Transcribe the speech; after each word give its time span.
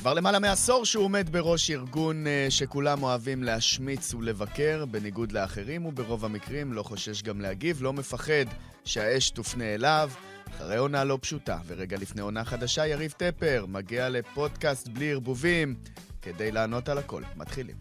כבר 0.00 0.14
למעלה 0.14 0.38
מעשור 0.38 0.84
שהוא 0.84 1.04
עומד 1.04 1.28
בראש 1.30 1.70
ארגון 1.70 2.26
אה, 2.26 2.46
שכולם 2.50 3.02
אוהבים 3.02 3.42
להשמיץ 3.42 4.14
ולבקר, 4.14 4.84
בניגוד 4.90 5.32
לאחרים, 5.32 5.86
וברוב 5.86 6.24
המקרים 6.24 6.72
לא 6.72 6.82
חושש 6.82 7.22
גם 7.22 7.40
להגיב, 7.40 7.82
לא 7.82 7.92
מפחד 7.92 8.44
שהאש 8.84 9.30
תופנה 9.30 9.74
אליו. 9.74 10.10
אחרי 10.56 10.76
עונה 10.76 11.04
לא 11.04 11.18
פשוטה, 11.20 11.58
ורגע 11.66 11.96
לפני 11.96 12.22
עונה 12.22 12.44
חדשה, 12.44 12.86
יריב 12.86 13.14
טפר 13.16 13.64
מגיע 13.68 14.08
לפודקאסט 14.08 14.88
בלי 14.88 15.12
ערבובים 15.12 15.74
כדי 16.22 16.52
לענות 16.52 16.88
על 16.88 16.98
הכל. 16.98 17.22
מתחילים. 17.36 17.76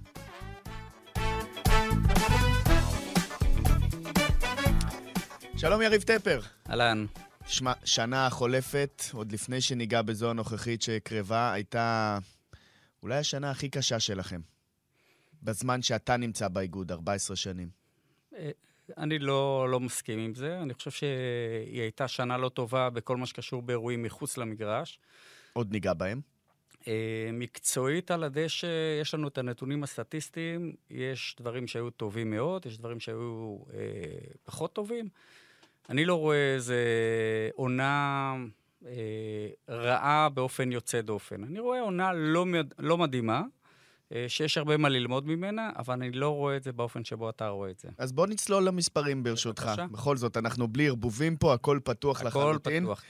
שלום 5.57 5.81
יריב 5.81 6.01
טפר. 6.01 6.39
אהלן. 6.69 7.05
שמה, 7.49 7.73
שנה 7.85 8.29
חולפת, 8.29 9.03
עוד 9.13 9.31
לפני 9.31 9.61
שניגע 9.61 10.01
בזו 10.01 10.29
הנוכחית 10.29 10.81
שקרבה, 10.81 11.53
הייתה 11.53 12.17
אולי 13.03 13.17
השנה 13.17 13.51
הכי 13.51 13.69
קשה 13.69 13.99
שלכם. 13.99 14.41
בזמן 15.43 15.81
שאתה 15.81 16.17
נמצא 16.17 16.47
באיגוד, 16.47 16.91
14 16.91 17.35
שנים. 17.35 17.69
אה, 18.35 18.51
אני 18.97 19.19
לא, 19.19 19.67
לא 19.69 19.79
מסכים 19.79 20.19
עם 20.19 20.35
זה. 20.35 20.59
אני 20.61 20.73
חושב 20.73 20.91
שהיא 20.91 21.81
הייתה 21.81 22.07
שנה 22.07 22.37
לא 22.37 22.49
טובה 22.49 22.89
בכל 22.89 23.17
מה 23.17 23.25
שקשור 23.25 23.61
באירועים 23.61 24.03
מחוץ 24.03 24.37
למגרש. 24.37 24.99
עוד 25.53 25.71
ניגע 25.71 25.93
בהם. 25.93 26.21
אה, 26.87 27.29
מקצועית 27.33 28.11
על 28.11 28.23
הדשא, 28.23 28.67
יש 29.01 29.13
לנו 29.13 29.27
את 29.27 29.37
הנתונים 29.37 29.83
הסטטיסטיים, 29.83 30.73
יש 30.89 31.35
דברים 31.39 31.67
שהיו 31.67 31.89
טובים 31.89 32.29
מאוד, 32.29 32.65
יש 32.65 32.77
דברים 32.77 32.99
שהיו 32.99 33.57
אה, 33.73 33.77
פחות 34.43 34.73
טובים. 34.73 35.09
אני 35.89 36.05
לא 36.05 36.15
רואה 36.15 36.53
איזה 36.53 36.83
עונה 37.55 38.35
אה, 38.85 38.91
רעה 39.69 40.29
באופן 40.29 40.71
יוצא 40.71 41.01
דופן. 41.01 41.43
אני 41.43 41.59
רואה 41.59 41.81
עונה 41.81 42.13
לא, 42.13 42.45
לא 42.79 42.97
מדהימה, 42.97 43.41
אה, 44.13 44.25
שיש 44.27 44.57
הרבה 44.57 44.77
מה 44.77 44.89
ללמוד 44.89 45.27
ממנה, 45.27 45.69
אבל 45.75 45.93
אני 45.93 46.11
לא 46.11 46.29
רואה 46.29 46.57
את 46.57 46.63
זה 46.63 46.71
באופן 46.71 47.03
שבו 47.03 47.29
אתה 47.29 47.47
רואה 47.47 47.69
את 47.69 47.79
זה. 47.79 47.89
אז 47.97 48.11
בוא 48.11 48.27
נצלול 48.27 48.63
למספרים 48.63 49.23
ברשותך. 49.23 49.63
בבקשה. 49.63 49.87
בכל 49.91 50.17
זאת, 50.17 50.37
אנחנו 50.37 50.67
בלי 50.67 50.87
ערבובים 50.87 51.37
פה, 51.37 51.53
הכל 51.53 51.79
פתוח 51.83 52.21
הכל 52.21 52.27
לחלוטין. 52.27 52.83
הכל 52.83 52.93
פתוח. 52.93 53.03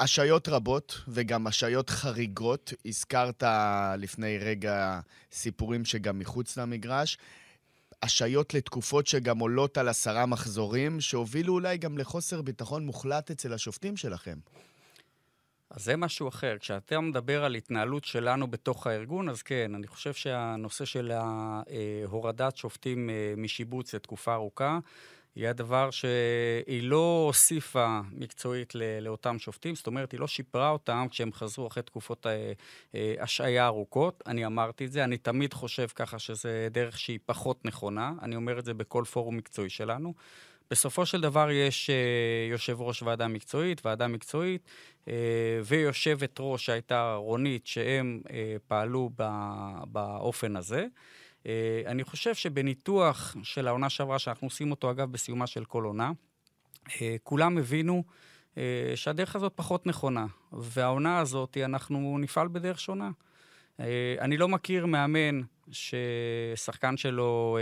השעיות 0.00 0.48
רבות 0.48 1.00
וגם 1.08 1.46
השעיות 1.46 1.90
חריגות. 1.90 2.72
הזכרת 2.86 3.42
לפני 3.98 4.38
רגע 4.38 5.00
סיפורים 5.32 5.84
שגם 5.84 6.18
מחוץ 6.18 6.58
למגרש. 6.58 7.18
השעיות 8.02 8.54
לתקופות 8.54 9.06
שגם 9.06 9.38
עולות 9.38 9.78
על 9.78 9.88
עשרה 9.88 10.26
מחזורים, 10.26 11.00
שהובילו 11.00 11.54
אולי 11.54 11.78
גם 11.78 11.98
לחוסר 11.98 12.42
ביטחון 12.42 12.86
מוחלט 12.86 13.30
אצל 13.30 13.52
השופטים 13.52 13.96
שלכם. 13.96 14.38
אז 15.70 15.84
זה 15.84 15.96
משהו 15.96 16.28
אחר. 16.28 16.56
כשאתה 16.60 17.00
מדבר 17.00 17.44
על 17.44 17.54
התנהלות 17.54 18.04
שלנו 18.04 18.46
בתוך 18.46 18.86
הארגון, 18.86 19.28
אז 19.28 19.42
כן, 19.42 19.74
אני 19.74 19.86
חושב 19.86 20.12
שהנושא 20.14 20.84
של 20.84 21.12
הורדת 22.06 22.56
שופטים 22.56 23.10
אה, 23.10 23.34
משיבוץ 23.36 23.94
לתקופה 23.94 24.34
ארוכה, 24.34 24.78
היא 25.34 25.48
הדבר 25.48 25.90
שהיא 25.90 26.82
לא 26.82 27.24
הוסיפה 27.26 28.00
מקצועית 28.12 28.72
לאותם 29.00 29.38
שופטים, 29.38 29.74
זאת 29.74 29.86
אומרת, 29.86 30.12
היא 30.12 30.20
לא 30.20 30.26
שיפרה 30.26 30.70
אותם 30.70 31.06
כשהם 31.10 31.32
חזרו 31.32 31.66
אחרי 31.66 31.82
תקופות 31.82 32.26
אה, 32.26 32.52
אה, 32.94 33.14
השעיה 33.20 33.66
ארוכות. 33.66 34.22
אני 34.26 34.46
אמרתי 34.46 34.84
את 34.84 34.92
זה, 34.92 35.04
אני 35.04 35.18
תמיד 35.18 35.54
חושב 35.54 35.86
ככה 35.94 36.18
שזה 36.18 36.68
דרך 36.70 36.98
שהיא 36.98 37.18
פחות 37.26 37.64
נכונה, 37.64 38.12
אני 38.22 38.36
אומר 38.36 38.58
את 38.58 38.64
זה 38.64 38.74
בכל 38.74 39.04
פורום 39.04 39.36
מקצועי 39.36 39.70
שלנו. 39.70 40.14
בסופו 40.70 41.06
של 41.06 41.20
דבר 41.20 41.50
יש 41.50 41.90
uh, 41.90 42.52
יושב 42.52 42.80
ראש 42.80 43.02
ועדה 43.02 43.28
מקצועית, 43.28 43.86
ועדה 43.86 44.06
מקצועית, 44.06 44.68
ויושבת 45.64 46.36
ראש 46.40 46.66
שהייתה 46.66 47.14
רונית, 47.14 47.66
שהם 47.66 48.20
פעלו 48.68 49.10
באופן 49.86 50.56
הזה. 50.56 50.86
אה, 51.46 51.82
אני 51.86 52.04
חושב 52.04 52.34
שבניתוח 52.34 53.36
של 53.42 53.68
העונה 53.68 53.90
שעברה, 53.90 54.18
שאנחנו 54.18 54.46
עושים 54.46 54.70
אותו 54.70 54.90
אגב 54.90 55.12
בסיומה 55.12 55.46
של 55.46 55.64
כל 55.64 55.84
עונה, 55.84 56.12
אה, 57.00 57.16
כולם 57.22 57.58
הבינו 57.58 58.04
אה, 58.58 58.92
שהדרך 58.94 59.36
הזאת 59.36 59.52
פחות 59.54 59.86
נכונה, 59.86 60.26
והעונה 60.52 61.18
הזאת, 61.18 61.56
אנחנו 61.64 62.18
נפעל 62.20 62.48
בדרך 62.48 62.80
שונה. 62.80 63.10
אני 64.20 64.36
לא 64.36 64.48
מכיר 64.48 64.86
מאמן 64.86 65.40
ששחקן 65.70 66.96
שלו 66.96 67.58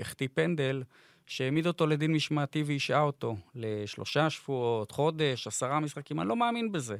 החטיא 0.00 0.28
פנדל, 0.34 0.82
שהעמיד 1.28 1.66
אותו 1.66 1.86
לדין 1.86 2.12
משמעתי 2.12 2.62
והשעה 2.66 3.00
אותו 3.00 3.36
לשלושה 3.54 4.30
שבועות, 4.30 4.90
חודש, 4.90 5.46
עשרה 5.46 5.80
משחקים, 5.80 6.20
אני 6.20 6.28
לא 6.28 6.36
מאמין 6.36 6.72
בזה. 6.72 6.96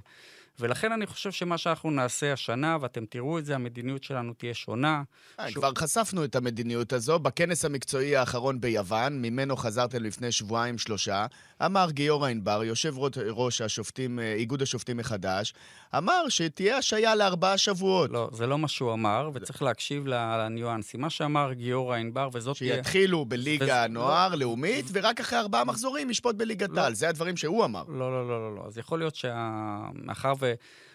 ולכן 0.60 0.92
אני 0.92 1.06
חושב 1.06 1.32
שמה 1.32 1.58
שאנחנו 1.58 1.90
נעשה 1.90 2.32
השנה, 2.32 2.76
ואתם 2.80 3.04
תראו 3.06 3.38
את 3.38 3.44
זה, 3.44 3.54
המדיניות 3.54 4.04
שלנו 4.04 4.32
תהיה 4.34 4.54
שונה. 4.54 5.02
אה, 5.40 5.50
ש... 5.50 5.54
כבר 5.54 5.70
חשפנו 5.78 6.24
את 6.24 6.36
המדיניות 6.36 6.92
הזו 6.92 7.18
בכנס 7.18 7.64
המקצועי 7.64 8.16
האחרון 8.16 8.60
ביוון, 8.60 9.22
ממנו 9.22 9.56
חזרתם 9.56 10.02
לפני 10.02 10.32
שבועיים-שלושה. 10.32 11.26
אמר 11.64 11.90
גיורא 11.90 12.28
ענבר, 12.28 12.64
יושב 12.64 12.94
ראש 13.16 13.60
השופטים, 13.60 14.18
אה, 14.18 14.32
איגוד 14.32 14.62
השופטים 14.62 14.96
מחדש, 14.96 15.54
אמר 15.96 16.28
שתהיה 16.28 16.76
השעיה 16.76 17.14
לארבעה 17.14 17.58
שבועות. 17.58 18.10
לא, 18.10 18.30
זה 18.32 18.46
לא 18.46 18.58
מה 18.58 18.68
שהוא 18.68 18.92
אמר, 18.92 19.30
וצריך 19.34 19.62
להקשיב 19.62 20.06
לניואנסים. 20.06 21.00
מה 21.00 21.10
שאמר 21.10 21.52
גיורא 21.52 21.96
ענבר, 21.96 22.28
וזאת 22.32 22.56
תהיה... 22.56 22.76
שיתחילו 22.76 23.24
בליגה 23.24 23.64
וזה... 23.64 23.88
לא... 24.30 24.36
לאומית, 24.36 24.86
ורק 24.92 25.20
אחרי 25.20 25.38
ארבעה 25.38 25.64
מחזורים 25.64 26.10
ישפוט 26.10 26.36
בליגת 26.36 26.70
לא. 26.70 26.80
העל. 26.80 26.94
זה 26.94 27.08
הדברים 27.08 27.36
שהוא 27.36 27.64
אמר. 27.64 27.84
לא, 27.88 27.98
לא, 27.98 28.28
לא, 28.28 28.40
לא. 28.40 28.56
לא. 28.56 28.66
אז 28.66 28.78
יכול 28.78 28.98
להיות 28.98 29.16
שמאחר 29.16 30.34
שה... 30.34 30.46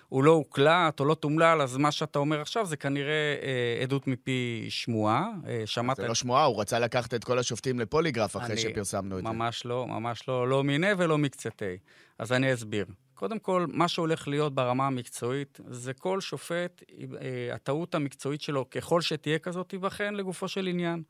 והוא 0.09 0.23
לא 0.23 0.31
הוקלט 0.31 0.99
או 0.99 1.05
לא 1.05 1.15
תומלל, 1.15 1.61
אז 1.61 1.77
מה 1.77 1.91
שאתה 1.91 2.19
אומר 2.19 2.41
עכשיו 2.41 2.65
זה 2.65 2.77
כנראה 2.77 3.35
אה, 3.41 3.83
עדות 3.83 4.07
מפי 4.07 4.65
שמועה. 4.69 5.31
אה, 5.47 5.63
שמעת... 5.65 5.97
זה 5.97 6.07
לא 6.07 6.15
שמועה, 6.15 6.43
הוא 6.43 6.61
רצה 6.61 6.79
לקחת 6.79 7.13
את 7.13 7.23
כל 7.23 7.39
השופטים 7.39 7.79
לפוליגרף 7.79 8.37
אחרי 8.37 8.53
אני, 8.53 8.61
שפרסמנו 8.61 9.19
את 9.19 9.23
זה. 9.23 9.29
ממש 9.29 9.65
לא, 9.65 9.87
ממש 9.87 10.27
לא, 10.27 10.49
לא 10.49 10.63
מיניה 10.63 10.95
ולא 10.97 11.17
מקצתי. 11.17 11.77
אז 12.19 12.31
אני 12.31 12.53
אסביר. 12.53 12.85
קודם 13.13 13.39
כל, 13.39 13.65
מה 13.69 13.87
שהולך 13.87 14.27
להיות 14.27 14.55
ברמה 14.55 14.87
המקצועית, 14.87 15.59
זה 15.67 15.93
כל 15.93 16.21
שופט, 16.21 16.83
אה, 17.21 17.55
הטעות 17.55 17.95
המקצועית 17.95 18.41
שלו, 18.41 18.69
ככל 18.69 19.01
שתהיה 19.01 19.39
כזאת, 19.39 19.69
תיבחן 19.69 20.13
לגופו 20.13 20.47
של 20.47 20.67
עניין. 20.67 21.03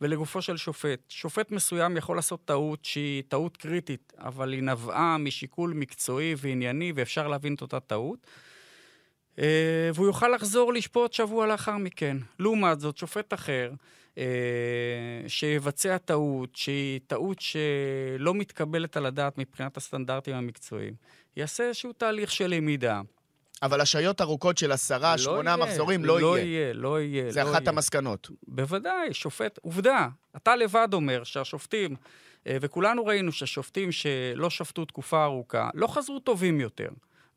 ולגופו 0.00 0.42
של 0.42 0.56
שופט. 0.56 1.00
שופט 1.08 1.50
מסוים 1.50 1.96
יכול 1.96 2.16
לעשות 2.16 2.44
טעות 2.44 2.84
שהיא 2.84 3.22
טעות 3.28 3.56
קריטית, 3.56 4.12
אבל 4.18 4.52
היא 4.52 4.62
נבעה 4.62 5.18
משיקול 5.18 5.72
מקצועי 5.72 6.34
וענייני, 6.38 6.92
ואפשר 6.96 7.28
להבין 7.28 7.54
את 7.54 7.62
אותה 7.62 7.80
טעות. 7.80 8.26
אה, 9.38 9.90
והוא 9.94 10.06
יוכל 10.06 10.28
לחזור 10.28 10.72
לשפוט 10.72 11.12
שבוע 11.12 11.46
לאחר 11.46 11.76
מכן. 11.76 12.16
לעומת 12.38 12.80
זאת, 12.80 12.96
שופט 12.96 13.34
אחר, 13.34 13.72
אה, 14.18 14.24
שיבצע 15.28 15.98
טעות, 15.98 16.56
שהיא 16.56 17.00
טעות 17.06 17.40
שלא 17.40 18.34
מתקבלת 18.34 18.96
על 18.96 19.06
הדעת 19.06 19.38
מבחינת 19.38 19.76
הסטנדרטים 19.76 20.34
המקצועיים, 20.34 20.94
יעשה 21.36 21.64
איזשהו 21.64 21.92
תהליך 21.92 22.32
של 22.32 22.46
למידה. 22.46 23.00
אבל 23.62 23.80
השעיות 23.80 24.20
ארוכות 24.20 24.58
של 24.58 24.72
עשרה, 24.72 25.12
לא 25.12 25.18
שמונה 25.18 25.50
יהיה, 25.50 25.56
מחזורים 25.56 26.04
לא, 26.04 26.20
לא 26.20 26.38
יהיה. 26.38 26.46
יהיה. 26.46 26.72
לא 26.74 27.00
יהיה, 27.00 27.32
זה 27.32 27.42
לא 27.42 27.50
אחת 27.50 27.60
יהיה. 27.60 27.70
המסקנות. 27.70 28.30
בוודאי, 28.48 29.14
שופט, 29.14 29.58
עובדה, 29.62 30.08
אתה 30.36 30.56
לבד 30.56 30.88
אומר 30.92 31.24
שהשופטים, 31.24 31.96
אה, 32.46 32.56
וכולנו 32.60 33.06
ראינו 33.06 33.32
שהשופטים 33.32 33.92
שלא 33.92 34.50
שפטו 34.50 34.84
תקופה 34.84 35.24
ארוכה, 35.24 35.70
לא 35.74 35.86
חזרו 35.86 36.18
טובים 36.18 36.60
יותר. 36.60 36.88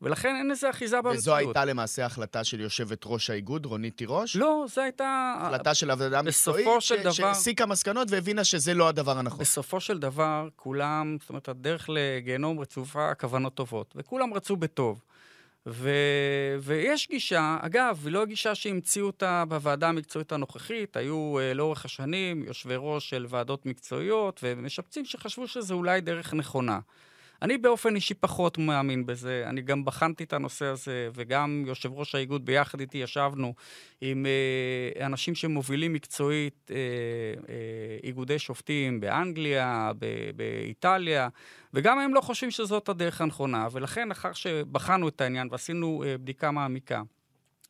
ולכן 0.02 0.36
אין 0.36 0.48
לזה 0.48 0.70
אחיזה 0.70 0.96
במציאות. 0.96 1.18
וזו 1.18 1.36
הייתה 1.36 1.64
למעשה 1.64 2.06
החלטה 2.06 2.44
של 2.44 2.60
יושבת 2.60 3.02
ראש 3.06 3.30
האיגוד, 3.30 3.66
רונית 3.66 3.96
תירוש? 3.96 4.36
לא, 4.36 4.64
זו 4.74 4.80
הייתה... 4.80 5.34
החלטה 5.40 5.74
של 5.74 5.90
עבודה 5.90 6.22
מקצועית, 6.22 6.66
דבר... 7.00 7.10
שהסיקה 7.10 7.66
מסקנות 7.66 8.08
והבינה 8.10 8.44
שזה 8.44 8.74
לא 8.74 8.88
הדבר 8.88 9.18
הנכון. 9.18 9.38
בסופו 9.38 9.80
של 9.80 9.98
דבר, 9.98 10.48
כולם, 10.56 11.16
זאת 11.20 11.28
אומרת, 11.28 11.48
הדרך 11.48 11.86
לגיהנום 11.88 12.60
רצופה 12.60 13.14
כוונות 13.14 13.54
טובות, 13.54 13.94
וכולם 13.96 14.34
רצו 14.34 14.56
בטוב. 14.56 15.02
ו... 15.66 15.90
ויש 16.60 17.08
גישה, 17.08 17.56
אגב, 17.60 18.00
היא 18.04 18.12
לא 18.12 18.24
גישה 18.24 18.54
שהמציאו 18.54 19.06
אותה 19.06 19.44
בוועדה 19.48 19.88
המקצועית 19.88 20.32
הנוכחית, 20.32 20.96
היו 20.96 21.36
uh, 21.38 21.54
לאורך 21.54 21.84
השנים 21.84 22.44
יושבי 22.44 22.74
ראש 22.78 23.10
של 23.10 23.26
ועדות 23.28 23.66
מקצועיות 23.66 24.40
ומשפצים 24.42 25.04
שחשבו 25.04 25.48
שזו 25.48 25.74
אולי 25.74 26.00
דרך 26.00 26.34
נכונה. 26.34 26.78
אני 27.42 27.58
באופן 27.58 27.94
אישי 27.94 28.14
פחות 28.14 28.58
מאמין 28.58 29.06
בזה. 29.06 29.44
אני 29.46 29.62
גם 29.62 29.84
בחנתי 29.84 30.24
את 30.24 30.32
הנושא 30.32 30.64
הזה, 30.64 31.08
וגם 31.14 31.64
יושב 31.66 31.92
ראש 31.92 32.14
האיגוד 32.14 32.44
ביחד 32.44 32.80
איתי 32.80 32.98
ישבנו 32.98 33.54
עם 34.00 34.26
אה, 34.26 35.06
אנשים 35.06 35.34
שמובילים 35.34 35.92
מקצועית 35.92 36.70
אה, 36.70 36.76
אה, 37.48 37.98
איגודי 38.02 38.38
שופטים 38.38 39.00
באנגליה, 39.00 39.92
ב- 39.98 40.30
באיטליה, 40.36 41.28
וגם 41.74 41.98
הם 41.98 42.14
לא 42.14 42.20
חושבים 42.20 42.50
שזאת 42.50 42.88
הדרך 42.88 43.20
הנכונה, 43.20 43.68
ולכן 43.72 44.08
לאחר 44.08 44.32
שבחנו 44.32 45.08
את 45.08 45.20
העניין 45.20 45.48
ועשינו 45.50 46.04
אה, 46.06 46.18
בדיקה 46.18 46.50
מעמיקה, 46.50 47.02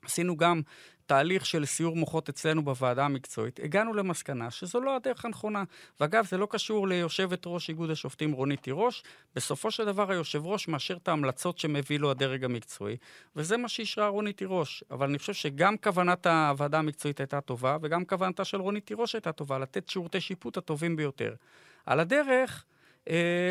עשינו 0.05 0.37
גם 0.37 0.63
תהליך 1.11 1.47
של 1.47 1.65
סיור 1.65 1.97
מוחות 1.97 2.29
אצלנו 2.29 2.63
בוועדה 2.65 3.05
המקצועית, 3.05 3.61
הגענו 3.63 3.95
למסקנה 3.95 4.51
שזו 4.51 4.81
לא 4.81 4.97
הדרך 4.97 5.25
הנכונה. 5.25 5.65
ואגב, 6.01 6.27
זה 6.27 6.39
לא 6.39 6.47
קשור 6.51 6.89
ליושבת 6.89 7.43
ראש 7.47 7.69
איגוד 7.69 7.91
השופטים 7.91 8.33
רונית 8.33 8.63
תירוש. 8.63 9.03
בסופו 9.35 9.71
של 9.71 9.85
דבר 9.85 10.11
היושב 10.11 10.47
ראש 10.47 10.69
מאשר 10.69 10.97
את 10.97 11.09
ההמלצות 11.09 11.59
שמביא 11.59 11.99
לו 11.99 12.11
הדרג 12.11 12.45
המקצועי, 12.45 12.97
וזה 13.37 13.57
מה 13.57 13.69
שאישרה 13.69 14.09
רונית 14.09 14.37
תירוש. 14.37 14.85
אבל 14.91 15.09
אני 15.09 15.19
חושב 15.19 15.33
שגם 15.33 15.77
כוונת 15.77 16.27
הוועדה 16.27 16.79
המקצועית 16.79 17.21
הייתה 17.21 17.41
טובה, 17.41 17.77
וגם 17.83 18.05
כוונתה 18.05 18.45
של 18.45 18.61
רונית 18.61 18.87
תירוש 18.87 19.15
הייתה 19.15 19.33
טובה, 19.33 19.59
לתת 19.59 19.89
שירותי 19.89 20.21
שיפוט 20.21 20.57
הטובים 20.57 20.97
ביותר. 20.97 21.35
על 21.87 22.01
הדרך, 22.01 22.65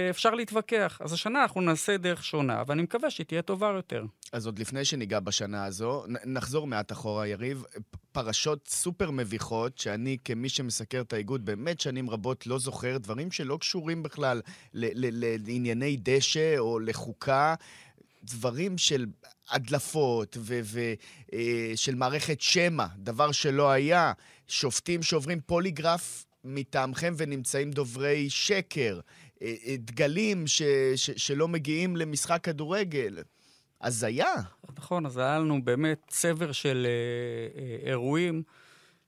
אפשר 0.10 0.36
להתווכח. 0.36 0.98
אז 1.04 1.14
השנה 1.14 1.42
אנחנו 1.42 1.62
נעשה 1.62 1.98
דרך 1.98 2.24
שונה, 2.24 2.64
ואני 2.68 2.82
מקווה 2.82 3.10
שהיא 3.10 3.26
תהיה 3.26 3.42
טובה 3.42 3.68
יותר. 3.68 4.04
אז 4.32 4.46
עוד 4.46 4.60
לפני 4.60 4.86
שניגע 4.86 5.20
בשנה 5.20 5.66
הזו, 5.66 6.04
נחזור 6.26 6.68
מעט 6.68 6.92
אחורה, 6.92 7.28
יריב. 7.28 7.64
פרשות 8.12 8.68
סופר 8.68 9.12
מביכות, 9.12 9.78
שאני 9.78 10.18
כמי 10.26 10.50
שמסקר 10.50 11.02
את 11.02 11.14
האיגוד 11.14 11.46
באמת 11.46 11.80
שנים 11.80 12.10
רבות 12.10 12.48
לא 12.48 12.60
זוכר, 12.60 12.98
דברים 12.98 13.32
שלא 13.32 13.58
קשורים 13.62 14.04
בכלל 14.04 14.42
לענייני 14.74 15.98
דשא 16.00 16.58
או 16.58 16.80
לחוקה. 16.80 17.56
דברים 18.24 18.78
של 18.78 19.06
הדלפות 19.50 20.38
ושל 20.42 21.92
אה, 21.92 21.98
מערכת 21.98 22.42
שמע, 22.42 22.86
דבר 22.98 23.32
שלא 23.32 23.72
היה. 23.72 24.14
שופטים 24.48 25.04
שעוברים 25.04 25.40
פוליגרף 25.46 26.26
מטעמכם 26.44 27.14
ונמצאים 27.18 27.72
דוברי 27.72 28.30
שקר. 28.30 29.00
אה, 29.42 29.54
אה, 29.66 29.76
דגלים 29.78 30.48
ש, 30.48 30.62
ש, 30.96 31.10
שלא 31.12 31.48
מגיעים 31.48 31.96
למשחק 31.96 32.40
כדורגל. 32.44 33.18
הזיה. 33.82 34.34
נכון, 34.78 35.06
אז 35.06 35.18
היה 35.18 35.40
לנו 35.40 35.64
באמת 35.64 36.02
צבר 36.08 36.52
של 36.52 36.88
אה, 36.90 37.62
אה, 37.62 37.90
אירועים 37.90 38.44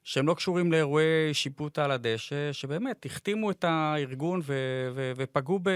שהם 0.04 0.28
לא 0.28 0.34
קשורים 0.34 0.72
לאירועי 0.72 1.34
שיפוט 1.34 1.80
על 1.80 1.92
הדשא, 1.92 2.54
שבאמת 2.54 3.06
החתימו 3.06 3.52
את 3.52 3.64
הארגון 3.68 4.42
ו, 4.44 4.54
ו, 4.96 5.12
ופגעו, 5.18 5.60
ב, 5.64 5.70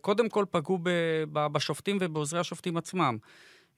קודם 0.00 0.28
כל 0.28 0.44
פגעו 0.50 0.78
ב, 0.82 0.90
ב, 1.32 1.46
בשופטים 1.46 1.98
ובעוזרי 2.00 2.40
השופטים 2.40 2.76
עצמם. 2.76 3.16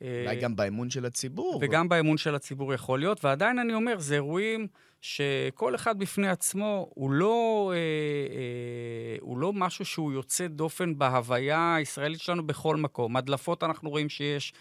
אולי 0.00 0.40
גם 0.40 0.56
באמון 0.56 0.90
של 0.90 1.06
הציבור. 1.06 1.58
וגם 1.62 1.88
באמון 1.88 2.16
של 2.16 2.34
הציבור 2.34 2.74
יכול 2.74 2.98
להיות, 2.98 3.24
ועדיין 3.24 3.58
אני 3.58 3.74
אומר, 3.74 3.98
זה 3.98 4.14
אירועים 4.14 4.66
שכל 5.06 5.74
אחד 5.74 5.98
בפני 5.98 6.28
עצמו 6.28 6.90
הוא 6.94 7.10
לא, 7.10 7.72
אה, 7.74 7.78
אה, 7.78 9.16
הוא 9.20 9.38
לא 9.38 9.52
משהו 9.52 9.84
שהוא 9.84 10.12
יוצא 10.12 10.46
דופן 10.46 10.98
בהוויה 10.98 11.74
הישראלית 11.74 12.20
שלנו 12.20 12.46
בכל 12.46 12.76
מקום. 12.76 13.16
הדלפות 13.16 13.62
אנחנו 13.62 13.90
רואים 13.90 14.08
שיש 14.08 14.52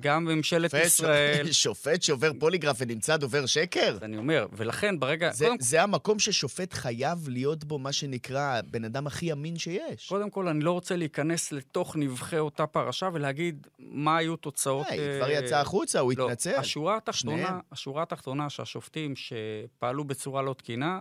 גם 0.00 0.24
בממשלת 0.24 0.70
שופט, 0.70 0.84
ישראל... 0.84 1.52
שופט 1.62 2.02
שעובר 2.02 2.30
פוליגרף 2.38 2.76
ונמצא 2.80 3.16
דובר 3.16 3.46
שקר? 3.46 3.98
אני 4.02 4.16
אומר, 4.16 4.46
ולכן 4.52 5.00
ברגע... 5.00 5.32
זה, 5.32 5.46
קודם... 5.46 5.56
זה 5.60 5.82
המקום 5.82 6.18
ששופט 6.18 6.74
חייב 6.74 7.28
להיות 7.28 7.64
בו 7.64 7.78
מה 7.78 7.92
שנקרא 7.92 8.58
הבן 8.58 8.84
אדם 8.84 9.06
הכי 9.06 9.32
אמין 9.32 9.56
שיש. 9.56 10.08
קודם 10.08 10.30
כל, 10.30 10.48
אני 10.48 10.60
לא 10.60 10.72
רוצה 10.72 10.96
להיכנס 10.96 11.52
לתוך 11.52 11.96
נבחי 11.96 12.38
אותה 12.38 12.66
פרשה 12.66 13.08
ולהגיד 13.12 13.66
מה 13.78 14.16
היו 14.16 14.36
תוצאות... 14.36 14.86
היא 14.90 15.00
כבר 15.18 15.30
אה, 15.30 15.32
יצאה 15.32 15.60
החוצה, 15.60 16.00
הוא 16.00 16.12
לא, 16.16 16.24
התנצל. 16.24 16.54
השורה 16.56 16.96
התחתונה, 16.96 17.60
השורה 17.72 18.02
התחתונה 18.02 18.50
שהשופטים 18.50 19.14
שפעלו 19.16 19.91
בצורה 19.92 20.42
לא 20.42 20.54
תקינה, 20.54 21.00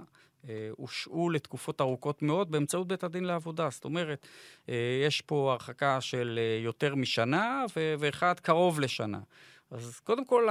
אה, 0.49 0.69
הושעו 0.77 1.29
לתקופות 1.29 1.81
ארוכות 1.81 2.21
מאוד 2.21 2.51
באמצעות 2.51 2.87
בית 2.87 3.03
הדין 3.03 3.23
לעבודה. 3.23 3.69
זאת 3.69 3.85
אומרת, 3.85 4.27
אה, 4.69 5.01
יש 5.07 5.21
פה 5.21 5.51
הרחקה 5.51 6.01
של 6.01 6.39
אה, 6.41 6.63
יותר 6.63 6.95
משנה 6.95 7.65
ואחד 7.75 8.39
קרוב 8.39 8.79
לשנה. 8.79 9.19
אז 9.71 9.99
קודם 10.03 10.25
כל, 10.25 10.49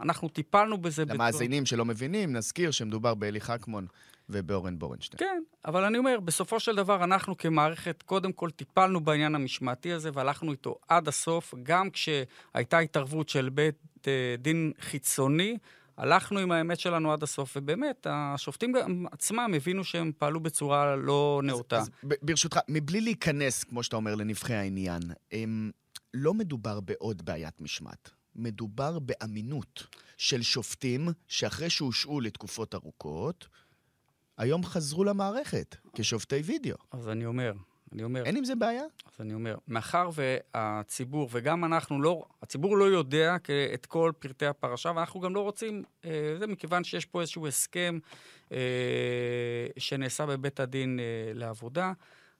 אנחנו 0.00 0.28
טיפלנו 0.28 0.78
בזה 0.78 1.04
בצורה... 1.04 1.14
למאזינים 1.14 1.66
שלא 1.66 1.84
מבינים, 1.84 2.32
נזכיר 2.32 2.70
שמדובר 2.70 3.14
באלי 3.14 3.40
חכמון 3.40 3.86
ובאורן 4.28 4.78
בורנשטיין. 4.78 5.18
כן, 5.18 5.42
אבל 5.64 5.84
אני 5.84 5.98
אומר, 5.98 6.20
בסופו 6.20 6.60
של 6.60 6.76
דבר, 6.76 7.04
אנחנו 7.04 7.36
כמערכת, 7.36 8.02
קודם 8.02 8.32
כל 8.32 8.50
טיפלנו 8.50 9.00
בעניין 9.00 9.34
המשמעתי 9.34 9.92
הזה 9.92 10.10
והלכנו 10.14 10.52
איתו 10.52 10.78
עד 10.88 11.08
הסוף, 11.08 11.54
גם 11.62 11.90
כשהייתה 11.90 12.78
התערבות 12.78 13.28
של 13.28 13.48
בית 13.48 14.06
דין 14.38 14.72
חיצוני. 14.80 15.58
הלכנו 15.96 16.38
עם 16.38 16.52
האמת 16.52 16.80
שלנו 16.80 17.12
עד 17.12 17.22
הסוף, 17.22 17.56
ובאמת, 17.56 18.06
השופטים 18.10 18.74
עצמם 19.12 19.52
הבינו 19.56 19.84
שהם 19.84 20.12
פעלו 20.18 20.40
בצורה 20.40 20.96
לא 20.96 21.40
נאותה. 21.44 21.78
אז, 21.78 21.90
אז 22.02 22.08
ברשותך, 22.22 22.58
מבלי 22.68 23.00
להיכנס, 23.00 23.64
כמו 23.64 23.82
שאתה 23.82 23.96
אומר, 23.96 24.14
לנבחי 24.14 24.54
העניין, 24.54 25.02
הם, 25.32 25.70
לא 26.14 26.34
מדובר 26.34 26.80
בעוד 26.80 27.24
בעיית 27.24 27.60
משמעת. 27.60 28.10
מדובר 28.36 28.98
באמינות 28.98 29.86
של 30.16 30.42
שופטים 30.42 31.08
שאחרי 31.28 31.70
שהושעו 31.70 32.20
לתקופות 32.20 32.74
ארוכות, 32.74 33.48
היום 34.38 34.64
חזרו 34.64 35.04
למערכת 35.04 35.76
כשופטי 35.94 36.36
וידאו. 36.36 36.76
אז 36.90 37.08
אני 37.08 37.26
אומר, 37.26 37.52
אני 37.92 38.04
אומר... 38.04 38.24
אין 38.24 38.36
עם 38.36 38.44
זה 38.44 38.54
בעיה? 38.54 38.82
אז 38.82 39.20
אני 39.20 39.34
אומר, 39.34 39.56
מאחר 39.68 40.10
והציבור, 40.14 41.28
וגם 41.32 41.64
אנחנו 41.64 42.02
לא, 42.02 42.24
הציבור 42.42 42.76
לא 42.76 42.84
יודע 42.84 43.36
את 43.74 43.86
כל 43.86 44.12
פרטי 44.18 44.46
הפרשה, 44.46 44.92
ואנחנו 44.96 45.20
גם 45.20 45.34
לא 45.34 45.40
רוצים, 45.40 45.82
אה, 46.04 46.34
זה 46.38 46.46
מכיוון 46.46 46.84
שיש 46.84 47.06
פה 47.06 47.20
איזשהו 47.20 47.46
הסכם 47.46 47.98
אה, 48.52 48.58
שנעשה 49.78 50.26
בבית 50.26 50.60
הדין 50.60 51.00
אה, 51.00 51.32
לעבודה. 51.34 51.92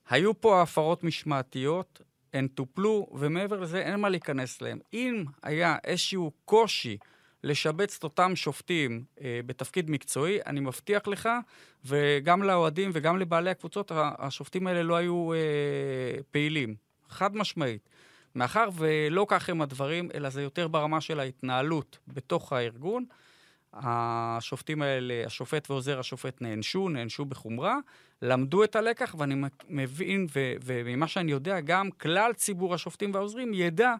היו 0.08 0.40
פה 0.40 0.62
הפרות 0.62 1.04
משמעתיות, 1.04 2.00
הן 2.32 2.48
טופלו, 2.48 3.06
ומעבר 3.12 3.60
לזה 3.60 3.78
אין 3.78 4.00
מה 4.00 4.08
להיכנס 4.08 4.62
אליהן. 4.62 4.78
אם 4.92 5.24
היה 5.42 5.76
איזשהו 5.84 6.32
קושי 6.44 6.96
לשבץ 7.44 7.96
את 7.98 8.04
אותם 8.04 8.36
שופטים 8.36 9.04
אה, 9.20 9.40
בתפקיד 9.46 9.90
מקצועי, 9.90 10.38
אני 10.46 10.60
מבטיח 10.60 11.08
לך, 11.08 11.28
וגם 11.84 12.42
לאוהדים 12.42 12.90
וגם 12.92 13.18
לבעלי 13.18 13.50
הקבוצות, 13.50 13.92
השופטים 13.94 14.66
האלה 14.66 14.82
לא 14.82 14.96
היו 14.96 15.32
אה, 15.32 15.38
פעילים. 16.30 16.74
חד 17.08 17.36
משמעית. 17.36 17.88
מאחר 18.34 18.68
ולא 18.74 19.26
כך 19.28 19.48
הם 19.48 19.62
הדברים, 19.62 20.08
אלא 20.14 20.30
זה 20.30 20.42
יותר 20.42 20.68
ברמה 20.68 21.00
של 21.00 21.20
ההתנהלות 21.20 21.98
בתוך 22.08 22.52
הארגון, 22.52 23.04
השופטים 23.72 24.82
האלה, 24.82 25.22
השופט 25.26 25.70
ועוזר 25.70 25.98
השופט 25.98 26.42
נענשו, 26.42 26.88
נענשו 26.88 27.24
בחומרה, 27.24 27.76
למדו 28.22 28.64
את 28.64 28.76
הלקח, 28.76 29.14
ואני 29.18 29.34
מבין, 29.68 30.26
וממה 30.64 31.08
שאני 31.08 31.32
יודע, 31.32 31.60
גם 31.60 31.90
כלל 31.90 32.32
ציבור 32.32 32.74
השופטים 32.74 33.14
והעוזרים 33.14 33.54
ידע 33.54 33.94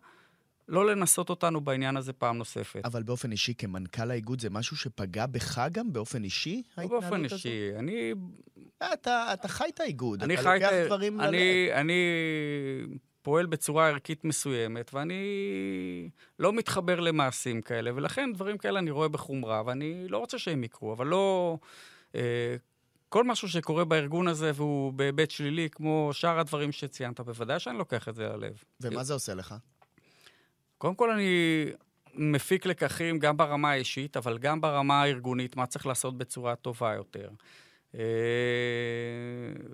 לא 0.68 0.86
לנסות 0.86 1.30
אותנו 1.30 1.60
בעניין 1.60 1.96
הזה 1.96 2.12
פעם 2.12 2.38
נוספת. 2.38 2.80
אבל 2.84 3.02
באופן 3.02 3.32
אישי, 3.32 3.54
כמנכ"ל 3.58 4.10
האיגוד, 4.10 4.40
זה 4.40 4.50
משהו 4.50 4.76
שפגע 4.76 5.26
בך 5.26 5.66
גם 5.72 5.92
באופן 5.92 6.24
אישי, 6.24 6.62
לא 6.78 6.86
באופן 6.86 7.24
אישי, 7.24 7.68
הזו? 7.70 7.78
אני... 7.78 8.12
אתה, 8.92 9.32
אתה 9.32 9.48
חי 9.48 9.68
את 9.74 9.80
האיגוד, 9.80 10.22
אתה 10.22 10.32
לוקח 10.32 10.68
את... 10.72 10.86
דברים 10.86 11.20
אני, 11.20 11.66
ללב. 11.66 11.76
אני 11.76 12.02
פועל 13.22 13.46
בצורה 13.46 13.88
ערכית 13.88 14.24
מסוימת, 14.24 14.94
ואני 14.94 15.24
לא 16.38 16.52
מתחבר 16.52 17.00
למעשים 17.00 17.62
כאלה, 17.62 17.90
ולכן 17.94 18.30
דברים 18.34 18.58
כאלה 18.58 18.78
אני 18.78 18.90
רואה 18.90 19.08
בחומרה, 19.08 19.62
ואני 19.66 20.08
לא 20.08 20.18
רוצה 20.18 20.38
שהם 20.38 20.64
יקרו, 20.64 20.92
אבל 20.92 21.06
לא... 21.06 21.58
אה, 22.14 22.56
כל 23.08 23.24
משהו 23.24 23.48
שקורה 23.48 23.84
בארגון 23.84 24.28
הזה 24.28 24.50
והוא 24.54 24.92
בהיבט 24.92 25.30
שלילי, 25.30 25.68
כמו 25.70 26.10
שאר 26.12 26.38
הדברים 26.38 26.72
שציינת, 26.72 27.20
בוודאי 27.20 27.60
שאני 27.60 27.78
לוקח 27.78 28.08
את 28.08 28.14
זה 28.14 28.28
ללב. 28.28 28.64
ומה 28.80 29.04
זה 29.04 29.14
עושה 29.14 29.34
לך? 29.34 29.54
קודם 30.82 30.94
כל 30.94 31.10
אני 31.10 31.64
מפיק 32.14 32.66
לקחים 32.66 33.18
גם 33.18 33.36
ברמה 33.36 33.70
האישית, 33.70 34.16
אבל 34.16 34.38
גם 34.38 34.60
ברמה 34.60 35.02
הארגונית, 35.02 35.56
מה 35.56 35.66
צריך 35.66 35.86
לעשות 35.86 36.18
בצורה 36.18 36.56
טובה 36.56 36.94
יותר. 36.94 37.30
אה, 37.94 38.00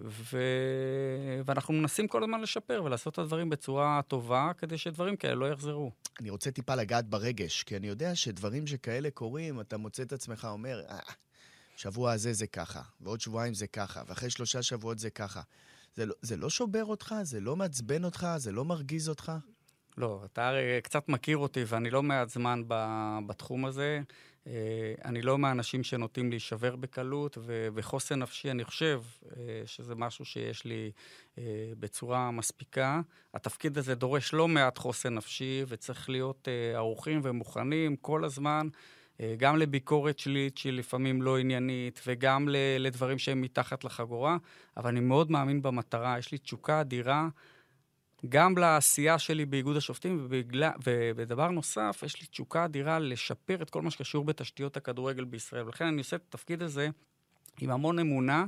ו... 0.04 0.38
ואנחנו 1.44 1.74
מנסים 1.74 2.08
כל 2.08 2.22
הזמן 2.22 2.40
לשפר 2.40 2.82
ולעשות 2.84 3.12
את 3.12 3.18
הדברים 3.18 3.50
בצורה 3.50 4.00
טובה, 4.08 4.50
כדי 4.58 4.78
שדברים 4.78 5.16
כאלה 5.16 5.34
לא 5.34 5.52
יחזרו. 5.52 5.92
אני 6.20 6.30
רוצה 6.30 6.50
טיפה 6.50 6.74
לגעת 6.74 7.08
ברגש, 7.08 7.62
כי 7.62 7.76
אני 7.76 7.86
יודע 7.86 8.14
שדברים 8.14 8.66
שכאלה 8.66 9.10
קורים, 9.10 9.60
אתה 9.60 9.76
מוצא 9.76 10.02
את 10.02 10.12
עצמך 10.12 10.48
אומר, 10.50 10.82
אה, 10.88 10.98
שבוע 11.76 12.12
הזה 12.12 12.32
זה 12.32 12.46
ככה, 12.46 12.82
ועוד 13.00 13.20
שבועיים 13.20 13.54
זה 13.54 13.66
ככה, 13.66 14.02
ואחרי 14.06 14.30
שלושה 14.30 14.62
שבועות 14.62 14.98
זה 14.98 15.10
ככה. 15.10 15.40
זה 15.94 16.06
לא, 16.06 16.14
זה 16.22 16.36
לא 16.36 16.50
שובר 16.50 16.84
אותך? 16.84 17.14
זה 17.22 17.40
לא 17.40 17.56
מעצבן 17.56 18.04
אותך? 18.04 18.26
זה 18.36 18.52
לא 18.52 18.64
מרגיז 18.64 19.08
אותך? 19.08 19.32
לא, 19.98 20.20
אתה 20.24 20.48
הרי 20.48 20.80
קצת 20.82 21.08
מכיר 21.08 21.36
אותי 21.36 21.64
ואני 21.66 21.90
לא 21.90 22.02
מעט 22.02 22.28
זמן 22.28 22.62
בתחום 23.26 23.64
הזה. 23.64 24.00
אה, 24.46 24.52
אני 25.04 25.22
לא 25.22 25.38
מהאנשים 25.38 25.82
שנוטים 25.82 26.30
להישבר 26.30 26.76
בקלות, 26.76 27.38
וחוסן 27.74 28.18
נפשי, 28.18 28.50
אני 28.50 28.64
חושב 28.64 29.02
אה, 29.36 29.62
שזה 29.66 29.94
משהו 29.94 30.24
שיש 30.24 30.64
לי 30.64 30.90
אה, 31.38 31.42
בצורה 31.78 32.30
מספיקה. 32.30 33.00
התפקיד 33.34 33.78
הזה 33.78 33.94
דורש 33.94 34.32
לא 34.32 34.48
מעט 34.48 34.78
חוסן 34.78 35.14
נפשי, 35.14 35.64
וצריך 35.68 36.10
להיות 36.10 36.48
ערוכים 36.74 37.20
ומוכנים 37.22 37.96
כל 37.96 38.24
הזמן. 38.24 38.68
גם 39.36 39.56
לביקורת 39.56 40.18
שלילית 40.18 40.58
שהיא 40.58 40.72
לפעמים 40.72 41.22
לא 41.22 41.38
עניינית, 41.38 42.00
וגם 42.06 42.48
לדברים 42.78 43.18
שהם 43.18 43.40
מתחת 43.40 43.84
לחגורה, 43.84 44.36
אבל 44.76 44.90
אני 44.90 45.00
מאוד 45.00 45.30
מאמין 45.30 45.62
במטרה. 45.62 46.18
יש 46.18 46.32
לי 46.32 46.38
תשוקה 46.38 46.80
אדירה 46.80 47.28
גם 48.28 48.58
לעשייה 48.58 49.18
שלי 49.18 49.46
באיגוד 49.46 49.76
השופטים, 49.76 50.20
ובגלל, 50.24 50.70
ודבר 51.16 51.50
נוסף, 51.50 52.02
יש 52.06 52.20
לי 52.20 52.26
תשוקה 52.26 52.64
אדירה 52.64 52.98
לשפר 52.98 53.62
את 53.62 53.70
כל 53.70 53.82
מה 53.82 53.90
שקשור 53.90 54.24
בתשתיות 54.24 54.76
הכדורגל 54.76 55.24
בישראל. 55.24 55.64
ולכן 55.64 55.84
אני 55.84 55.98
עושה 55.98 56.16
את 56.16 56.22
התפקיד 56.28 56.62
הזה 56.62 56.88
עם 57.60 57.70
המון 57.70 57.98
אמונה. 57.98 58.44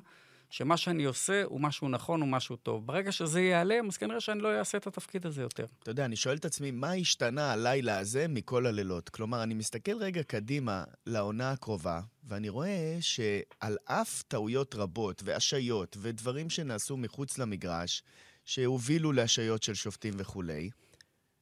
שמה 0.51 0.77
שאני 0.77 1.05
עושה 1.05 1.43
הוא 1.45 1.61
משהו 1.61 1.89
נכון, 1.89 2.21
הוא 2.21 2.29
משהו 2.29 2.57
טוב. 2.57 2.87
ברגע 2.87 3.13
שזה 3.13 3.41
ייעלם, 3.41 3.89
אז 3.89 3.97
כנראה 3.97 4.21
שאני 4.21 4.41
לא 4.41 4.59
אעשה 4.59 4.79
את 4.79 4.87
התפקיד 4.87 5.27
הזה 5.27 5.43
יותר. 5.43 5.67
אתה 5.83 5.91
יודע, 5.91 6.05
אני 6.05 6.17
שואל 6.17 6.37
את 6.37 6.45
עצמי, 6.45 6.71
מה 6.71 6.93
השתנה 6.93 7.53
הלילה 7.53 7.99
הזה 7.99 8.27
מכל 8.29 8.67
הלילות? 8.67 9.09
כלומר, 9.09 9.43
אני 9.43 9.55
מסתכל 9.55 9.97
רגע 9.99 10.23
קדימה 10.23 10.85
לעונה 11.07 11.51
הקרובה, 11.51 12.01
ואני 12.25 12.49
רואה 12.49 12.97
שעל 13.01 13.77
אף 13.85 14.23
טעויות 14.23 14.75
רבות 14.75 15.23
והשעיות 15.25 15.97
ודברים 16.01 16.51
שנעשו 16.51 16.97
מחוץ 16.97 17.39
למגרש, 17.39 18.03
שהובילו 18.51 19.13
להשעיות 19.13 19.63
של 19.63 19.75
שופטים 19.75 20.15
וכולי, 20.17 20.71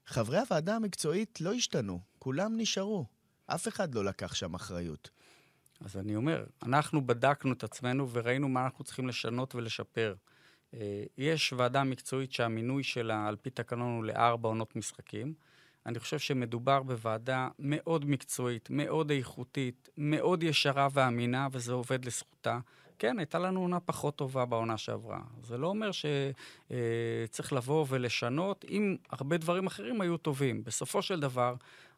חברי 0.07 0.39
הוועדה 0.39 0.77
המקצועית 0.77 1.41
לא 1.41 1.53
השתנו, 1.53 2.01
כולם 2.19 2.57
נשארו. 2.57 3.07
אף 3.47 3.69
אחד 3.69 3.95
לא 3.95 4.05
לקח 4.05 4.35
שם 4.35 4.55
אחריות. 4.55 5.11
אז 5.81 5.97
אני 5.97 6.17
אומר, 6.17 6.45
אנחנו 6.63 7.07
בדקנו 7.07 7.53
את 7.53 7.65
עצמנו 7.65 8.11
וראינו 8.11 8.49
מה 8.49 8.65
אנחנו 8.65 8.85
צריכים 8.85 9.09
לשנות 9.09 9.55
ולשפר. 9.55 10.15
אה, 10.75 11.05
יש 11.19 11.53
ועדה 11.53 11.85
מקצועית 11.85 12.33
שהמינוי 12.33 12.83
שלה 12.83 13.29
על 13.29 13.37
פי 13.37 13.51
תקנון 13.51 13.97
הוא 13.97 14.05
לארבע 14.05 14.49
עונות 14.49 14.77
משחקים. 14.77 15.35
אני 15.87 15.99
חושב 15.99 16.19
שמדובר 16.19 16.83
בוועדה 16.83 17.49
מאוד 17.59 18.05
מקצועית, 18.05 18.71
מאוד 18.71 19.11
איכותית, 19.11 19.89
מאוד 19.97 20.43
ישרה 20.43 20.89
ואמינה, 20.93 21.49
וזה 21.53 21.73
עובד 21.73 22.05
לזכותה. 22.05 22.59
כן, 22.99 23.19
הייתה 23.19 23.39
לנו 23.39 23.61
עונה 23.61 23.81
פחות 23.81 24.17
טובה 24.17 24.45
בעונה 24.45 24.77
שעברה. 24.77 25.21
זה 25.43 25.59
לא 25.59 25.67
אומר 25.67 25.91
שצריך 25.93 27.53
אה, 27.53 27.59
לבוא 27.59 27.87
ולשנות, 27.89 28.65
אם 28.71 28.97
הרבה 29.11 29.37
דברים 29.37 29.67
אחרים 29.67 30.01
היו 30.01 30.17
טובים. 30.17 30.65
בסופו 30.65 31.03
של 31.03 31.21
דבר, 31.21 31.55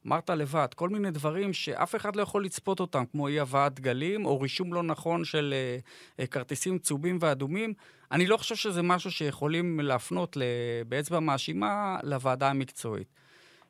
אמרת 0.07 0.30
לבד, 0.30 0.69
כל 0.75 0.88
מיני 0.88 1.11
דברים 1.11 1.52
שאף 1.52 1.97
אחד 1.97 2.16
לא 2.16 2.23
יכול 2.23 2.45
לצפות 2.45 2.80
אותם, 2.80 3.04
כמו 3.12 3.28
אי 3.28 3.40
הבאת 3.40 3.75
דגלים, 3.75 4.25
או 4.25 4.40
רישום 4.40 4.75
לא 4.75 4.83
נכון 4.83 5.25
של 5.25 5.54
uh, 6.16 6.21
uh, 6.21 6.26
כרטיסים 6.26 6.78
צהובים 6.78 7.19
ואדומים. 7.21 7.75
אני 8.12 8.26
לא 8.26 8.37
חושב 8.37 8.57
שזה 8.57 8.83
משהו 8.83 9.11
שיכולים 9.11 9.80
להפנות 9.80 10.37
באצבע 10.88 11.21
מאשימה 11.21 11.99
לוועדה 12.02 12.50
המקצועית. 12.50 13.09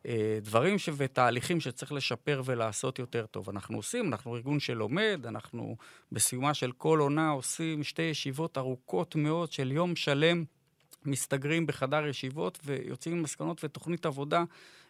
Uh, 0.02 0.08
דברים 0.42 0.78
ש... 0.78 0.88
ותהליכים 0.96 1.60
שצריך 1.60 1.92
לשפר 1.92 2.42
ולעשות 2.44 2.98
יותר 2.98 3.26
טוב. 3.26 3.50
אנחנו 3.50 3.76
עושים, 3.76 4.08
אנחנו 4.08 4.36
ארגון 4.36 4.60
שלומד, 4.60 5.20
אנחנו 5.24 5.76
בסיומה 6.12 6.54
של 6.54 6.72
כל 6.72 6.98
עונה 6.98 7.30
עושים 7.30 7.82
שתי 7.82 8.02
ישיבות 8.02 8.58
ארוכות 8.58 9.16
מאוד 9.16 9.52
של 9.52 9.72
יום 9.72 9.96
שלם, 9.96 10.44
מסתגרים 11.06 11.66
בחדר 11.66 12.06
ישיבות 12.06 12.58
ויוצאים 12.64 13.16
עם 13.16 13.22
מסקנות 13.22 13.64
ותוכנית 13.64 14.06
עבודה 14.06 14.44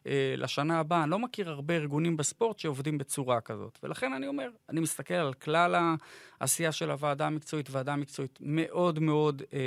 אה, 0.07 0.35
לשנה 0.37 0.81
הבאה. 0.81 1.03
אני 1.03 1.11
לא 1.11 1.19
מכיר 1.19 1.51
הרבה 1.51 1.75
ארגונים 1.75 2.17
בספורט 2.17 2.59
שעובדים 2.59 2.99
בצורה 2.99 3.41
כזאת. 3.41 3.79
ולכן 3.83 4.13
אני 4.13 4.27
אומר, 4.27 4.51
אני 4.69 4.81
מסתכל 4.81 5.15
על 5.15 5.35
כלל 5.35 5.95
העשייה 6.41 6.73
של 6.73 6.91
הוועדה 6.91 7.27
המקצועית, 7.27 7.71
ועדה 7.71 7.97
מקצועית 7.97 8.39
מאוד 8.41 8.99
מאוד 8.99 9.43
אה, 9.53 9.59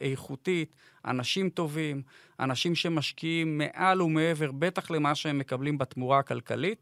איכותית, 0.00 0.76
אנשים 1.04 1.50
טובים, 1.50 2.02
אנשים 2.40 2.74
שמשקיעים 2.74 3.58
מעל 3.58 4.02
ומעבר, 4.02 4.52
בטח 4.52 4.90
למה 4.90 5.14
שהם 5.14 5.38
מקבלים 5.38 5.78
בתמורה 5.78 6.18
הכלכלית. 6.18 6.78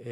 אה, 0.00 0.06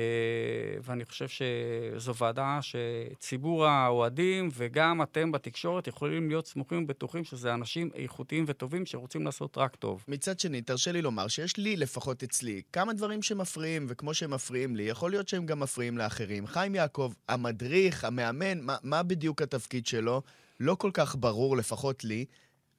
ואני 0.83 1.05
חושב 1.05 1.27
שזו 1.29 2.15
ועדה 2.15 2.59
שציבור 2.62 3.67
האוהדים 3.67 4.49
וגם 4.53 5.03
אתם 5.03 5.33
בתקשורת 5.33 5.87
יכולים 5.87 6.29
להיות 6.29 6.47
סמוכים 6.47 6.85
ובטוחים 6.85 7.25
שזה 7.25 7.55
אנשים 7.55 7.91
איכותיים 7.95 8.45
וטובים 8.49 8.87
שרוצים 8.87 9.25
לעשות 9.25 9.59
רק 9.59 9.77
טוב. 9.77 10.05
מצד 10.09 10.41
שני, 10.41 10.62
תרשה 10.62 10.93
לי 10.93 11.03
לומר 11.03 11.29
שיש 11.29 11.57
לי, 11.57 11.77
לפחות 11.77 12.23
אצלי, 12.23 12.62
כמה 12.73 12.93
דברים 12.93 13.23
שמפריעים, 13.23 13.87
וכמו 13.89 14.15
שהם 14.15 14.31
מפריעים 14.31 14.77
לי, 14.77 14.83
יכול 14.83 15.11
להיות 15.11 15.29
שהם 15.29 15.47
גם 15.47 15.61
מפריעים 15.61 15.99
לאחרים. 15.99 16.47
חיים 16.47 16.75
יעקב, 16.75 17.12
המדריך, 17.29 18.05
המאמן, 18.05 18.61
מה, 18.61 18.77
מה 18.83 19.03
בדיוק 19.03 19.43
התפקיד 19.43 19.87
שלו? 19.87 20.23
לא 20.61 20.75
כל 20.75 20.91
כך 20.95 21.17
ברור, 21.17 21.57
לפחות 21.57 22.05
לי. 22.05 22.25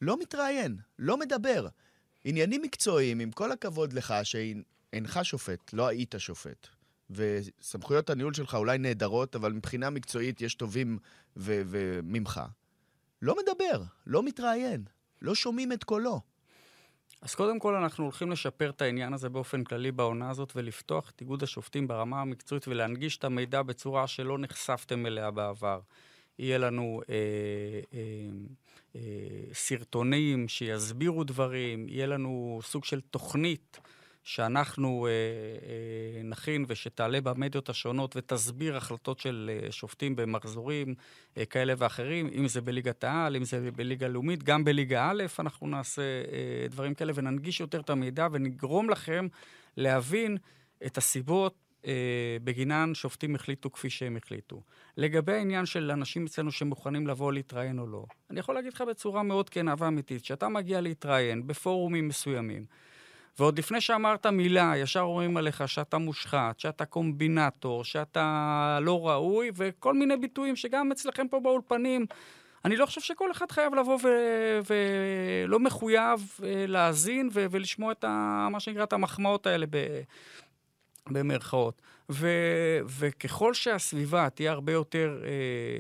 לא 0.01 0.19
מתראיין, 0.19 0.77
לא 1.00 1.17
מדבר. 1.17 1.67
עניינים 2.24 2.62
מקצועיים, 2.62 3.19
עם 3.19 3.31
כל 3.31 3.51
הכבוד 3.51 3.93
לך, 3.93 4.13
שאינך 4.24 5.19
שופט, 5.24 5.74
לא 5.74 5.88
היית 5.88 6.15
שופט. 6.17 6.67
וסמכויות 7.10 8.10
הניהול 8.10 8.33
שלך 8.33 8.55
אולי 8.55 8.77
נהדרות, 8.77 9.36
אבל 9.36 9.53
מבחינה 9.53 9.89
מקצועית 9.89 10.41
יש 10.41 10.55
טובים 10.55 10.98
וממך. 11.36 12.41
לא 13.22 13.36
מדבר, 13.36 13.83
לא 14.07 14.24
מתראיין, 14.24 14.83
לא 15.22 15.36
שומעים 15.36 15.72
את 15.72 15.83
קולו. 15.83 16.22
אז 17.22 17.36
קודם 17.36 17.60
כל 17.60 17.75
אנחנו 17.75 18.03
הולכים 18.03 18.31
לשפר 18.31 18.69
את 18.69 18.81
העניין 18.81 19.13
הזה 19.13 19.29
באופן 19.29 19.63
כללי 19.63 19.91
בעונה 19.91 20.29
הזאת 20.29 20.53
ולפתוח 20.55 21.10
את 21.10 21.22
איגוד 21.22 21.43
השופטים 21.43 21.88
ברמה 21.88 22.22
המקצועית 22.22 22.67
ולהנגיש 22.67 23.17
את 23.17 23.24
המידע 23.24 23.62
בצורה 23.62 24.07
שלא 24.07 24.38
נחשפתם 24.38 25.05
אליה 25.05 25.31
בעבר. 25.31 25.79
יהיה 26.39 26.57
לנו 26.57 27.01
אה, 27.10 27.15
אה, 27.93 28.00
אה, 28.95 29.01
סרטונים 29.53 30.48
שיסבירו 30.48 31.24
דברים, 31.24 31.89
יהיה 31.89 32.07
לנו 32.07 32.60
סוג 32.63 32.86
של 32.86 33.01
תוכנית 33.01 33.79
שאנחנו 34.24 35.08
אה, 35.08 35.12
אה, 35.12 36.24
נכין 36.24 36.65
ושתעלה 36.68 37.22
במדיות 37.22 37.70
השונות 37.70 38.15
ותסביר 38.15 38.77
החלטות 38.77 39.20
של 39.20 39.51
אה, 39.53 39.72
שופטים 39.72 40.15
במחזורים 40.15 40.96
אה, 41.38 41.46
כאלה 41.46 41.74
ואחרים, 41.77 42.30
אם 42.34 42.48
זה 42.48 42.62
בליגת 42.62 43.03
העל, 43.03 43.36
אם 43.36 43.44
זה 43.44 43.72
בליגה 43.72 44.08
לאומית, 44.08 44.44
גם 44.44 44.63
בליגה 44.63 45.10
א', 45.12 45.24
אנחנו 45.39 45.68
נעשה 45.68 46.01
אה, 46.01 46.68
דברים 46.70 46.94
כאלה 46.94 47.13
וננגיש 47.15 47.60
יותר 47.60 47.80
את 47.80 47.89
המידע 47.89 48.27
ונגרום 48.32 48.89
לכם 48.89 49.27
להבין 49.77 50.38
את 50.86 50.98
הסיבות 50.98 51.56
אה, 51.86 52.38
בגינן 52.44 52.92
שופטים 52.94 53.36
החליטו 53.36 53.72
כפי 53.72 53.89
שהם 53.89 54.18
החליטו. 54.18 54.62
לגבי 54.98 55.34
העניין 55.34 55.65
של 55.65 55.92
אנשים 55.92 56.25
אצלנו 56.25 56.51
שמוכנים 56.51 57.08
לבוא 57.08 57.34
להתראיין 57.34 57.80
או 57.80 57.88
לא, 57.88 58.06
אני 58.30 58.39
יכול 58.39 58.56
להגיד 58.56 58.74
לך 58.74 58.82
בצורה 58.82 59.24
מאוד 59.24 59.50
כנה 59.50 59.74
ואמיתית, 59.77 60.22
כשאתה 60.22 60.48
מגיע 60.48 60.82
להתראיין 60.82 61.48
בפורומים 61.48 62.08
מסוימים, 62.08 62.65
ועוד 63.39 63.59
לפני 63.59 63.81
שאמרת 63.81 64.25
מילה, 64.25 64.73
ישר 64.77 64.99
אומרים 64.99 65.37
עליך 65.37 65.67
שאתה 65.69 65.97
מושחת, 65.97 66.59
שאתה 66.59 66.85
קומבינטור, 66.85 67.83
שאתה 67.83 68.79
לא 68.81 69.07
ראוי, 69.09 69.51
וכל 69.55 69.93
מיני 69.93 70.17
ביטויים 70.17 70.55
שגם 70.55 70.91
אצלכם 70.91 71.27
פה 71.27 71.39
באולפנים. 71.39 72.05
אני 72.65 72.75
לא 72.75 72.85
חושב 72.85 73.01
שכל 73.01 73.31
אחד 73.31 73.51
חייב 73.51 73.75
לבוא 73.75 73.97
ו- 74.03 74.59
ולא 74.69 75.59
מחויב 75.59 76.39
אה, 76.43 76.65
להאזין 76.67 77.29
ו- 77.33 77.45
ולשמוע 77.51 77.91
את 77.91 78.03
ה- 78.03 78.47
מה 78.51 78.59
שנקרא 78.59 78.83
את 78.83 78.93
המחמאות 78.93 79.47
האלה 79.47 79.65
ב- 79.69 80.01
במרכאות. 81.09 81.81
ו- 82.11 82.79
וככל 82.99 83.53
שהסביבה 83.53 84.29
תהיה 84.29 84.51
הרבה 84.51 84.71
יותר 84.71 85.21
אה, 85.23 85.29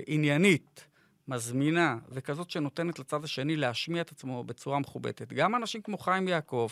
עניינית, 0.07 0.85
מזמינה 1.27 1.97
וכזאת 2.09 2.49
שנותנת 2.49 2.99
לצד 2.99 3.23
השני 3.23 3.55
להשמיע 3.55 4.01
את 4.01 4.11
עצמו 4.11 4.43
בצורה 4.43 4.79
מכובדת. 4.79 5.33
גם 5.33 5.55
אנשים 5.55 5.81
כמו 5.81 5.97
חיים 5.97 6.27
יעקב, 6.27 6.69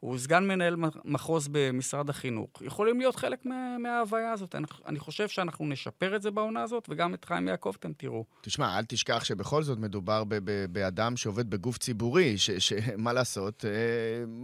שהוא 0.00 0.18
סגן 0.18 0.48
מנהל 0.48 0.76
מחוז 1.04 1.48
במשרד 1.52 2.10
החינוך, 2.10 2.50
יכולים 2.62 2.98
להיות 2.98 3.16
חלק 3.16 3.46
מה, 3.46 3.76
מההוויה 3.78 4.32
הזאת. 4.32 4.54
אני, 4.54 4.66
אני 4.86 4.98
חושב 4.98 5.28
שאנחנו 5.28 5.66
נשפר 5.66 6.16
את 6.16 6.22
זה 6.22 6.30
בעונה 6.30 6.62
הזאת, 6.62 6.86
וגם 6.88 7.14
את 7.14 7.24
חיים 7.24 7.48
יעקב 7.48 7.72
אתם 7.80 7.92
תראו. 7.92 8.24
תשמע, 8.40 8.78
אל 8.78 8.84
תשכח 8.84 9.24
שבכל 9.24 9.62
זאת 9.62 9.78
מדובר 9.78 10.24
ב- 10.24 10.34
ב- 10.44 10.66
באדם 10.72 11.16
שעובד 11.16 11.50
בגוף 11.50 11.78
ציבורי, 11.78 12.38
שמה 12.38 13.12
לעשות, 13.18 13.64
אה, 13.64 13.70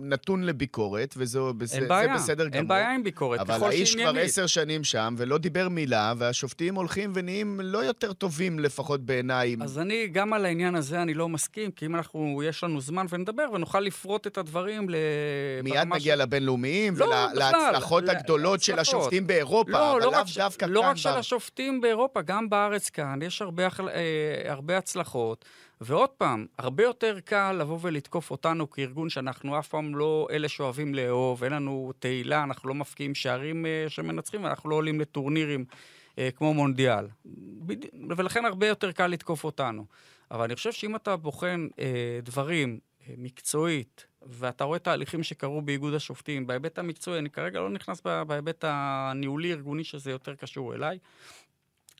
נתון 0.02 0.42
לביקורת, 0.42 1.14
וזה 1.16 1.38
אין 1.72 1.88
בעיה, 1.88 2.14
בסדר 2.14 2.44
גמור. 2.48 2.58
אין 2.58 2.68
בעיה 2.68 2.94
עם 2.94 3.02
ביקורת, 3.02 3.40
אבל 3.40 3.66
האיש 3.66 3.96
כבר 3.96 4.18
עשר 4.18 4.46
שנים 4.46 4.84
שם 4.84 5.14
ולא 5.18 5.38
דיבר 5.38 5.68
מילה, 5.68 6.12
והשופטים 6.18 6.74
הולכים 6.74 7.12
ונהיים 7.14 7.60
לא 7.62 7.78
יותר 7.78 8.12
טובים 8.12 8.58
לפחות 8.58 9.06
בעיניי. 9.06 9.56
אז 9.60 9.78
אני, 9.78 10.08
גם 10.08 10.32
על 10.32 10.44
העניין 10.44 10.74
הזה 10.74 11.02
אני 11.02 11.14
לא 11.14 11.28
מסכים, 11.28 11.70
כי 11.70 11.86
אם 11.86 11.96
אנחנו, 11.96 12.42
יש 12.44 12.64
לנו 12.64 12.80
זמן 12.80 13.06
ונדבר 13.10 13.46
ונוכל 13.52 13.80
לפרוט 13.80 14.26
את 14.26 14.38
הדברים 14.38 14.90
ל... 14.90 14.94
מיד 15.62 15.86
נגיע 15.86 16.16
ש... 16.16 16.18
לבינלאומיים 16.18 16.94
לא, 16.96 17.04
ולהצלחות 17.04 18.08
הגדולות 18.08 18.62
של 18.62 18.78
השופטים 18.78 19.26
באירופה, 19.26 19.70
לא, 19.70 19.92
אבל 19.92 20.00
לא 20.00 20.12
לאו 20.12 20.20
דווקא 20.36 20.64
לא 20.64 20.80
כאן. 20.80 20.86
לא 20.86 20.90
רק 20.90 20.96
של 20.96 21.08
השופטים 21.08 21.80
באירופה, 21.80 22.22
גם 22.22 22.50
בארץ 22.50 22.90
כאן 22.90 23.18
יש 23.22 23.42
הרבה, 23.42 23.62
אה, 23.62 24.42
הרבה 24.52 24.78
הצלחות. 24.78 25.44
ועוד 25.80 26.10
פעם, 26.10 26.46
הרבה 26.58 26.82
יותר 26.82 27.18
קל 27.24 27.52
לבוא 27.52 27.78
ולתקוף 27.82 28.30
אותנו 28.30 28.70
כארגון 28.70 29.08
שאנחנו 29.08 29.58
אף 29.58 29.68
פעם 29.68 29.96
לא 29.96 30.28
אלה 30.30 30.48
שאוהבים 30.48 30.94
לאהוב, 30.94 31.44
אין 31.44 31.52
לנו 31.52 31.92
תהילה, 31.98 32.42
אנחנו 32.42 32.68
לא 32.68 32.74
מפקיעים 32.74 33.14
שערים 33.14 33.66
אה, 33.66 33.84
שמנצחים, 33.88 34.44
ואנחנו 34.44 34.70
לא 34.70 34.74
עולים 34.74 35.00
לטורנירים 35.00 35.64
אה, 36.18 36.28
כמו 36.36 36.54
מונדיאל. 36.54 37.06
בד... 37.66 37.76
ולכן 38.16 38.44
הרבה 38.44 38.66
יותר 38.66 38.92
קל 38.92 39.06
לתקוף 39.06 39.44
אותנו. 39.44 39.84
אבל 40.30 40.44
אני 40.44 40.54
חושב 40.54 40.72
שאם 40.72 40.96
אתה 40.96 41.16
בוחן 41.16 41.66
אה, 41.78 42.18
דברים 42.22 42.70
אה, 42.72 42.93
מקצועית, 43.16 44.06
ואתה 44.22 44.64
רואה 44.64 44.78
תהליכים 44.78 45.22
שקרו 45.22 45.62
באיגוד 45.62 45.94
השופטים, 45.94 46.46
בהיבט 46.46 46.78
המקצועי, 46.78 47.18
אני 47.18 47.30
כרגע 47.30 47.60
לא 47.60 47.70
נכנס 47.70 48.00
בהיבט 48.26 48.64
הניהולי-ארגוני 48.68 49.84
שזה 49.84 50.10
יותר 50.10 50.34
קשור 50.34 50.74
אליי, 50.74 50.98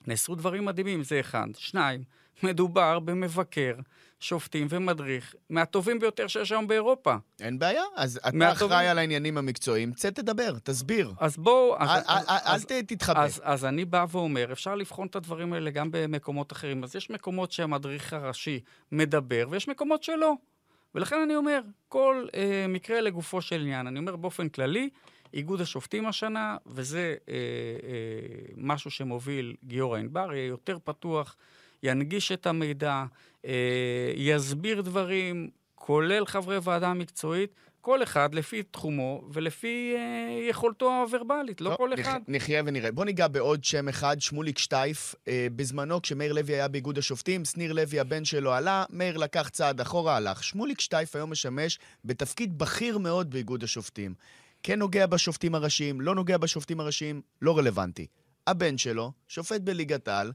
נעשו 0.06 0.34
דברים 0.34 0.64
מדהימים, 0.64 1.02
זה 1.02 1.20
אחד. 1.20 1.46
שניים, 1.56 2.04
מדובר 2.42 2.98
במבקר 2.98 3.74
שופטים 4.20 4.66
ומדריך 4.70 5.34
מהטובים 5.50 5.98
ביותר 5.98 6.26
שיש 6.26 6.52
היום 6.52 6.66
באירופה. 6.66 7.14
אין 7.40 7.58
בעיה, 7.58 7.82
אז 7.96 8.16
אתה 8.16 8.36
מהטובים... 8.36 8.66
אחראי 8.66 8.88
על 8.88 8.98
העניינים 8.98 9.38
המקצועיים, 9.38 9.92
צא 9.92 10.10
תדבר, 10.10 10.58
תסביר. 10.64 11.12
אז 11.20 11.36
בואו... 11.36 11.76
אל, 11.76 11.86
אז, 11.88 12.66
אל, 12.70 12.76
אל 12.76 12.82
תתחבא. 12.82 13.24
אז, 13.24 13.40
אז 13.44 13.64
אני 13.64 13.84
בא 13.84 14.06
ואומר, 14.08 14.52
אפשר 14.52 14.74
לבחון 14.74 15.06
את 15.06 15.16
הדברים 15.16 15.52
האלה 15.52 15.70
גם 15.70 15.88
במקומות 15.90 16.52
אחרים. 16.52 16.84
אז 16.84 16.96
יש 16.96 17.10
מקומות 17.10 17.52
שהמדריך 17.52 18.12
הראשי 18.12 18.60
מדבר, 18.92 19.46
ויש 19.50 19.68
מקומות 19.68 20.02
שלא. 20.02 20.34
ולכן 20.94 21.20
אני 21.20 21.36
אומר, 21.36 21.60
כל 21.88 22.26
אה, 22.34 22.66
מקרה 22.68 23.00
לגופו 23.00 23.42
של 23.42 23.60
עניין. 23.60 23.86
אני 23.86 23.98
אומר 23.98 24.16
באופן 24.16 24.48
כללי, 24.48 24.90
איגוד 25.34 25.60
השופטים 25.60 26.06
השנה, 26.06 26.56
וזה 26.66 27.14
אה, 27.28 27.34
אה, 27.34 27.38
משהו 28.56 28.90
שמוביל 28.90 29.56
גיורא 29.64 29.98
ענבר, 29.98 30.34
יהיה 30.34 30.46
יותר 30.46 30.78
פתוח, 30.84 31.36
ינגיש 31.82 32.32
את 32.32 32.46
המידע, 32.46 33.04
אה, 33.44 34.12
יסביר 34.16 34.80
דברים, 34.80 35.50
כולל 35.74 36.26
חברי 36.26 36.58
ועדה 36.62 36.94
מקצועית, 36.94 37.54
כל 37.84 38.02
אחד 38.02 38.34
לפי 38.34 38.62
תחומו 38.62 39.22
ולפי 39.32 39.94
אה, 39.96 40.48
יכולתו 40.50 41.02
הוורבלית, 41.02 41.60
לא, 41.60 41.70
לא 41.70 41.76
כל 41.76 41.94
אחד. 41.94 42.20
נחיה 42.28 42.62
ונראה. 42.66 42.92
בוא 42.92 43.04
ניגע 43.04 43.28
בעוד 43.28 43.64
שם 43.64 43.88
אחד, 43.88 44.20
שמוליק 44.20 44.58
שטייף. 44.58 45.14
אה, 45.28 45.46
בזמנו, 45.56 46.02
כשמאיר 46.02 46.32
לוי 46.32 46.54
היה 46.54 46.68
באיגוד 46.68 46.98
השופטים, 46.98 47.44
שניר 47.44 47.72
לוי, 47.72 48.00
הבן 48.00 48.24
שלו, 48.24 48.52
עלה, 48.52 48.84
מאיר 48.90 49.16
לקח 49.16 49.48
צעד 49.48 49.80
אחורה, 49.80 50.16
הלך. 50.16 50.44
שמוליק 50.44 50.80
שטייף 50.80 51.16
היום 51.16 51.30
משמש 51.30 51.78
בתפקיד 52.04 52.58
בכיר 52.58 52.98
מאוד 52.98 53.30
באיגוד 53.30 53.64
השופטים. 53.64 54.14
כן 54.62 54.78
נוגע 54.78 55.06
בשופטים 55.06 55.54
הראשיים, 55.54 56.00
לא 56.00 56.14
נוגע 56.14 56.38
בשופטים 56.38 56.80
הראשיים, 56.80 57.22
לא 57.42 57.58
רלוונטי. 57.58 58.06
הבן 58.46 58.78
שלו, 58.78 59.12
שופט 59.28 59.60
בליגת 59.60 60.08
העל, 60.08 60.32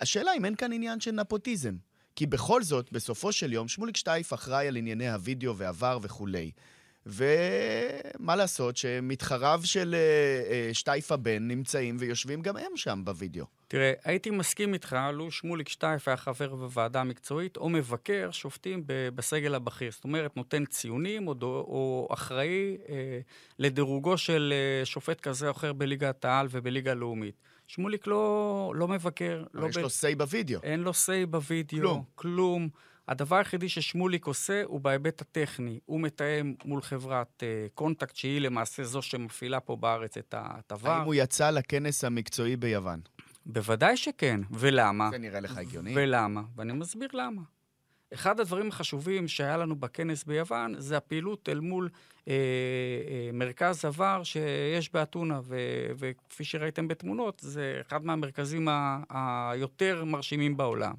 השאלה 0.00 0.30
אם 0.36 0.44
אין 0.44 0.54
כאן 0.54 0.72
עניין 0.72 1.00
של 1.00 1.10
נפוטיזם. 1.10 1.76
כי 2.16 2.26
בכל 2.26 2.62
זאת, 2.62 2.92
בסופו 2.92 3.32
של 3.32 3.52
יום, 3.52 3.68
שמוליק 3.68 3.96
שטייף 3.96 4.32
אחראי 4.32 4.68
על 4.68 4.76
ענייני 4.76 5.10
הוידאו 5.10 5.56
ועבר 5.56 5.98
וכולי. 6.02 6.50
ומה 7.06 8.36
לעשות 8.36 8.76
שמתחריו 8.76 9.60
של 9.64 9.94
אה, 9.94 9.98
אה, 10.52 10.74
שטייף 10.74 11.12
הבן 11.12 11.48
נמצאים 11.48 11.96
ויושבים 11.98 12.42
גם 12.42 12.56
הם 12.56 12.76
שם 12.76 13.02
בווידאו. 13.04 13.44
תראה, 13.68 13.92
הייתי 14.04 14.30
מסכים 14.30 14.74
איתך, 14.74 14.96
לו 15.12 15.30
שמוליק 15.30 15.68
שטייף 15.68 16.08
היה 16.08 16.16
חבר 16.16 16.54
בוועדה 16.54 17.00
המקצועית, 17.00 17.56
או 17.56 17.68
מבקר 17.68 18.28
שופטים 18.32 18.82
בסגל 18.86 19.54
הבכיר. 19.54 19.90
זאת 19.92 20.04
אומרת, 20.04 20.36
נותן 20.36 20.64
ציונים, 20.64 21.28
או, 21.28 21.34
או 21.42 22.08
אחראי 22.12 22.76
אה, 22.88 23.18
לדירוגו 23.58 24.18
של 24.18 24.52
אה, 24.56 24.84
שופט 24.84 25.20
כזה 25.20 25.46
או 25.46 25.50
אחר 25.50 25.72
בליגת 25.72 26.24
העל 26.24 26.46
ובליגה 26.50 26.90
הלאומית. 26.90 27.34
שמוליק 27.66 28.06
לא, 28.06 28.72
לא 28.76 28.88
מבקר. 28.88 29.44
לא 29.54 29.66
יש 29.66 29.76
ב... 29.76 29.80
לו 29.80 29.90
say 29.90 30.14
בווידאו. 30.14 30.60
אין 30.62 30.80
לו 30.80 30.94
say 30.94 31.26
בווידאו. 31.26 31.78
כלום. 31.78 32.04
כלום. 32.14 32.68
הדבר 33.08 33.36
היחידי 33.36 33.68
ששמוליק 33.68 34.26
עושה 34.26 34.62
הוא 34.64 34.80
בהיבט 34.80 35.20
הטכני. 35.20 35.80
הוא 35.86 36.00
מתאם 36.00 36.54
מול 36.64 36.82
חברת 36.82 37.42
uh, 37.42 37.70
קונטקט, 37.74 38.16
שהיא 38.16 38.40
למעשה 38.40 38.84
זו 38.84 39.02
שמפעילה 39.02 39.60
פה 39.60 39.76
בארץ 39.76 40.16
את 40.16 40.34
ההטבה. 40.34 40.96
האם 40.96 41.04
הוא 41.04 41.14
יצא 41.14 41.50
לכנס 41.50 42.04
המקצועי 42.04 42.56
ביוון? 42.56 43.00
בוודאי 43.46 43.96
שכן. 43.96 44.40
ולמה? 44.50 45.08
זה 45.10 45.18
נראה 45.18 45.40
לך 45.40 45.58
הגיוני. 45.58 45.92
ולמה? 45.96 46.42
ואני 46.56 46.72
מסביר 46.72 47.08
למה. 47.12 47.42
אחד 48.14 48.40
הדברים 48.40 48.68
החשובים 48.68 49.28
שהיה 49.28 49.56
לנו 49.56 49.76
בכנס 49.76 50.24
ביוון 50.24 50.74
זה 50.78 50.96
הפעילות 50.96 51.48
אל 51.48 51.60
מול 51.60 51.88
אה, 52.28 52.32
אה, 52.34 53.30
מרכז 53.32 53.84
עבר 53.84 54.22
שיש 54.24 54.92
באתונה, 54.92 55.40
ו- 55.44 55.56
וכפי 55.98 56.44
שראיתם 56.44 56.88
בתמונות, 56.88 57.40
זה 57.44 57.80
אחד 57.88 58.04
מהמרכזים 58.04 58.68
ה- 58.68 59.02
היותר 59.50 60.04
מרשימים 60.04 60.56
בעולם. 60.56 60.94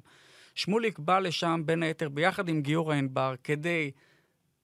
שמוליק 0.58 0.98
בא 0.98 1.18
לשם 1.18 1.62
בין 1.64 1.82
היתר 1.82 2.08
ביחד 2.08 2.48
עם 2.48 2.62
גיורא 2.62 2.94
ענבר 2.94 3.34
כדי 3.44 3.90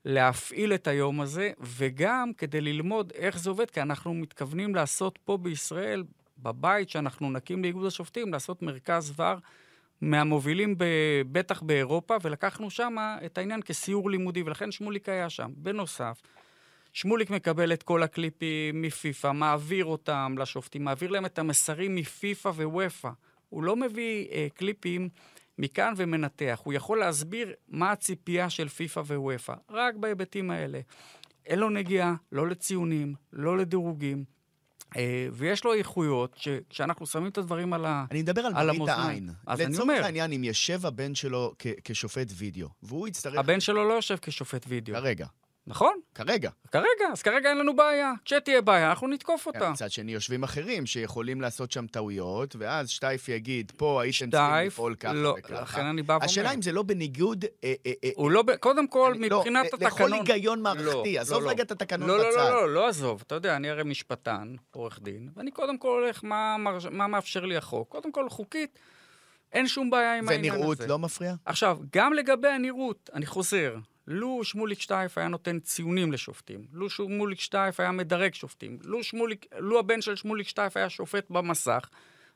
להפעיל 0.05 0.75
את 0.75 0.87
היום 0.87 1.21
הזה, 1.21 1.53
וגם 1.61 2.33
כדי 2.39 2.61
ללמוד 2.61 3.13
איך 3.15 3.39
זה 3.39 3.51
עובד, 3.51 3.71
כי 3.71 3.83
אנחנו 3.83 4.15
מתכוונים 4.15 4.75
לעשות 4.75 5.19
פה 5.25 5.37
בישראל, 5.37 6.05
בבית 6.39 6.91
שאנחנו 6.91 7.31
נקים 7.31 7.63
לאיגוד 7.63 7.87
השופטים, 7.87 8.33
לעשות 8.33 8.63
מרכז 8.63 9.13
ור. 9.17 9.35
מהמובילים 10.01 10.79
ב, 10.79 10.85
בטח 11.33 11.63
באירופה, 11.63 12.17
ולקחנו 12.23 12.71
שם 12.71 12.97
את 13.27 13.39
העניין 13.39 13.63
כסיור 13.63 14.11
לימודי, 14.11 14.43
ולכן 14.43 14.73
שמוליק 14.73 15.09
היה 15.09 15.31
שם. 15.31 15.51
בנוסף, 15.57 16.23
שמוליק 16.93 17.31
מקבל 17.31 17.73
את 17.73 17.83
כל 17.83 18.03
הקליפים 18.03 18.83
מפיפ"א, 18.83 19.33
מעביר 19.33 19.85
אותם 19.85 20.35
לשופטים, 20.39 20.85
מעביר 20.85 21.11
להם 21.11 21.27
את 21.27 21.39
המסרים 21.39 21.95
מפיפ"א 21.95 22.49
ווופ"א. 22.49 23.11
הוא 23.49 23.63
לא 23.63 23.77
מביא 23.77 24.27
אה, 24.33 24.47
קליפים 24.55 25.09
מכאן 25.59 25.95
ומנתח, 25.97 26.61
הוא 26.65 26.73
יכול 26.73 26.99
להסביר 26.99 27.53
מה 27.69 27.93
הציפייה 27.93 28.51
של 28.51 28.69
פיפ"א 28.69 29.01
ווופ"א, 29.01 29.55
רק 29.71 29.95
בהיבטים 29.95 30.51
האלה. 30.51 30.81
אין 31.47 31.59
לו 31.59 31.71
נגיעה, 31.71 32.15
לא 32.33 32.49
לציונים, 32.49 33.15
לא 33.33 33.59
לדירוגים. 33.59 34.25
אה, 34.97 35.29
ויש 35.33 35.65
לו 35.65 35.75
איכויות, 35.75 36.37
שכשאנחנו 36.37 37.07
שמים 37.07 37.27
את 37.27 37.39
הדברים 37.39 37.73
על 37.73 37.85
המאזניים... 37.85 38.07
אני 38.11 38.23
מדבר 38.23 38.47
על 38.47 38.53
מראית 38.53 38.89
העין. 38.89 39.31
אז 39.47 39.61
אני 39.61 39.79
אומר... 39.79 39.95
לצורך 39.95 40.07
העניין, 40.07 40.33
אם 40.33 40.45
יושב 40.45 40.87
הבן 40.87 41.15
שלו 41.15 41.55
כשופט 41.85 42.27
וידאו, 42.35 42.69
והוא 42.83 43.09
יצטרך... 43.09 43.39
הבן 43.39 43.61
שלו 43.61 43.89
לא 43.89 43.95
יושב 43.95 44.17
כשופט 44.23 44.65
וידאו. 44.69 44.95
כרגע. 44.95 45.27
נכון? 45.67 45.95
כרגע. 46.15 46.51
כרגע, 46.73 47.07
אז 47.13 47.23
כרגע 47.23 47.49
אין 47.49 47.59
לנו 47.59 47.77
בעיה. 47.77 48.13
כשתהיה 48.25 48.61
בעיה, 48.61 48.91
אנחנו 48.91 49.09
נתקוף 49.09 49.47
אותה. 49.47 49.71
מצד 49.71 49.91
שני, 49.91 50.13
יושבים 50.13 50.43
אחרים 50.43 50.87
שיכולים 50.87 51.41
לעשות 51.41 51.73
שם 51.73 51.87
טעויות, 51.87 52.57
ואז 52.59 52.89
שטייף 52.89 53.29
יגיד, 53.29 53.73
פה 53.77 54.03
הייתם 54.03 54.31
צריכים 54.31 54.67
לפעול 54.67 54.95
ככה 54.95 55.13
לא, 55.13 55.35
וככה. 55.39 55.61
לכן 55.61 55.87
אני 55.87 56.03
בא 56.03 56.13
ואומר. 56.13 56.25
השאלה 56.25 56.55
אם 56.55 56.63
זה 56.63 56.73
לא 56.73 56.83
בניגוד... 56.83 57.45
אה, 57.45 57.75
אה, 57.87 57.93
אה, 58.05 58.11
הוא 58.15 58.31
לא, 58.31 58.45
קודם 58.61 58.87
כל, 58.89 59.13
אני, 59.17 59.29
לא, 59.29 59.39
מבחינת 59.39 59.67
לא, 59.73 59.87
התקנון... 59.87 60.13
לכל 60.13 60.31
היגיון 60.33 60.63
מערכתי, 60.63 61.15
לא, 61.15 61.21
עזוב 61.21 61.43
לא, 61.43 61.51
רגע 61.51 61.63
את 61.63 61.71
התקנון 61.71 62.09
לא, 62.09 62.19
בצד. 62.19 62.37
לא, 62.37 62.51
לא, 62.51 62.67
לא, 62.67 62.75
לא 62.75 62.89
עזוב. 62.89 63.23
אתה 63.27 63.35
יודע, 63.35 63.57
אני 63.57 63.71
הרי 63.71 63.85
משפטן, 63.85 64.55
עורך 64.71 64.99
דין, 65.03 65.29
ואני 65.37 65.51
קודם 65.51 65.79
כל 65.79 65.89
הולך 65.89 66.25
מה, 66.25 66.57
מה 66.91 67.07
מאפשר 67.07 67.45
לי 67.45 67.57
החוק. 67.57 67.89
קודם 67.89 68.13
כל, 68.13 68.29
חוקית, 68.29 68.79
אין 69.53 69.69
שום 69.69 69.91
בעיה 69.91 70.19
עם 70.19 70.29
העניין 70.29 70.53
הזה. 70.55 70.61
ונראות 70.61 70.81
לא 70.81 70.99
מפריע? 70.99 71.35
עכשיו, 71.45 71.79
גם 71.93 72.13
לגבי 72.13 72.49
הנראות, 72.49 73.11
אני 73.15 73.27
חוזר. 73.27 73.77
לו 74.07 74.45
שמוליק 74.45 74.81
שטייף 74.81 75.19
היה 75.19 75.29
נותן 75.29 75.61
ציונים 75.61 76.13
לשופטים, 76.13 76.65
לו 76.73 76.91
שמוליק 76.91 77.41
שטייף 77.41 77.81
היה 77.81 77.93
מדרג 77.93 78.35
שופטים, 78.35 78.79
לו, 78.85 79.05
שמוליק, 79.05 79.47
לו 79.59 79.79
הבן 79.79 80.01
של 80.01 80.17
שמוליק 80.17 80.49
שטייף 80.49 80.77
היה 80.77 80.91
שופט 80.91 81.31
במסך, 81.31 81.89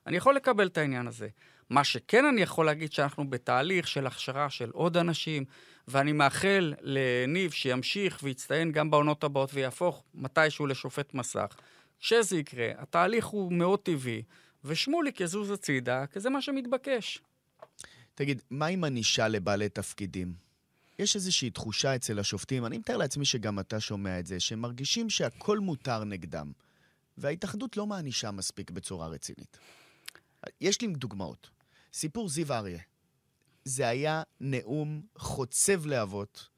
אני 0.07 0.16
יכול 0.16 0.35
לקבל 0.35 0.66
את 0.66 0.78
העניין 0.78 1.07
הזה. 1.07 1.28
מה 1.70 1.85
שכן 1.85 2.24
אני 2.24 2.40
יכול 2.40 2.66
להגיד 2.66 2.92
שאנחנו 2.92 3.31
בתהליך 3.31 3.88
של 3.88 4.07
הכשרה 4.07 4.50
של 4.50 4.70
עוד 4.70 4.96
אנשים, 4.96 5.44
ואני 5.88 6.12
מאחל 6.12 6.74
לניב 6.81 7.50
שימשיך 7.50 8.20
ויצטיין 8.22 8.72
גם 8.72 8.90
בעונות 8.90 9.24
הבאות 9.24 9.50
ויהפוך 9.54 10.04
מתישהו 10.14 10.66
לשופט 10.66 11.14
מסך. 11.14 11.57
כשזה 12.00 12.38
יקרה, 12.38 12.68
התהליך 12.78 13.26
הוא 13.26 13.52
מאוד 13.52 13.78
טבעי, 13.78 14.22
ושמוליק 14.64 15.20
יזוז 15.20 15.50
הצידה, 15.50 16.07
כי 16.07 16.20
זה 16.20 16.31
מה 16.31 16.42
שמתבקש. 16.42 17.22
תגיד, 18.14 18.42
מה 18.50 18.66
עם 18.66 18.85
ענישה 18.85 19.28
לבעלי 19.28 19.68
תפקידים? 19.68 20.47
יש 20.98 21.16
איזושהי 21.16 21.50
תחושה 21.50 21.96
אצל 21.96 22.18
השופטים, 22.18 22.66
אני 22.66 22.78
מתאר 22.78 22.96
לעצמי 22.96 23.24
שגם 23.24 23.58
אתה 23.58 23.80
שומע 23.80 24.18
את 24.18 24.26
זה, 24.26 24.40
שהם 24.40 24.61
מרגישים 24.61 25.11
שהכל 25.11 25.58
מותר 25.58 26.04
נגדם, 26.04 26.52
וההתאחדות 27.18 27.76
לא 27.76 27.87
מענישה 27.87 28.30
מספיק 28.30 28.70
בצורה 28.70 29.06
רצינית. 29.06 29.58
יש 30.61 30.80
לי 30.80 30.88
דוגמאות. 30.88 31.50
סיפור 31.92 32.28
זיו 32.28 32.52
אריה. 32.52 32.80
זה 33.64 33.88
היה 33.88 34.22
נאום 34.40 35.02
חוצב 35.18 35.87
להבות, 35.87 36.48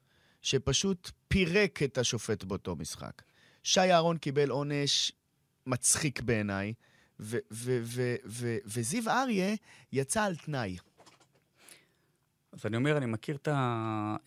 שפשוט 0.41 1.11
פירק 1.27 1.83
את 1.83 1.97
השופט 1.97 2.43
באותו 2.43 2.75
משחק. 2.75 3.21
שי 3.63 3.79
אהרון 3.79 4.17
קיבל 4.17 4.49
עונש 4.49 5.11
מצחיק 5.65 6.21
בעיניי, 6.21 6.73
וזיו 8.65 9.09
אריה 9.09 9.55
יצא 9.91 10.23
על 10.23 10.35
תנאי. 10.35 10.77
אז 12.51 12.65
אני 12.65 12.77
אומר, 12.77 12.97
אני 12.97 13.05
מכיר 13.05 13.35
את 13.35 13.47
ה... 13.47 13.51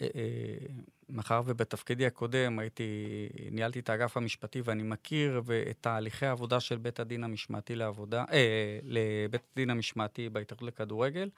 אה, 0.01 0.07
אה, 0.15 0.67
מאחר 1.09 1.43
ובתפקידי 1.45 2.07
הקודם 2.07 2.59
הייתי, 2.59 3.29
ניהלתי 3.51 3.79
את 3.79 3.91
האגף 3.91 4.17
המשפטי 4.17 4.61
ואני 4.65 4.83
מכיר 4.83 5.43
את 5.71 5.77
תהליכי 5.81 6.27
העבודה 6.27 6.61
של 6.61 6.77
בית 6.77 7.01
הדין 7.01 7.25
המשמעתי 7.25 7.75
לעבודה, 7.75 8.25
אה, 8.33 8.79
לבית 8.83 9.43
הדין 9.53 9.71
המשמעתי 9.71 10.29
בהתאחדות 10.29 10.69
לכדורגל, 10.69 11.29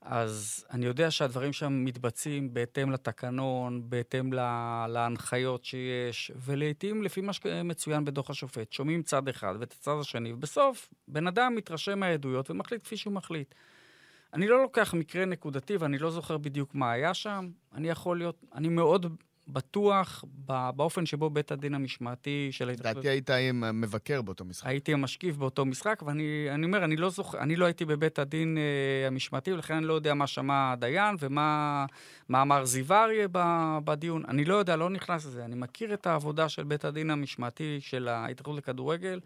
אז 0.00 0.64
אני 0.70 0.86
יודע 0.86 1.10
שהדברים 1.10 1.52
שם 1.52 1.84
מתבצעים 1.84 2.54
בהתאם 2.54 2.90
לתקנון, 2.90 3.82
בהתאם 3.90 4.32
לה, 4.32 4.86
להנחיות 4.88 5.64
שיש, 5.64 6.32
ולעיתים 6.36 7.02
לפי 7.02 7.20
מה 7.20 7.32
שמצוין 7.32 8.04
בדוח 8.04 8.30
השופט. 8.30 8.72
שומעים 8.72 9.02
צד 9.02 9.28
אחד 9.28 9.54
ואת 9.60 9.72
הצד 9.72 9.94
השני, 10.00 10.32
ובסוף 10.32 10.88
בן 11.08 11.26
אדם 11.26 11.54
מתרשם 11.54 11.98
מהעדויות 11.98 12.50
ומחליט 12.50 12.84
כפי 12.84 12.96
שהוא 12.96 13.12
מחליט. 13.12 13.54
אני 14.34 14.48
לא 14.48 14.62
לוקח 14.62 14.94
מקרה 14.94 15.24
נקודתי 15.24 15.76
ואני 15.76 15.98
לא 15.98 16.10
זוכר 16.10 16.38
בדיוק 16.38 16.74
מה 16.74 16.92
היה 16.92 17.14
שם. 17.14 17.48
אני 17.74 17.88
יכול 17.88 18.18
להיות, 18.18 18.44
אני 18.54 18.68
מאוד 18.68 19.16
בטוח 19.48 20.24
באופן 20.76 21.06
שבו 21.06 21.30
בית 21.30 21.52
הדין 21.52 21.74
המשמעתי 21.74 22.48
של 22.50 22.68
ההתאחדות... 22.68 22.96
לדעתי 22.96 23.08
היית 23.08 23.30
עם 23.30 23.80
מבקר 23.80 24.22
באותו 24.22 24.44
משחק. 24.44 24.66
הייתי 24.66 24.92
המשקיף 24.92 25.36
באותו 25.36 25.64
משחק, 25.64 26.02
ואני 26.06 26.64
אומר, 26.64 26.84
אני 26.84 26.96
לא 26.96 27.10
זוכר, 27.10 27.38
אני 27.38 27.56
לא 27.56 27.64
הייתי 27.64 27.84
בבית 27.84 28.18
הדין 28.18 28.58
אה, 28.58 29.06
המשמעתי, 29.06 29.52
ולכן 29.52 29.74
אני 29.74 29.86
לא 29.86 29.94
יודע 29.94 30.14
מה 30.14 30.26
שמע 30.26 30.72
הדיין 30.72 31.16
ומה 31.20 31.86
אמר 32.30 32.64
זיו 32.64 32.92
אריה 32.92 33.26
בדיון. 33.84 34.24
אני 34.28 34.44
לא 34.44 34.54
יודע, 34.54 34.76
לא 34.76 34.90
נכנס 34.90 35.26
לזה. 35.26 35.44
אני 35.44 35.54
מכיר 35.54 35.94
את 35.94 36.06
העבודה 36.06 36.48
של 36.48 36.64
בית 36.64 36.84
הדין 36.84 37.10
המשמעתי 37.10 37.78
של 37.80 38.08
ההתאחדות 38.08 38.56
לכדורגל. 38.56 39.20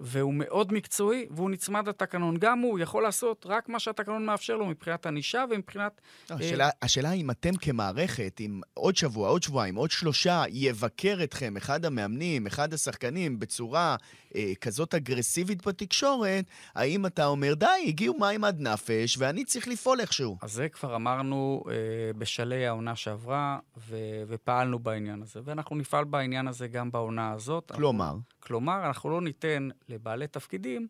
והוא 0.00 0.34
מאוד 0.34 0.72
מקצועי, 0.72 1.26
והוא 1.30 1.50
נצמד 1.50 1.88
לתקנון. 1.88 2.36
גם 2.36 2.58
הוא 2.58 2.78
יכול 2.78 3.02
לעשות 3.02 3.46
רק 3.48 3.68
מה 3.68 3.78
שהתקנון 3.78 4.26
מאפשר 4.26 4.56
לו 4.56 4.66
מבחינת 4.66 5.06
ענישה 5.06 5.44
ומבחינת... 5.50 6.00
לא, 6.30 6.34
אה, 6.34 6.40
השאלה, 6.40 6.70
השאלה 6.82 7.12
אם 7.12 7.30
אתם 7.30 7.56
כמערכת, 7.56 8.40
אם 8.40 8.60
עוד 8.74 8.96
שבוע, 8.96 9.28
עוד 9.28 9.42
שבועיים, 9.42 9.74
עוד 9.74 9.90
שלושה, 9.90 10.42
יבקר 10.48 11.18
אתכם 11.24 11.56
אחד 11.56 11.84
המאמנים, 11.84 12.46
אחד 12.46 12.74
השחקנים, 12.74 13.38
בצורה 13.38 13.96
אה, 14.34 14.52
כזאת 14.60 14.94
אגרסיבית 14.94 15.66
בתקשורת, 15.66 16.44
האם 16.74 17.06
אתה 17.06 17.26
אומר, 17.26 17.54
די, 17.54 17.66
הגיעו 17.86 18.18
מים 18.18 18.44
עד 18.44 18.60
נפש, 18.60 19.18
ואני 19.18 19.44
צריך 19.44 19.68
לפעול 19.68 20.00
איכשהו? 20.00 20.38
אז 20.42 20.52
זה 20.52 20.68
כבר 20.68 20.96
אמרנו 20.96 21.64
אה, 21.68 21.72
בשלהי 22.18 22.66
העונה 22.66 22.96
שעברה, 22.96 23.58
ו- 23.88 24.22
ופעלנו 24.28 24.78
בעניין 24.78 25.22
הזה. 25.22 25.40
ואנחנו 25.44 25.76
נפעל 25.76 26.04
בעניין 26.04 26.48
הזה 26.48 26.68
גם 26.68 26.90
בעונה 26.90 27.32
הזאת. 27.32 27.72
כלומר? 27.74 28.04
אנחנו, 28.04 28.20
כלומר, 28.48 28.86
אנחנו 28.86 29.10
לא 29.10 29.20
ניתן 29.20 29.68
לבעלי 29.88 30.26
תפקידים 30.26 30.86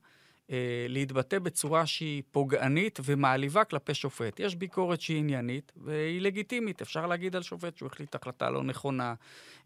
אה, 0.51 0.87
להתבטא 0.89 1.39
בצורה 1.39 1.87
שהיא 1.87 2.23
פוגענית 2.31 2.99
ומעליבה 3.05 3.65
כלפי 3.65 3.95
שופט. 3.95 4.41
יש 4.41 4.55
ביקורת 4.55 5.01
שהיא 5.01 5.19
עניינית 5.19 5.73
והיא 5.77 6.21
לגיטימית. 6.21 6.83
אפשר 6.83 7.07
להגיד 7.07 7.37
על 7.37 7.43
שופט 7.43 7.77
שהוא 7.77 7.87
החליט 7.87 8.15
החלטה 8.15 8.51
לא 8.51 8.63
נכונה, 8.63 9.15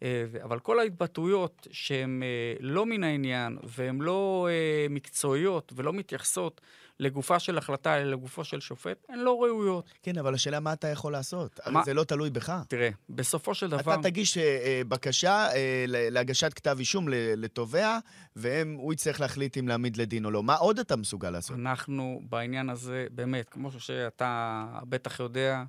אה, 0.03 0.25
אבל 0.45 0.59
כל 0.59 0.79
ההתבטאויות 0.79 1.67
שהן 1.71 2.23
אה, 2.23 2.55
לא 2.61 2.87
מן 2.87 3.05
העניין 3.05 3.59
והן 3.63 4.01
לא 4.01 4.49
אה, 4.51 4.87
מקצועיות 4.91 5.73
ולא 5.77 5.93
מתייחסות 5.93 6.61
לגופה 7.01 7.39
של 7.39 7.59
החלטה, 7.59 7.97
אלא 7.97 8.11
לגופו 8.11 8.45
של 8.45 8.61
שופט, 8.61 9.05
הן 9.09 9.19
לא 9.19 9.43
ראויות. 9.43 9.91
כן, 10.03 10.19
אבל 10.19 10.35
השאלה 10.35 10.61
מה 10.61 10.73
אתה 10.73 10.89
יכול 10.89 11.13
לעשות? 11.13 11.61
מה? 11.67 11.79
הרי 11.79 11.85
זה 11.85 11.95
לא 11.95 12.05
תלוי 12.05 12.31
בך. 12.31 12.53
תראה, 12.69 12.91
בסופו 13.09 13.55
של 13.55 13.71
דבר... 13.71 13.95
אתה 13.95 14.03
תגיש 14.03 14.39
אה, 14.39 14.43
אה 14.43 14.83
בקשה 14.89 15.49
אה, 15.55 15.85
להגשת 15.89 16.53
כתב 16.55 16.77
אישום 16.79 17.07
לתובע, 17.37 17.99
והוא 18.37 18.93
יצטרך 18.93 19.21
להחליט 19.21 19.59
אם 19.59 19.69
להעמיד 19.69 19.97
לדין 19.97 20.25
או 20.25 20.31
לא. 20.31 20.43
מה 20.43 20.55
עוד 20.55 20.79
אתה 20.79 20.97
מסוגל 20.97 21.31
לעשות? 21.31 21.57
אנחנו 21.57 22.21
בעניין 22.29 22.71
הזה, 22.71 23.07
באמת, 23.11 23.49
כמו 23.49 23.73
שאתה 23.73 24.65
בטח 24.89 25.21
יודע, 25.21 25.63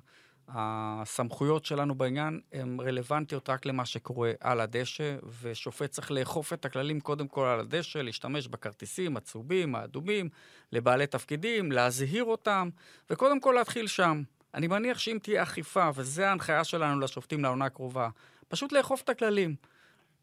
הסמכויות 0.48 1.64
שלנו 1.64 1.94
בעניין 1.94 2.40
הן 2.52 2.80
רלוונטיות 2.80 3.50
רק 3.50 3.66
למה 3.66 3.86
שקורה 3.86 4.32
על 4.40 4.60
הדשא, 4.60 5.16
ושופט 5.42 5.90
צריך 5.90 6.10
לאכוף 6.10 6.52
את 6.52 6.64
הכללים 6.64 7.00
קודם 7.00 7.28
כל 7.28 7.46
על 7.46 7.60
הדשא, 7.60 7.98
להשתמש 7.98 8.48
בכרטיסים 8.48 9.16
הצהובים, 9.16 9.74
האדומים, 9.74 10.28
לבעלי 10.72 11.06
תפקידים, 11.06 11.72
להזהיר 11.72 12.24
אותם, 12.24 12.68
וקודם 13.10 13.40
כל 13.40 13.54
להתחיל 13.58 13.86
שם. 13.86 14.22
אני 14.54 14.66
מניח 14.66 14.98
שאם 14.98 15.18
תהיה 15.22 15.42
אכיפה, 15.42 15.90
וזו 15.94 16.22
ההנחיה 16.22 16.64
שלנו 16.64 17.00
לשופטים 17.00 17.42
לעונה 17.42 17.64
הקרובה, 17.64 18.08
פשוט 18.48 18.72
לאכוף 18.72 19.02
את 19.02 19.08
הכללים. 19.08 19.54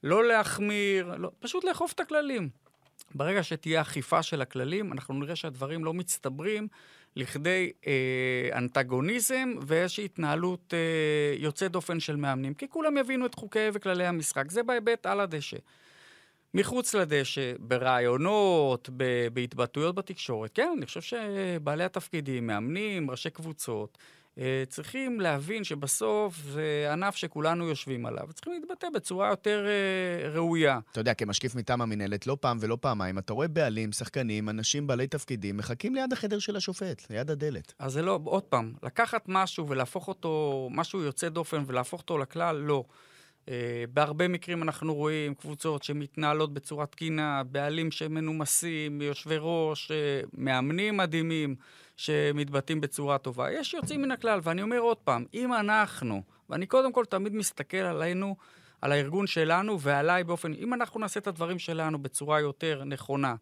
לא 0.03 0.25
להחמיר, 0.25 1.15
לא, 1.15 1.31
פשוט 1.39 1.63
לאכוף 1.63 1.93
את 1.93 1.99
הכללים. 1.99 2.49
ברגע 3.15 3.43
שתהיה 3.43 3.81
אכיפה 3.81 4.23
של 4.23 4.41
הכללים, 4.41 4.93
אנחנו 4.93 5.13
נראה 5.13 5.36
שהדברים 5.36 5.86
לא 5.86 5.93
מצטברים 5.93 6.67
לכדי 7.15 7.71
אה, 7.88 8.58
אנטגוניזם 8.58 9.54
ואיזושהי 9.67 10.06
התנהלות 10.06 10.74
אה, 10.74 11.36
יוצאת 11.38 11.71
דופן 11.71 12.00
של 12.00 12.15
מאמנים, 12.15 12.54
כי 12.54 12.69
כולם 12.69 12.97
יבינו 12.97 13.26
את 13.26 13.36
חוקי 13.36 13.67
וכללי 13.74 14.06
המשחק. 14.06 14.52
זה 14.52 14.63
בהיבט 14.63 15.06
על 15.06 15.19
הדשא. 15.19 15.58
מחוץ 16.54 16.93
לדשא, 16.93 17.54
ברעיונות, 17.60 18.89
בהתבטאויות 19.34 19.95
בתקשורת, 19.95 20.52
כן, 20.54 20.74
אני 20.78 20.86
חושב 20.86 21.02
שבעלי 21.02 21.84
התפקידים, 21.84 22.47
מאמנים, 22.47 23.12
ראשי 23.12 23.30
קבוצות, 23.30 23.97
צריכים 24.70 25.20
להבין 25.20 25.63
שבסוף 25.63 26.38
זה 26.38 26.89
ענף 26.91 27.15
שכולנו 27.15 27.67
יושבים 27.67 28.06
עליו, 28.06 28.26
וצריכים 28.30 28.54
להתבטא 28.54 28.88
בצורה 28.94 29.30
יותר 29.30 29.65
אה, 29.67 30.30
ראויה. 30.30 30.80
אתה 30.91 31.00
יודע, 31.00 31.13
כמשקיף 31.13 31.56
מטעם 31.56 31.82
המינהלת, 31.82 32.28
לא 32.28 32.38
פעם 32.41 32.58
ולא 32.62 32.78
פעמיים, 32.82 33.17
אתה 33.17 33.34
רואה 33.34 33.48
בעלים, 33.48 33.91
שחקנים, 33.91 34.50
אנשים 34.50 34.88
בעלי 34.88 35.08
תפקידים, 35.08 35.58
מחכים 35.58 35.96
ליד 35.96 36.13
החדר 36.13 36.39
של 36.39 36.56
השופט, 36.56 37.10
ליד 37.10 37.32
הדלת. 37.32 37.74
אז 37.80 37.94
זה 37.94 38.02
לא, 38.02 38.20
עוד 38.24 38.44
פעם, 38.44 38.74
לקחת 38.84 39.24
משהו 39.28 39.67
ולהפוך 39.67 40.08
אותו, 40.08 40.67
משהו 40.72 41.02
יוצא 41.02 41.30
דופן 41.30 41.63
ולהפוך 41.67 42.02
אותו 42.02 42.17
לכלל, 42.17 42.56
לא. 42.56 42.84
Uh, 43.46 43.50
בהרבה 43.94 44.28
מקרים 44.28 44.63
אנחנו 44.63 44.96
רואים 44.96 45.34
קבוצות 45.34 45.84
שמתנהלות 45.84 46.54
בצורה 46.54 46.86
תקינה, 46.86 47.44
בעלים 47.44 47.91
שמנומסים, 47.91 49.02
יושבי 49.02 49.36
ראש, 49.39 49.91
מאמנים 50.34 50.98
מדהימים. 50.98 51.56
שמתבטאים 51.97 52.82
בצורה 52.82 53.17
טובה. 53.17 53.51
יש 53.51 53.73
יוצאים 53.73 54.01
מן 54.01 54.12
הכלל, 54.12 54.39
ואני 54.43 54.62
אומר 54.62 54.80
עוד 54.80 54.97
פעם, 54.97 55.25
אם 55.34 55.54
אנחנו, 55.54 56.23
ואני 56.49 56.65
קודם 56.65 56.93
כל 56.93 57.06
תמיד 57.06 57.34
מסתכל 57.34 57.77
עלינו, 57.77 58.36
על 58.82 58.91
הארגון 58.91 59.27
שלנו 59.27 59.82
ועליי 59.82 60.23
באופן, 60.23 60.54
אם 60.54 60.73
אנחנו 60.73 60.99
נעשה 60.99 61.19
את 61.19 61.27
הדברים 61.27 61.60
שלנו 61.60 62.01
בצורה 62.01 62.39
יותר 62.39 62.84
נכונה, 62.84 63.36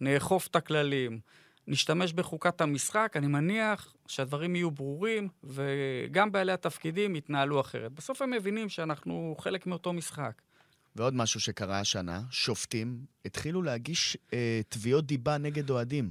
נאכוף 0.00 0.46
את 0.46 0.56
הכללים, 0.56 1.20
נשתמש 1.66 2.12
בחוקת 2.12 2.60
המשחק, 2.60 3.12
אני 3.16 3.26
מניח 3.26 3.94
שהדברים 4.08 4.56
יהיו 4.56 4.70
ברורים, 4.70 5.28
וגם 5.44 6.32
בעלי 6.32 6.52
התפקידים 6.52 7.16
יתנהלו 7.16 7.60
אחרת. 7.60 7.92
בסוף 7.92 8.22
הם 8.22 8.30
מבינים 8.30 8.68
שאנחנו 8.68 9.36
חלק 9.38 9.66
מאותו 9.66 9.92
משחק. 9.92 10.42
ועוד 10.96 11.14
משהו 11.14 11.40
שקרה 11.40 11.80
השנה, 11.80 12.22
שופטים 12.30 12.98
התחילו 13.24 13.62
להגיש 13.62 14.16
אה, 14.32 14.60
תביעות 14.68 15.06
דיבה 15.06 15.38
נגד 15.38 15.70
אוהדים. 15.70 16.10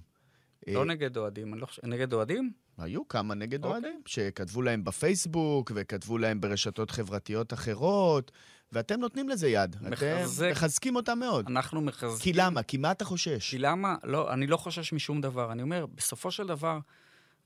לא 0.68 0.80
אה, 0.80 0.86
נגד 0.86 1.18
אוהדים, 1.18 1.54
אני 1.54 1.62
לא 1.62 1.66
חושב... 1.66 1.86
נגד 1.86 2.14
אוהדים? 2.14 2.52
היו 2.78 3.08
כמה 3.08 3.36
נגד 3.36 3.66
אוהדים, 3.66 3.96
אוקיי. 4.00 4.02
שכתבו 4.06 4.62
להם 4.62 4.84
בפייסבוק, 4.84 5.72
וכתבו 5.76 6.18
להם 6.18 6.42
ברשתות 6.42 6.92
חברתיות 6.92 7.54
אחרות, 7.54 8.32
ואתם 8.72 9.00
נותנים 9.00 9.30
לזה 9.30 9.48
יד. 9.48 9.76
מחזק. 9.82 10.46
אתם 10.46 10.52
מחזקים 10.52 10.96
אותם 10.96 11.20
מאוד. 11.20 11.46
אנחנו 11.48 11.82
מחזקים. 11.82 12.34
כי 12.34 12.34
למה? 12.34 12.64
כי 12.64 12.78
מה 12.78 12.92
אתה 12.92 13.06
חושש? 13.06 13.50
כי 13.50 13.58
למה? 13.58 13.96
לא, 14.04 14.34
אני 14.34 14.48
לא 14.48 14.58
חושש 14.58 14.94
משום 14.94 15.22
דבר. 15.22 15.52
אני 15.52 15.62
אומר, 15.62 15.86
בסופו 15.86 16.32
של 16.32 16.48
דבר, 16.48 16.80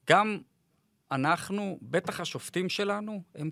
גם 0.10 0.40
אנחנו, 1.12 1.80
בטח 1.82 2.20
השופטים 2.20 2.70
שלנו, 2.70 3.24
הם, 3.36 3.50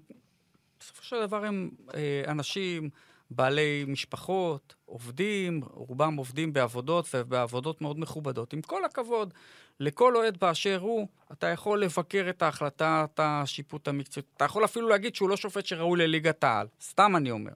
בסופו 0.79 1.03
של 1.03 1.15
דבר 1.25 1.45
הם 1.45 1.69
אה, 1.93 2.23
אנשים... 2.27 2.89
בעלי 3.29 3.85
משפחות, 3.87 4.75
עובדים, 4.85 5.61
רובם 5.71 6.15
עובדים 6.15 6.53
בעבודות 6.53 7.09
ובעבודות 7.13 7.81
מאוד 7.81 7.99
מכובדות. 7.99 8.53
עם 8.53 8.61
כל 8.61 8.85
הכבוד 8.85 9.33
לכל 9.79 10.15
אוהד 10.15 10.37
באשר 10.37 10.79
הוא, 10.81 11.07
אתה 11.31 11.47
יכול 11.47 11.81
לבקר 11.81 12.25
את 12.29 12.41
ההחלטת 12.41 13.09
השיפוט 13.17 13.87
המקצועית. 13.87 14.27
אתה 14.37 14.45
יכול 14.45 14.65
אפילו 14.65 14.89
להגיד 14.89 15.15
שהוא 15.15 15.29
לא 15.29 15.37
שופט 15.37 15.65
שראוי 15.65 15.99
לליגת 15.99 16.43
העל. 16.43 16.67
סתם 16.81 17.15
אני 17.15 17.31
אומר. 17.31 17.51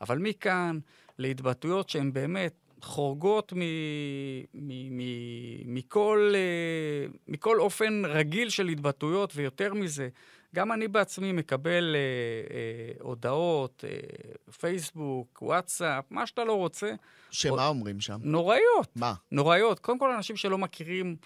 אבל 0.00 0.18
מכאן 0.18 0.78
להתבטאויות 1.18 1.88
שהן 1.88 2.12
באמת 2.12 2.54
חורגות 2.82 3.52
מ, 3.52 3.58
מ, 4.54 4.98
מ, 4.98 5.00
מכל, 5.74 6.32
אה, 6.34 7.06
מכל 7.28 7.60
אופן 7.60 8.02
רגיל 8.04 8.50
של 8.50 8.68
התבטאויות, 8.68 9.32
ויותר 9.36 9.74
מזה, 9.74 10.08
גם 10.54 10.72
אני 10.72 10.88
בעצמי 10.88 11.32
מקבל 11.32 11.96
אה, 11.96 12.00
אה, 12.54 12.92
הודעות, 13.00 13.84
אה, 13.88 14.52
פייסבוק, 14.60 15.42
וואטסאפ, 15.42 16.04
מה 16.10 16.26
שאתה 16.26 16.44
לא 16.44 16.52
רוצה. 16.52 16.92
שמה 17.30 17.64
או... 17.64 17.68
אומרים 17.68 18.00
שם? 18.00 18.18
נוראיות. 18.22 18.88
מה? 18.96 19.14
נוראיות. 19.32 19.78
קודם 19.78 19.98
כל, 19.98 20.10
אנשים 20.10 20.36
שלא 20.36 20.58
מכירים 20.58 21.16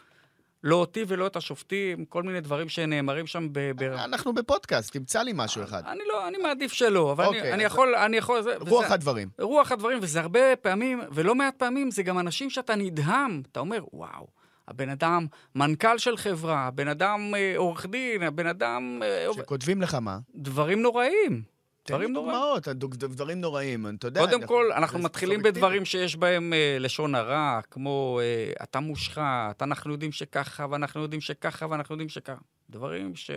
לא 0.64 0.76
אותי 0.76 1.04
ולא 1.08 1.26
את 1.26 1.36
השופטים, 1.36 2.04
כל 2.04 2.22
מיני 2.22 2.40
דברים 2.40 2.68
שנאמרים 2.68 3.26
שם 3.26 3.48
ב... 3.52 3.70
ב... 3.76 3.82
אנחנו 3.82 4.32
בפודקאסט, 4.32 4.92
תמצא 4.92 5.22
לי 5.22 5.32
משהו 5.34 5.62
אחד. 5.62 5.82
אני 5.86 6.02
לא, 6.08 6.28
אני 6.28 6.38
מעדיף 6.38 6.72
שלא, 6.72 7.12
אבל 7.12 7.24
אוקיי, 7.24 7.40
אני, 7.40 7.52
אני 7.52 7.62
יכול, 7.62 7.94
אני 7.94 8.16
יכול... 8.16 8.40
רוח 8.60 8.84
וזה, 8.84 8.94
הדברים. 8.94 9.28
רוח 9.38 9.72
הדברים, 9.72 9.98
וזה 10.02 10.20
הרבה 10.20 10.56
פעמים, 10.56 11.00
ולא 11.12 11.34
מעט 11.34 11.54
פעמים, 11.56 11.90
זה 11.90 12.02
גם 12.02 12.18
אנשים 12.18 12.50
שאתה 12.50 12.74
נדהם, 12.74 13.42
אתה 13.52 13.60
אומר, 13.60 13.84
וואו. 13.92 14.26
הבן 14.68 14.88
אדם 14.88 15.26
מנכ"ל 15.54 15.98
של 15.98 16.16
חברה, 16.16 16.66
הבן 16.66 16.88
אדם 16.88 17.34
אה, 17.34 17.54
עורך 17.56 17.86
דין, 17.86 18.22
הבן 18.22 18.46
אדם... 18.46 19.02
אה, 19.04 19.26
שכותבים 19.34 19.82
לך 19.82 19.94
מה? 19.94 20.18
דברים 20.34 20.82
נוראים. 20.82 21.42
תן 21.82 22.00
לי 22.00 22.06
דוגמאות, 22.14 22.68
דברים 22.68 23.40
נוראים, 23.40 23.86
אתה 23.98 24.06
יודע. 24.06 24.20
קודם 24.20 24.46
כל, 24.46 24.72
אנחנו 24.72 24.98
מתחילים 24.98 25.42
בדברים 25.42 25.84
שיש 25.84 26.16
בהם 26.16 26.52
אה, 26.52 26.76
לשון 26.80 27.14
הרע, 27.14 27.60
כמו 27.70 28.20
אתה 28.62 28.80
מושחת, 28.80 29.62
אנחנו 29.62 29.92
יודעים 29.92 30.12
שככה, 30.12 30.66
ואנחנו 30.70 31.02
יודעים 31.02 31.20
שככה, 31.20 31.66
ואנחנו 31.70 31.92
יודעים 31.92 32.08
שככה. 32.08 32.40
דברים 32.70 33.16
ש... 33.16 33.30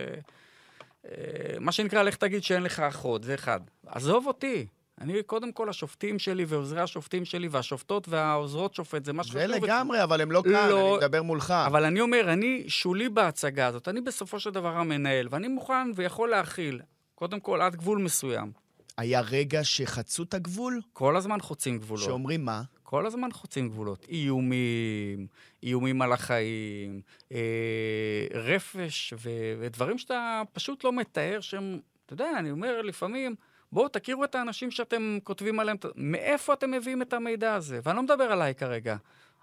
מה 1.60 1.72
שנקרא, 1.72 2.02
לך 2.02 2.16
תגיד 2.16 2.42
שאין 2.42 2.62
לך 2.62 2.80
אחות, 2.80 3.24
זה 3.24 3.34
אחד. 3.34 3.60
עזוב 3.86 4.26
אותי, 4.26 4.66
אני, 5.00 5.22
קודם 5.22 5.52
כל, 5.52 5.68
השופטים 5.68 6.18
שלי 6.18 6.44
ועוזרי 6.48 6.80
השופטים 6.80 7.24
שלי 7.24 7.48
והשופטות 7.48 8.08
והעוזרות 8.08 8.74
שופט, 8.74 9.04
זה 9.04 9.12
מה 9.12 9.24
שחשוב. 9.24 9.40
זה 9.40 9.46
לגמרי, 9.46 10.02
אבל 10.02 10.20
הם 10.20 10.32
לא 10.32 10.42
כאן, 10.44 10.68
לא, 10.68 10.88
אני 10.88 10.96
מדבר 10.96 11.22
מולך. 11.22 11.50
אבל 11.66 11.84
אני 11.84 12.00
אומר, 12.00 12.32
אני 12.32 12.64
שולי 12.68 13.08
בהצגה 13.08 13.66
הזאת. 13.66 13.88
אני 13.88 14.00
בסופו 14.00 14.40
של 14.40 14.50
דבר 14.50 14.76
המנהל, 14.76 15.28
ואני 15.30 15.48
מוכן 15.48 15.90
ויכול 15.94 16.30
להכיל, 16.30 16.80
קודם 17.14 17.40
כל, 17.40 17.60
עד 17.60 17.76
גבול 17.76 17.98
מסוים. 17.98 18.52
היה 18.96 19.20
רגע 19.20 19.64
שחצו 19.64 20.22
את 20.22 20.34
הגבול? 20.34 20.80
כל 20.92 21.16
הזמן 21.16 21.40
חוצים 21.40 21.78
גבולות. 21.78 22.04
שאומרים 22.04 22.44
מה? 22.44 22.62
כל 22.82 23.06
הזמן 23.06 23.32
חוצים 23.32 23.68
גבולות. 23.68 24.06
איומים, 24.08 25.26
איומים 25.62 26.02
על 26.02 26.12
החיים, 26.12 27.00
אה, 27.32 28.26
רפש 28.34 29.14
ו, 29.18 29.30
ודברים 29.60 29.98
שאתה 29.98 30.42
פשוט 30.52 30.84
לא 30.84 30.92
מתאר 30.92 31.40
שהם, 31.40 31.80
אתה 32.06 32.12
יודע, 32.12 32.30
אני 32.38 32.50
אומר 32.50 32.82
לפעמים, 32.82 33.34
בואו 33.72 33.88
תכירו 33.88 34.24
את 34.24 34.34
האנשים 34.34 34.70
שאתם 34.70 35.18
כותבים 35.24 35.60
עליהם, 35.60 35.76
מאיפה 35.96 36.52
אתם 36.52 36.70
מביאים 36.70 37.02
את 37.02 37.12
המידע 37.12 37.54
הזה? 37.54 37.80
ואני 37.82 37.96
לא 37.96 38.02
מדבר 38.02 38.24
עליי 38.24 38.54
כרגע. 38.54 38.96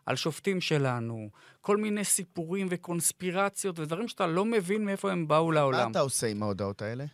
על 0.06 0.16
שופטים 0.16 0.62
שלנו, 0.62 1.30
כל 1.62 1.78
מיני 1.78 2.04
סיפורים 2.04 2.68
וקונספירציות 2.70 3.80
ודברים 3.80 4.08
שאתה 4.08 4.28
לא 4.28 4.46
מבין 4.46 4.86
מאיפה 4.86 5.12
הם 5.12 5.28
באו 5.28 5.52
לעולם. 5.52 5.84
מה 5.84 5.92
אתה 5.92 6.00
עושה 6.00 6.28
עם 6.28 6.44
ההודעות 6.44 6.82
האלה? 6.82 7.06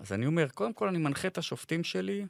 אז 0.00 0.12
אני 0.12 0.26
אומר, 0.26 0.48
קודם 0.48 0.72
כל 0.72 0.88
אני 0.88 0.98
מנחה 0.98 1.28
את 1.28 1.38
השופטים 1.38 1.84
שלי 1.84 2.26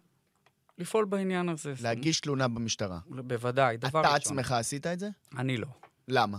לפעול 0.79 1.05
בעניין 1.05 1.49
הזה. 1.49 1.75
להגיש 1.83 2.21
תלונה 2.21 2.49
במשטרה. 2.49 2.99
בוודאי, 3.07 3.77
דבר 3.77 3.99
ראשון. 3.99 4.05
אתה 4.05 4.15
עצמך 4.15 4.53
עשית 4.53 4.87
את 4.87 4.99
זה? 4.99 5.09
אני 5.39 5.57
לא. 5.57 5.67
למה? 6.09 6.39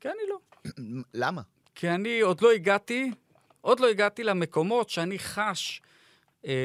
כי 0.00 0.08
אני 0.08 0.22
לא. 0.30 0.38
למה? 1.24 1.42
כי 1.74 1.90
אני 1.90 2.20
עוד 2.20 2.40
לא 2.40 2.50
הגעתי, 2.52 3.10
עוד 3.60 3.80
לא 3.80 3.88
הגעתי 3.88 4.24
למקומות 4.24 4.90
שאני 4.90 5.18
חש 5.18 5.82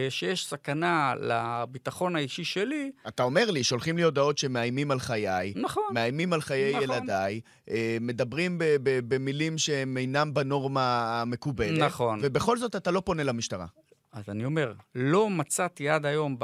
שיש 0.09 0.45
סכנה 0.47 1.13
לביטחון 1.19 2.15
האישי 2.15 2.43
שלי... 2.43 2.91
אתה 3.07 3.23
אומר 3.23 3.51
לי, 3.51 3.63
שולחים 3.63 3.97
לי 3.97 4.03
הודעות 4.03 4.38
שמאיימים 4.38 4.91
על 4.91 4.99
חיי. 4.99 5.53
נכון. 5.55 5.83
מאיימים 5.93 6.33
על 6.33 6.41
חיי 6.41 6.71
נכון. 6.71 6.83
ילדיי, 6.83 7.41
אה, 7.69 7.97
מדברים 8.01 8.57
ב- 8.57 8.63
ב- 8.83 8.99
במילים 9.15 9.57
שהם 9.57 9.97
אינם 9.97 10.33
בנורמה 10.33 10.81
המקובלת. 11.21 11.79
נכון. 11.79 12.19
ובכל 12.23 12.57
זאת 12.57 12.75
אתה 12.75 12.91
לא 12.91 12.99
פונה 13.05 13.23
למשטרה. 13.23 13.65
אז 14.13 14.23
אני 14.29 14.45
אומר, 14.45 14.73
לא 14.95 15.29
מצאתי 15.29 15.89
עד 15.89 16.05
היום 16.05 16.36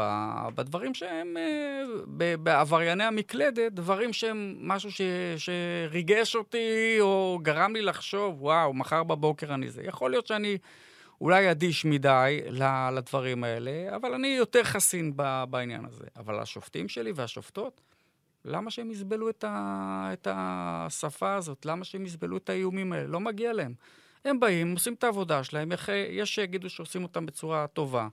בדברים 0.55 0.93
שהם, 0.93 1.37
אה, 1.37 1.83
בעברייני 2.37 3.03
המקלדת, 3.03 3.71
דברים 3.71 4.13
שהם 4.13 4.55
משהו 4.59 4.91
ש, 4.91 5.01
שריגש 5.37 6.35
אותי 6.35 6.97
או 6.99 7.39
גרם 7.41 7.73
לי 7.73 7.81
לחשוב, 7.81 8.43
וואו, 8.43 8.73
מחר 8.73 9.03
בבוקר 9.03 9.53
אני 9.53 9.69
זה. 9.69 9.81
יכול 9.85 10.11
להיות 10.11 10.27
שאני 10.27 10.57
אולי 11.21 11.51
אדיש 11.51 11.85
מדי 11.85 12.39
לדברים 12.93 13.43
האלה, 13.43 13.95
אבל 13.95 14.13
אני 14.13 14.27
יותר 14.27 14.63
חסין 14.63 15.13
בעניין 15.49 15.85
הזה. 15.85 16.05
אבל 16.15 16.39
השופטים 16.39 16.87
שלי 16.87 17.11
והשופטות, 17.15 17.81
למה 18.45 18.71
שהם 18.71 18.91
יסבלו 18.91 19.29
את, 19.29 19.43
ה, 19.43 20.09
את 20.13 20.27
השפה 20.31 21.35
הזאת? 21.35 21.65
למה 21.65 21.85
שהם 21.85 22.05
יסבלו 22.05 22.37
את 22.37 22.49
האיומים 22.49 22.93
האלה? 22.93 23.07
לא 23.07 23.19
מגיע 23.19 23.53
להם. 23.53 23.73
הם 24.25 24.39
באים, 24.39 24.73
עושים 24.73 24.93
את 24.93 25.03
העבודה 25.03 25.43
שלהם, 25.43 25.71
יש 26.09 26.35
שיגידו 26.35 26.69
שעושים 26.69 27.03
אותם 27.03 27.25
בצורה 27.25 27.67
טובה, 27.67 28.07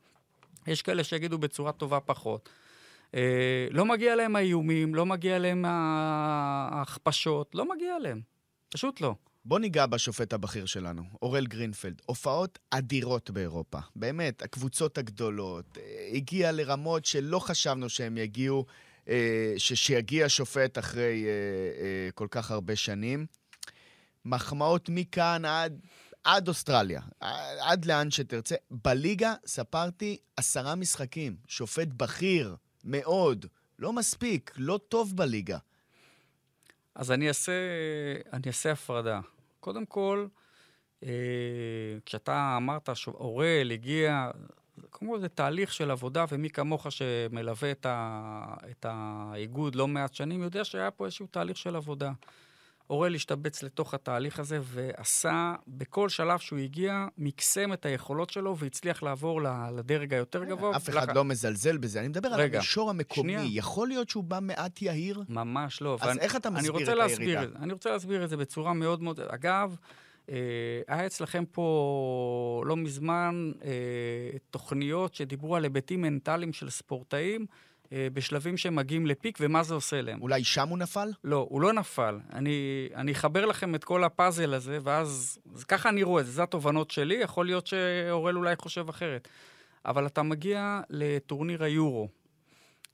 יש 0.67 0.83
כאלה 0.83 1.05
שיגידו 1.05 1.39
בצורה 1.39 1.73
טובה 1.73 2.01
פחות. 2.01 2.49
אה, 3.15 3.69
לא 3.71 3.85
מגיע 3.85 4.17
להם 4.17 4.37
האיומים, 4.37 4.95
לא 4.95 5.07
מגיע 5.07 5.39
להם 5.39 5.65
ההכפשות, 5.69 7.55
לא 7.55 7.69
מגיע 7.69 7.99
להם. 7.99 8.21
פשוט 8.69 9.01
לא. 9.01 9.15
בוא 9.49 9.59
ניגע 9.59 9.87
בשופט 9.87 10.33
הבכיר 10.33 10.67
שלנו, 10.67 11.03
אורל 11.23 11.47
גרינפלד. 11.47 12.03
הופעות 12.07 12.59
אדירות 12.71 13.31
באירופה. 13.31 13.79
באמת, 13.97 14.43
הקבוצות 14.43 14.99
הגדולות. 14.99 15.79
אה, 15.79 16.09
הגיע 16.13 16.53
לרמות 16.53 17.05
שלא 17.05 17.39
חשבנו 17.39 17.89
שהם 17.89 18.17
יגיעו, 18.17 18.67
אה, 19.09 19.55
שיגיע 19.57 20.29
שופט 20.29 20.79
אחרי 20.79 21.25
כל 22.15 22.27
כך 22.31 22.51
הרבה 22.51 22.77
שנים. 22.77 23.27
מחמאות 24.25 24.89
מכאן 24.89 25.45
עד, 25.45 25.81
עד 26.25 26.49
אוסטרליה, 26.49 27.01
עד 27.61 27.85
לאן 27.85 28.11
שתרצה. 28.11 28.55
בליגה 28.71 29.35
ספרתי 29.47 30.17
עשרה 30.37 30.75
משחקים, 30.75 31.37
שופט 31.47 31.89
בכיר 31.89 32.57
מאוד, 32.85 33.47
לא 33.79 33.93
מספיק, 33.93 34.53
לא 34.57 34.81
טוב 34.89 35.17
בליגה. 35.17 35.59
אז 36.95 37.11
אני 37.11 37.29
אעשה, 37.29 37.53
אני 38.33 38.43
אעשה 38.47 38.73
הפרדה. 38.73 39.21
קודם 39.67 39.87
כל, 39.87 40.27
אה, 41.03 41.09
כשאתה 42.07 42.55
אמרת 42.57 42.89
שאורל 42.95 43.71
הגיע, 43.73 44.31
קודם 44.91 45.11
כל 45.11 45.21
זה 45.21 45.29
תהליך 45.29 45.73
של 45.73 45.91
עבודה, 45.91 46.25
ומי 46.31 46.51
כמוך 46.51 46.87
שמלווה 46.93 47.71
את, 47.71 47.87
ה, 47.87 48.55
את 48.71 48.87
האיגוד 48.89 49.75
לא 49.75 49.89
מעט 49.89 50.15
שנים, 50.15 50.43
יודע 50.43 50.65
שהיה 50.65 50.91
פה 50.91 51.05
איזשהו 51.05 51.27
תהליך 51.27 51.57
של 51.57 51.77
עבודה. 51.77 52.13
אורל 52.91 53.15
השתבץ 53.15 53.63
לתוך 53.63 53.95
התהליך 53.95 54.39
הזה 54.39 54.59
ועשה, 54.63 55.55
בכל 55.69 56.09
שלב 56.09 56.39
שהוא 56.39 56.59
הגיע, 56.59 57.07
מקסם 57.19 57.73
את 57.73 57.87
היכולות 57.87 58.31
שלו 58.31 58.57
והצליח 58.57 59.03
לעבור 59.03 59.41
לדרג 59.77 60.15
היותר 60.15 60.41
אה, 60.43 60.47
גבוה. 60.47 60.77
אף 60.77 60.89
אחד 60.89 61.17
לא 61.17 61.25
מזלזל 61.25 61.77
בזה. 61.77 62.01
אני 62.01 62.09
מדבר 62.09 62.29
על 62.29 62.41
המישור 62.41 62.91
המקומי. 62.91 63.37
יכול 63.51 63.89
להיות 63.89 64.09
שהוא 64.09 64.25
בא 64.25 64.39
מעט 64.43 64.83
יהיר? 64.83 65.23
ממש 65.29 65.83
לא. 65.83 65.99
אז 66.01 66.19
איך 66.19 66.37
אתה 66.37 66.51
מסביר 66.51 66.93
את 66.93 67.11
הירידה? 67.11 67.43
אני 67.57 67.73
רוצה 67.73 67.91
להסביר 67.91 68.25
את 68.25 68.29
זה 68.29 68.37
בצורה 68.37 68.73
מאוד 68.73 69.03
מאוד... 69.03 69.21
אגב, 69.21 69.77
אה, 70.31 70.37
היה 70.89 71.07
אצלכם 71.07 71.45
פה 71.53 72.63
לא 72.67 72.77
מזמן 72.77 73.53
אה, 73.65 73.71
תוכניות 74.51 75.15
שדיברו 75.15 75.57
על 75.57 75.65
היבטים 75.65 76.03
מנטליים 76.03 76.53
של 76.53 76.71
ספורטאים. 76.71 77.47
אה, 77.93 78.09
בשלבים 78.13 78.57
שהם 78.57 78.77
מגיעים 78.77 79.07
לפיק, 79.07 79.39
ומה 79.41 79.63
זה 79.63 79.75
עושה 79.75 80.03
להם. 80.03 80.23
אולי 80.23 80.45
שם 80.45 80.69
הוא 80.69 80.79
נפל? 80.79 81.09
לא, 81.25 81.47
הוא 81.51 81.61
לא 81.61 81.73
נפל. 81.73 82.19
אני, 82.33 82.89
אני 82.95 83.13
אחבר 83.13 83.47
לכם 83.47 83.75
את 83.75 83.85
כל 83.85 84.05
הפאזל 84.05 84.55
הזה, 84.55 84.79
ואז 84.83 85.39
ככה 85.69 85.89
אני 85.89 86.03
רואה 86.03 86.21
את 86.21 86.27
זה, 86.27 86.33
זה 86.33 86.43
התובנות 86.43 86.91
שלי, 86.91 87.15
יכול 87.15 87.47
להיות 87.47 87.67
שאורל 87.67 88.37
אולי 88.37 88.57
חושב 88.57 88.89
אחרת. 88.89 89.29
אבל 89.85 90.07
אתה 90.07 90.23
מגיע 90.23 90.81
לטורניר 90.91 91.65
היורו, 91.65 92.09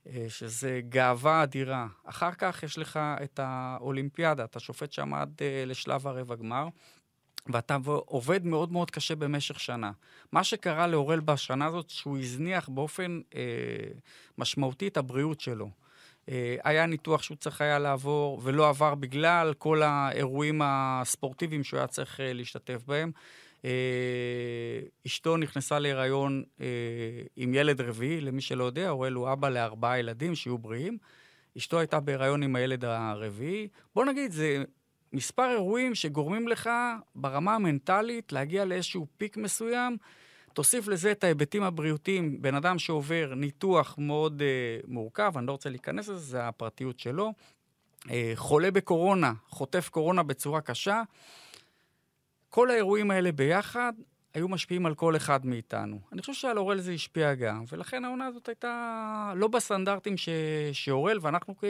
אה, 0.07 0.25
שזה 0.29 0.81
גאווה 0.89 1.43
אדירה. 1.43 1.87
אחר 2.03 2.31
כך 2.31 2.63
יש 2.63 2.77
לך 2.77 2.99
את 3.23 3.39
האולימפיאדה, 3.43 4.43
אתה 4.43 4.59
שופט 4.59 4.91
שם 4.91 5.13
עד 5.13 5.41
אה, 5.41 5.63
לשלב 5.65 6.07
הרבע 6.07 6.35
גמר. 6.35 6.67
ואתה 7.47 7.77
עובד 7.85 8.45
מאוד 8.45 8.71
מאוד 8.71 8.91
קשה 8.91 9.15
במשך 9.15 9.59
שנה. 9.59 9.91
מה 10.31 10.43
שקרה 10.43 10.87
לאורל 10.87 11.19
בשנה 11.19 11.65
הזאת, 11.65 11.89
שהוא 11.89 12.17
הזניח 12.17 12.69
באופן 12.69 13.21
אה, 13.35 13.41
משמעותי 14.37 14.87
את 14.87 14.97
הבריאות 14.97 15.41
שלו. 15.41 15.69
אה, 16.29 16.55
היה 16.63 16.85
ניתוח 16.85 17.23
שהוא 17.23 17.37
צריך 17.37 17.61
היה 17.61 17.79
לעבור 17.79 18.41
ולא 18.43 18.69
עבר 18.69 18.95
בגלל 18.95 19.53
כל 19.57 19.81
האירועים 19.81 20.61
הספורטיביים 20.63 21.63
שהוא 21.63 21.77
היה 21.77 21.87
צריך 21.87 22.19
אה, 22.19 22.33
להשתתף 22.33 22.81
בהם. 22.87 23.11
אה, 23.65 23.69
אשתו 25.07 25.37
נכנסה 25.37 25.79
להיריון 25.79 26.43
אה, 26.61 26.65
עם 27.35 27.53
ילד 27.53 27.81
רביעי, 27.81 28.21
למי 28.21 28.41
שלא 28.41 28.63
יודע, 28.63 28.89
אורל 28.89 29.13
הוא 29.13 29.31
אבא 29.33 29.49
לארבעה 29.49 29.99
ילדים 29.99 30.35
שיהיו 30.35 30.57
בריאים. 30.57 30.97
אשתו 31.57 31.79
הייתה 31.79 31.99
בהיריון 31.99 32.43
עם 32.43 32.55
הילד 32.55 32.85
הרביעי. 32.85 33.67
בוא 33.95 34.05
נגיד, 34.05 34.31
זה 34.31 34.63
מספר 35.13 35.51
אירועים 35.51 35.95
שגורמים 35.95 36.47
לך 36.47 36.69
ברמה 37.15 37.55
המנטלית 37.55 38.31
להגיע 38.31 38.65
לאיזשהו 38.65 39.07
פיק 39.17 39.37
מסוים. 39.37 39.97
תוסיף 40.53 40.87
לזה 40.87 41.11
את 41.11 41.23
ההיבטים 41.23 41.63
הבריאותיים, 41.63 42.41
בן 42.41 42.55
אדם 42.55 42.79
שעובר 42.79 43.33
ניתוח 43.35 43.95
מאוד 43.97 44.41
uh, 44.41 44.85
מורכב, 44.87 45.33
אני 45.37 45.47
לא 45.47 45.51
רוצה 45.51 45.69
להיכנס 45.69 46.07
לזה, 46.07 46.19
זה 46.19 46.47
הפרטיות 46.47 46.99
שלו. 46.99 47.33
Uh, 48.01 48.09
חולה 48.35 48.71
בקורונה, 48.71 49.33
חוטף 49.47 49.89
קורונה 49.89 50.23
בצורה 50.23 50.61
קשה. 50.61 51.01
כל 52.49 52.71
האירועים 52.71 53.11
האלה 53.11 53.31
ביחד 53.31 53.93
היו 54.33 54.47
משפיעים 54.47 54.85
על 54.85 54.95
כל 54.95 55.15
אחד 55.15 55.45
מאיתנו. 55.45 55.99
אני 56.11 56.21
חושב 56.21 56.33
שעל 56.33 56.57
אורל 56.57 56.79
זה 56.79 56.91
השפיע 56.91 57.33
גם, 57.33 57.63
ולכן 57.71 58.05
העונה 58.05 58.25
הזאת 58.25 58.47
הייתה 58.47 59.33
לא 59.35 59.47
בסטנדרטים 59.47 60.17
ש... 60.17 60.29
שאורל, 60.71 61.19
ואנחנו 61.21 61.57
כ... 61.57 61.63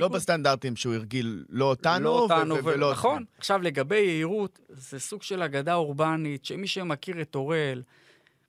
לא 0.00 0.08
בסטנדרטים 0.08 0.76
שהוא 0.76 0.94
הרגיל 0.94 1.44
לא 1.48 1.64
אותנו, 1.64 2.04
לא 2.04 2.18
אותנו 2.18 2.54
ו... 2.54 2.58
ו... 2.58 2.64
ולא 2.64 2.92
נכון. 2.92 3.24
עכשיו, 3.38 3.62
לגבי 3.62 3.96
יהירות, 3.98 4.58
זה 4.68 4.98
סוג 4.98 5.22
של 5.22 5.42
אגדה 5.42 5.74
אורבנית, 5.74 6.44
שמי 6.44 6.66
שמכיר 6.66 7.22
את 7.22 7.34
אורל, 7.34 7.82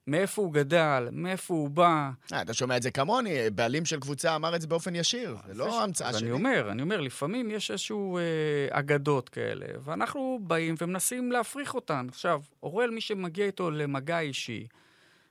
מאיפה 0.06 0.42
הוא 0.42 0.52
גדל, 0.52 1.08
מאיפה 1.12 1.54
הוא 1.54 1.70
בא. 1.70 2.10
אה, 2.32 2.42
אתה 2.42 2.54
שומע 2.54 2.76
את 2.76 2.82
זה 2.82 2.90
כמוני, 2.90 3.50
בעלים 3.50 3.84
של 3.84 4.00
קבוצה 4.00 4.36
אמר 4.36 4.56
את 4.56 4.60
זה 4.60 4.66
באופן 4.66 4.94
ישיר, 4.94 5.36
זה 5.46 5.54
לא 5.54 5.82
המצאה 5.82 6.12
שלי. 6.12 6.20
אני 6.20 6.30
אומר, 6.30 6.68
אני 6.70 6.82
אומר, 6.82 7.00
לפעמים 7.00 7.50
יש 7.50 7.70
איזשהו 7.70 8.18
אה, 8.18 8.22
אגדות 8.70 9.28
כאלה, 9.28 9.66
ואנחנו 9.84 10.40
באים 10.42 10.74
ומנסים 10.80 11.32
להפריך 11.32 11.74
אותן. 11.74 12.06
עכשיו, 12.08 12.40
אורל, 12.62 12.90
מי 12.90 13.00
שמגיע 13.00 13.46
איתו 13.46 13.70
למגע 13.70 14.20
אישי, 14.20 14.66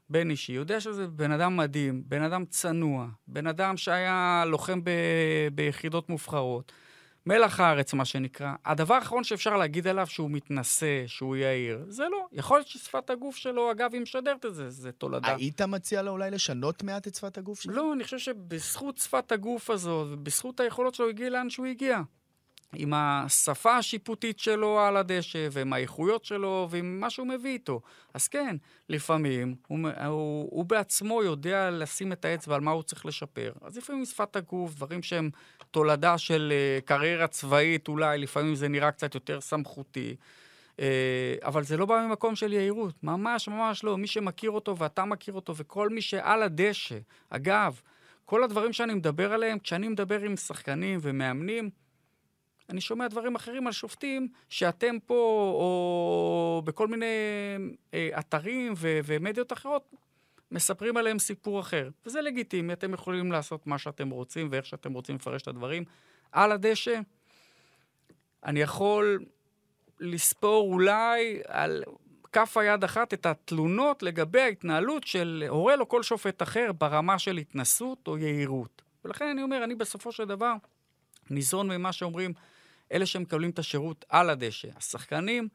בין 0.10 0.30
אישי, 0.30 0.54
יודע 0.54 0.80
שזה 0.80 1.08
בן 1.08 1.32
אדם 1.32 1.58
מדהים, 1.58 2.04
בן 2.06 2.22
אדם 2.22 2.46
צנוע, 2.46 3.08
בן 3.28 3.48
אדם 3.48 3.78
שהיה 3.78 4.44
לוחם 4.48 4.84
ב, 4.84 4.90
ביחידות 5.54 6.10
מובחרות. 6.10 6.72
מלח 7.26 7.60
הארץ, 7.60 7.94
מה 7.94 8.06
שנקרא. 8.06 8.54
הדבר 8.66 8.94
האחרון 8.94 9.24
שאפשר 9.24 9.58
להגיד 9.58 9.88
עליו 9.88 10.08
שהוא 10.08 10.32
מתנשא, 10.32 11.04
שהוא 11.08 11.36
יהיר, 11.36 11.86
זה 11.88 12.04
לא. 12.12 12.26
יכול 12.32 12.58
להיות 12.58 12.68
ששפת 12.68 13.10
הגוף 13.10 13.36
שלו, 13.36 13.72
אגב, 13.72 13.94
היא 13.94 14.02
משדרת 14.02 14.46
את 14.46 14.56
זה, 14.56 14.70
זה 14.70 14.92
תולדה. 14.92 15.36
היית 15.36 15.62
מציע 15.62 16.02
לו 16.02 16.12
אולי 16.12 16.32
לשנות 16.32 16.84
מעט 16.84 17.08
את 17.08 17.16
שפת 17.16 17.38
הגוף 17.38 17.62
שלו? 17.62 17.74
לא, 17.74 17.94
אני 17.94 18.04
חושב 18.04 18.18
שבזכות 18.18 18.98
שפת 18.98 19.32
הגוף 19.32 19.70
הזו, 19.70 20.06
ובזכות 20.10 20.60
היכולות 20.60 20.96
שלו, 20.96 21.10
הגיע 21.10 21.30
לאן 21.30 21.50
שהוא 21.50 21.66
הגיע. 21.66 22.02
עם 22.76 22.94
השפה 22.94 23.78
השיפוטית 23.78 24.40
שלו 24.40 24.80
על 24.80 24.98
הדשא, 24.98 25.48
ועם 25.52 25.74
האיכויות 25.74 26.26
שלו, 26.26 26.68
ועם 26.70 27.00
מה 27.00 27.10
שהוא 27.10 27.28
מביא 27.28 27.52
איתו. 27.52 27.82
אז 28.14 28.28
כן, 28.28 28.56
לפעמים 28.90 29.56
הוא, 29.68 29.80
הוא, 30.06 30.48
הוא 30.52 30.66
בעצמו 30.66 31.24
יודע 31.24 31.72
לשים 31.72 32.12
את 32.12 32.26
האצבע 32.26 32.56
על 32.56 32.62
מה 32.62 32.72
הוא 32.72 32.84
צריך 32.84 33.06
לשפר. 33.06 33.52
אז 33.62 33.78
לפעמים 33.78 34.06
שפת 34.06 34.36
הגוף, 34.36 34.76
דברים 34.76 35.04
שהם 35.04 35.30
תולדה 35.72 36.18
של 36.18 36.54
uh, 36.54 36.86
קריירה 36.86 37.28
צבאית 37.28 37.88
אולי, 37.88 38.18
לפעמים 38.18 38.56
זה 38.56 38.68
נראה 38.68 38.92
קצת 38.92 39.16
יותר 39.16 39.42
סמכותי. 39.42 40.16
Uh, 40.78 40.82
אבל 41.44 41.64
זה 41.64 41.78
לא 41.78 41.86
בא 41.86 42.06
ממקום 42.08 42.36
של 42.36 42.54
יהירות, 42.54 43.04
ממש 43.04 43.48
ממש 43.48 43.84
לא. 43.84 43.98
מי 43.98 44.08
שמכיר 44.08 44.52
אותו 44.52 44.78
ואתה 44.78 45.06
מכיר 45.06 45.34
אותו, 45.34 45.56
וכל 45.56 45.90
מי 45.90 46.02
שעל 46.02 46.44
הדשא, 46.44 46.98
אגב, 47.30 47.82
כל 48.26 48.44
הדברים 48.44 48.74
שאני 48.74 48.94
מדבר 48.94 49.34
עליהם, 49.34 49.60
כשאני 49.60 49.88
מדבר 49.88 50.22
עם 50.22 50.38
שחקנים 50.38 51.00
ומאמנים, 51.02 51.70
אני 52.70 52.82
שומע 52.82 53.08
דברים 53.08 53.36
אחרים 53.36 53.68
על 53.68 53.74
שופטים 53.74 54.28
שאתם 54.50 54.96
פה, 55.06 55.14
או 55.54 56.62
בכל 56.66 56.88
מיני 56.88 57.06
אה, 57.94 58.10
אתרים 58.20 58.74
ומדיות 58.78 59.54
אחרות, 59.54 59.94
מספרים 60.52 60.98
עליהם 60.98 61.20
סיפור 61.20 61.60
אחר. 61.60 61.90
וזה 62.06 62.22
לגיטימי, 62.22 62.74
אתם 62.74 62.94
יכולים 62.94 63.32
לעשות 63.32 63.68
מה 63.68 63.78
שאתם 63.78 64.10
רוצים 64.10 64.48
ואיך 64.52 64.66
שאתם 64.66 64.94
רוצים 64.94 65.16
לפרש 65.16 65.42
את 65.42 65.48
הדברים. 65.48 65.84
על 66.32 66.52
הדשא, 66.52 67.00
אני 68.46 68.62
יכול 68.62 69.26
לספור 70.00 70.74
אולי 70.74 71.42
על 71.48 71.84
כף 72.32 72.58
היד 72.58 72.84
אחת 72.84 73.14
את 73.14 73.26
התלונות 73.26 74.04
לגבי 74.04 74.42
ההתנהלות 74.42 75.04
של 75.04 75.44
הורה 75.50 75.76
או 75.80 75.90
כל 75.90 76.04
שופט 76.04 76.42
אחר 76.42 76.72
ברמה 76.78 77.20
של 77.20 77.38
התנסות 77.38 78.08
או 78.08 78.18
יהירות. 78.18 78.82
ולכן 79.06 79.28
אני 79.28 79.44
אומר, 79.44 79.64
אני 79.64 79.76
בסופו 79.76 80.12
של 80.12 80.26
דבר 80.26 80.54
ניזון 81.30 81.72
ממה 81.72 81.92
שאומרים 81.92 82.34
אלה 82.92 83.06
שמקבלים 83.06 83.50
את 83.50 83.60
השירות 83.60 84.06
על 84.10 84.30
הדשא, 84.30 84.68
השחקנים 84.78 85.48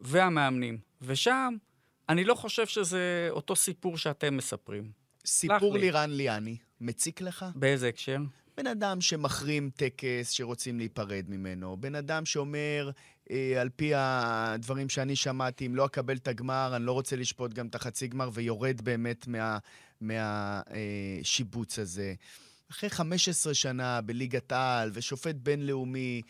והמאמנים. 0.00 0.78
ושם, 1.02 1.54
אני 2.08 2.24
לא 2.24 2.34
חושב 2.34 2.66
שזה 2.66 3.28
אותו 3.30 3.56
סיפור 3.56 3.98
שאתם 3.98 4.36
מספרים. 4.36 4.90
סיפור 5.26 5.78
לירן 5.78 6.10
ליאני, 6.10 6.56
מציק 6.80 7.20
לך? 7.20 7.44
באיזה 7.54 7.88
הקשר? 7.88 8.16
בן 8.56 8.66
אדם 8.66 9.00
שמחרים 9.00 9.70
טקס 9.76 10.30
שרוצים 10.30 10.78
להיפרד 10.78 11.24
ממנו, 11.28 11.76
בן 11.76 11.94
אדם 11.94 12.26
שאומר, 12.26 12.90
אה, 13.30 13.60
על 13.60 13.68
פי 13.76 13.92
הדברים 13.94 14.88
שאני 14.88 15.16
שמעתי, 15.16 15.66
אם 15.66 15.74
לא 15.74 15.86
אקבל 15.86 16.16
את 16.16 16.28
הגמר, 16.28 16.72
אני 16.76 16.86
לא 16.86 16.92
רוצה 16.92 17.16
לשפוט 17.16 17.52
גם 17.52 17.66
את 17.66 17.74
החצי 17.74 18.08
גמר, 18.08 18.30
ויורד 18.32 18.80
באמת 18.80 19.28
מהשיבוץ 20.00 21.78
מה, 21.78 21.82
אה, 21.82 21.82
הזה. 21.82 22.14
אחרי 22.70 22.90
15 22.90 23.54
שנה 23.54 24.00
בליגת 24.00 24.52
העל, 24.52 24.90
ושופט 24.94 25.34
בינלאומי, 25.34 26.22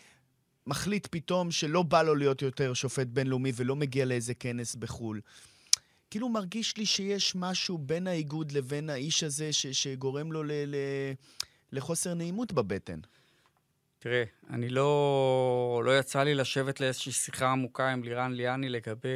מחליט 0.66 1.06
פתאום 1.10 1.50
שלא 1.50 1.82
בא 1.82 2.02
לו 2.02 2.14
להיות 2.14 2.42
יותר 2.42 2.74
שופט 2.74 3.06
בינלאומי 3.06 3.52
ולא 3.56 3.76
מגיע 3.76 4.04
לאיזה 4.04 4.34
כנס 4.34 4.74
בחו"ל. 4.74 5.20
כאילו 6.10 6.28
מרגיש 6.28 6.76
לי 6.76 6.86
שיש 6.86 7.36
משהו 7.36 7.78
בין 7.78 8.06
האיגוד 8.06 8.52
לבין 8.52 8.90
האיש 8.90 9.22
הזה 9.24 9.52
ש- 9.52 9.66
שגורם 9.66 10.32
לו 10.32 10.42
ל- 10.42 10.52
ל- 10.52 11.12
לחוסר 11.72 12.14
נעימות 12.14 12.52
בבטן. 12.52 13.00
תראה, 13.98 14.24
אני 14.50 14.68
לא, 14.68 15.82
לא 15.84 15.98
יצא 15.98 16.22
לי 16.22 16.34
לשבת 16.34 16.80
לאיזושהי 16.80 17.12
שיחה 17.12 17.52
עמוקה 17.52 17.92
עם 17.92 18.04
לירן 18.04 18.32
ליאני 18.32 18.68
לגבי 18.68 19.08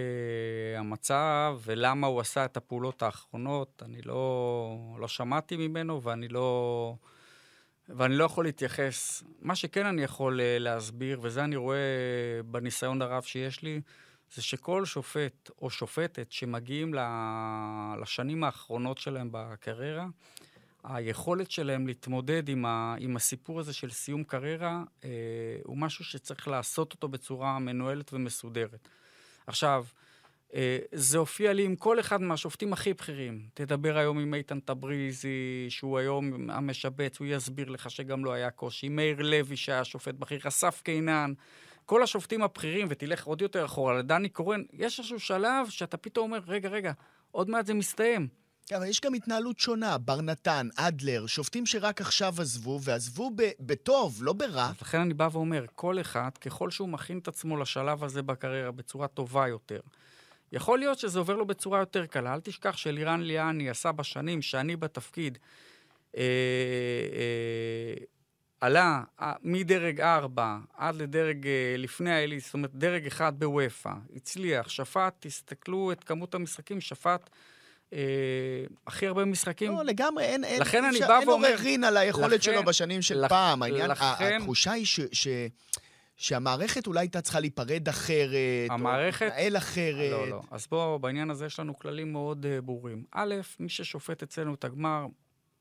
המצב 0.76 1.58
ולמה 1.64 2.06
הוא 2.06 2.20
עשה 2.20 2.44
את 2.44 2.56
הפעולות 2.56 3.02
האחרונות. 3.02 3.82
אני 3.86 4.02
לא, 4.02 4.96
לא 5.00 5.08
שמעתי 5.08 5.56
ממנו 5.56 6.02
ואני 6.02 6.28
לא... 6.28 6.94
ואני 7.88 8.16
לא 8.16 8.24
יכול 8.24 8.44
להתייחס. 8.44 9.22
מה 9.42 9.54
שכן 9.54 9.86
אני 9.86 10.02
יכול 10.02 10.40
uh, 10.40 10.42
להסביר, 10.58 11.20
וזה 11.22 11.44
אני 11.44 11.56
רואה 11.56 11.78
בניסיון 12.46 13.02
הרב 13.02 13.22
שיש 13.22 13.62
לי, 13.62 13.80
זה 14.34 14.42
שכל 14.42 14.84
שופט 14.84 15.50
או 15.62 15.70
שופטת 15.70 16.32
שמגיעים 16.32 16.94
לשנים 18.00 18.44
האחרונות 18.44 18.98
שלהם 18.98 19.28
בקריירה, 19.32 20.06
היכולת 20.84 21.50
שלהם 21.50 21.86
להתמודד 21.86 22.48
עם, 22.48 22.66
ה, 22.66 22.94
עם 22.98 23.16
הסיפור 23.16 23.60
הזה 23.60 23.72
של 23.72 23.90
סיום 23.90 24.24
קריירה 24.24 24.82
אה, 25.04 25.10
הוא 25.64 25.78
משהו 25.78 26.04
שצריך 26.04 26.48
לעשות 26.48 26.92
אותו 26.92 27.08
בצורה 27.08 27.58
מנוהלת 27.58 28.12
ומסודרת. 28.12 28.88
עכשיו, 29.46 29.84
אה, 30.54 30.78
זה 30.92 31.18
הופיע 31.18 31.52
לי 31.52 31.64
עם 31.64 31.76
כל 31.76 32.00
אחד 32.00 32.20
מהשופטים 32.20 32.72
הכי 32.72 32.94
בכירים. 32.94 33.48
תדבר 33.54 33.96
היום 33.96 34.18
עם 34.18 34.34
איתן 34.34 34.60
טבריזי, 34.60 35.66
שהוא 35.68 35.98
היום 35.98 36.50
המשבץ, 36.50 37.18
הוא 37.18 37.26
יסביר 37.26 37.68
לך 37.68 37.90
שגם 37.90 38.24
לא 38.24 38.32
היה 38.32 38.50
קושי. 38.50 38.88
מאיר 38.88 39.22
לוי, 39.22 39.56
שהיה 39.56 39.84
שופט 39.84 40.14
בכיר, 40.14 40.40
אסף 40.48 40.80
קינן, 40.84 41.32
כל 41.90 42.02
השופטים 42.02 42.42
הבכירים, 42.42 42.86
ותלך 42.90 43.24
עוד 43.24 43.42
יותר 43.42 43.64
אחורה, 43.64 43.98
לדני 43.98 44.28
קורן, 44.28 44.62
יש 44.72 44.98
איזשהו 44.98 45.20
שלב 45.20 45.68
שאתה 45.70 45.96
פתאום 45.96 46.32
אומר, 46.32 46.40
רגע, 46.46 46.68
רגע, 46.68 46.92
עוד 47.30 47.50
מעט 47.50 47.66
זה 47.66 47.74
מסתיים. 47.74 48.28
כן, 48.66 48.76
אבל 48.76 48.86
יש 48.86 49.00
גם 49.00 49.14
התנהלות 49.14 49.58
שונה, 49.58 49.98
בר 49.98 50.20
נתן, 50.20 50.68
אדלר, 50.76 51.26
שופטים 51.26 51.66
שרק 51.66 52.00
עכשיו 52.00 52.34
עזבו, 52.38 52.78
ועזבו 52.82 53.30
ב- 53.36 53.50
בטוב, 53.60 54.18
לא 54.22 54.32
ברע. 54.32 54.70
לכן 54.82 55.00
אני 55.00 55.14
בא 55.14 55.28
ואומר, 55.32 55.64
כל 55.74 56.00
אחד, 56.00 56.30
ככל 56.40 56.70
שהוא 56.70 56.88
מכין 56.88 57.18
את 57.18 57.28
עצמו 57.28 57.56
לשלב 57.56 58.04
הזה 58.04 58.22
בקריירה 58.22 58.70
בצורה 58.70 59.08
טובה 59.08 59.48
יותר, 59.48 59.80
יכול 60.52 60.78
להיות 60.78 60.98
שזה 60.98 61.18
עובר 61.18 61.36
לו 61.36 61.46
בצורה 61.46 61.78
יותר 61.78 62.06
קלה. 62.06 62.34
אל 62.34 62.40
תשכח 62.40 62.76
שלירן 62.76 63.20
ליאני 63.20 63.70
עשה 63.70 63.92
בשנים 63.92 64.42
שאני 64.42 64.76
בתפקיד, 64.76 65.38
אה, 66.16 66.22
אה, 67.12 68.04
עלה 68.60 69.02
אה, 69.20 69.32
מדרג 69.42 70.00
4 70.00 70.58
עד 70.76 70.94
לדרג 70.94 71.46
אה, 71.46 71.74
לפני 71.78 72.10
העילית, 72.12 72.44
זאת 72.44 72.54
אומרת, 72.54 72.74
דרג 72.74 73.06
1 73.06 73.32
בוופא, 73.32 73.92
הצליח, 74.16 74.68
שפט, 74.68 75.14
תסתכלו 75.20 75.92
את 75.92 76.04
כמות 76.04 76.34
המשחקים, 76.34 76.80
שפט 76.80 77.30
אה, 77.92 77.98
הכי 78.86 79.06
הרבה 79.06 79.24
משחקים. 79.24 79.72
לא, 79.72 79.84
לגמרי, 79.84 80.24
אין, 80.24 80.44
אין, 80.44 80.60
לכן 80.60 80.84
אני 80.84 81.00
בא 81.00 81.20
ואומר... 81.26 81.46
אין 81.46 81.56
עוררין 81.56 81.84
על 81.84 81.96
היכולת 81.96 82.26
לכן, 82.26 82.40
שלו 82.40 82.64
בשנים 82.64 83.02
של 83.02 83.24
לכ, 83.24 83.28
פעם. 83.28 83.62
העניין, 83.62 83.90
לכן... 83.90 84.38
התחושה 84.40 84.72
היא 84.72 84.86
ש... 84.86 85.00
ש... 85.12 85.28
שהמערכת 86.16 86.86
אולי 86.86 87.00
הייתה 87.00 87.20
צריכה 87.20 87.40
להיפרד 87.40 87.88
אחרת, 87.88 88.70
המערכת... 88.70 89.22
או 89.22 89.26
להתנהל 89.26 89.56
אחרת. 89.56 90.10
לא, 90.10 90.28
לא. 90.28 90.40
אז 90.50 90.66
בואו, 90.66 90.98
בעניין 90.98 91.30
הזה 91.30 91.46
יש 91.46 91.60
לנו 91.60 91.78
כללים 91.78 92.12
מאוד 92.12 92.46
uh, 92.46 92.62
ברורים. 92.62 93.04
א', 93.12 93.34
מי 93.60 93.68
ששופט 93.68 94.22
אצלנו 94.22 94.54
את 94.54 94.64
הגמר, 94.64 95.06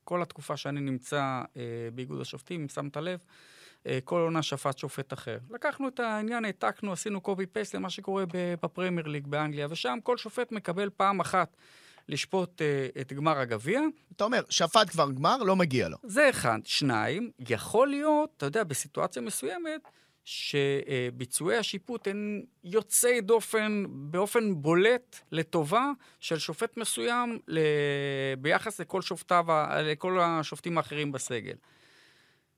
כל 0.09 0.21
התקופה 0.21 0.57
שאני 0.57 0.81
נמצא 0.81 1.41
uh, 1.43 1.57
באיגוד 1.93 2.21
השופטים, 2.21 2.61
אם 2.61 2.69
שמת 2.69 2.97
לב, 2.97 3.19
uh, 3.19 3.87
כל 4.03 4.19
עונה 4.19 4.41
שפט 4.41 4.77
שופט 4.77 5.13
אחר. 5.13 5.37
לקחנו 5.49 5.87
את 5.87 5.99
העניין, 5.99 6.45
העתקנו, 6.45 6.93
עשינו 6.93 7.21
קובי 7.21 7.45
פייסט 7.45 7.75
למה 7.75 7.89
שקורה 7.89 8.23
בפרמייר 8.61 9.07
ליג 9.07 9.27
באנגליה, 9.27 9.67
ושם 9.69 9.97
כל 10.03 10.17
שופט 10.17 10.51
מקבל 10.51 10.89
פעם 10.97 11.19
אחת. 11.19 11.55
לשפוט 12.07 12.61
uh, 12.61 13.01
את 13.01 13.13
גמר 13.13 13.39
הגביע. 13.39 13.81
אתה 14.15 14.23
אומר, 14.23 14.41
שפט 14.49 14.89
כבר 14.89 15.11
גמר, 15.11 15.37
לא 15.37 15.55
מגיע 15.55 15.89
לו. 15.89 15.97
זה 16.03 16.29
אחד. 16.29 16.59
שניים, 16.63 17.31
יכול 17.49 17.87
להיות, 17.87 18.29
אתה 18.37 18.45
יודע, 18.45 18.63
בסיטואציה 18.63 19.21
מסוימת, 19.21 19.81
שביצועי 20.29 21.57
השיפוט 21.57 22.07
הם 22.07 22.41
יוצאי 22.63 23.21
דופן 23.21 23.83
באופן 23.89 24.61
בולט 24.61 25.19
לטובה 25.31 25.91
של 26.19 26.39
שופט 26.39 26.77
מסוים 26.77 27.39
ל... 27.47 27.59
ביחס 28.39 28.81
לכל, 28.81 29.01
שופטיו, 29.01 29.45
לכל 29.83 30.19
השופטים 30.21 30.77
האחרים 30.77 31.11
בסגל. 31.11 31.53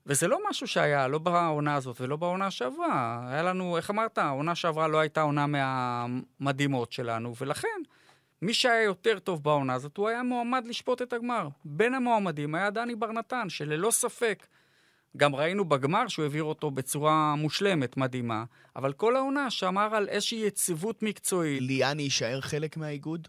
וזה 0.05 0.27
לא 0.27 0.39
משהו 0.49 0.67
שהיה, 0.67 1.07
לא 1.07 1.17
בעונה 1.17 1.75
הזאת 1.75 2.01
ולא 2.01 2.15
בעונה 2.15 2.51
שעברה. 2.51 3.25
היה 3.29 3.43
לנו, 3.43 3.77
איך 3.77 3.89
אמרת, 3.89 4.17
העונה 4.17 4.55
שעברה 4.55 4.87
לא 4.87 4.99
הייתה 4.99 5.21
עונה 5.21 5.45
מהמדהימות 5.47 6.91
שלנו, 6.91 7.33
ולכן 7.41 7.81
מי 8.41 8.53
שהיה 8.53 8.83
יותר 8.83 9.19
טוב 9.19 9.43
בעונה 9.43 9.73
הזאת, 9.73 9.97
הוא 9.97 10.09
היה 10.09 10.23
מועמד 10.23 10.63
לשפוט 10.67 11.01
את 11.01 11.13
הגמר. 11.13 11.47
בין 11.65 11.93
המועמדים 11.93 12.55
היה 12.55 12.69
דני 12.69 12.95
בר 12.95 13.11
נתן, 13.11 13.49
שללא 13.49 13.91
ספק 13.91 14.45
גם 15.17 15.35
ראינו 15.35 15.65
בגמר 15.65 16.07
שהוא 16.07 16.23
העביר 16.23 16.43
אותו 16.43 16.71
בצורה 16.71 17.35
מושלמת, 17.35 17.97
מדהימה, 17.97 18.43
אבל 18.75 18.93
כל 18.93 19.15
העונה 19.15 19.49
שמר 19.51 19.95
על 19.95 20.09
איזושהי 20.09 20.45
יציבות 20.45 21.03
מקצועית. 21.03 21.61
ליאני 21.61 22.03
יישאר 22.03 22.41
חלק 22.41 22.77
מהאיגוד? 22.77 23.27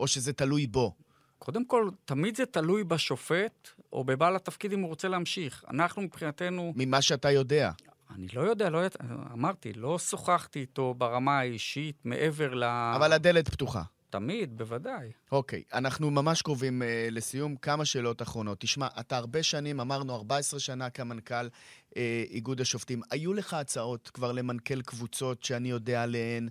או 0.00 0.06
שזה 0.06 0.32
תלוי 0.32 0.66
בו? 0.66 0.94
קודם 1.38 1.64
כל, 1.64 1.88
תמיד 2.04 2.36
זה 2.36 2.46
תלוי 2.46 2.84
בשופט 2.84 3.68
או 3.92 4.04
בבעל 4.04 4.36
התפקיד 4.36 4.72
אם 4.72 4.80
הוא 4.80 4.88
רוצה 4.88 5.08
להמשיך. 5.08 5.64
אנחנו 5.70 6.02
מבחינתנו... 6.02 6.72
ממה 6.76 7.02
שאתה 7.02 7.30
יודע. 7.30 7.70
אני 8.14 8.26
לא 8.34 8.40
יודע, 8.40 8.70
לא 8.70 8.78
יודע, 8.78 8.96
אמרתי, 9.32 9.72
לא 9.72 9.98
שוחחתי 9.98 10.60
איתו 10.60 10.94
ברמה 10.94 11.38
האישית 11.38 11.96
מעבר 12.04 12.54
ל... 12.54 12.64
אבל 12.64 13.12
הדלת 13.12 13.48
פתוחה. 13.48 13.82
תמיד, 14.14 14.58
בוודאי. 14.58 15.12
אוקיי, 15.32 15.62
okay, 15.66 15.76
אנחנו 15.76 16.10
ממש 16.10 16.42
קרובים 16.42 16.82
uh, 16.82 16.84
לסיום. 17.10 17.56
כמה 17.56 17.84
שאלות 17.84 18.22
אחרונות. 18.22 18.60
תשמע, 18.60 18.88
אתה 19.00 19.16
הרבה 19.16 19.42
שנים, 19.42 19.80
אמרנו 19.80 20.14
14 20.14 20.60
שנה 20.60 20.90
כמנכ"ל 20.90 21.46
uh, 21.46 21.94
איגוד 22.30 22.60
השופטים. 22.60 23.02
היו 23.10 23.34
לך 23.34 23.54
הצעות 23.54 24.10
כבר 24.14 24.32
למנכ"ל 24.32 24.82
קבוצות 24.82 25.44
שאני 25.44 25.70
יודע 25.70 26.02
עליהן, 26.02 26.48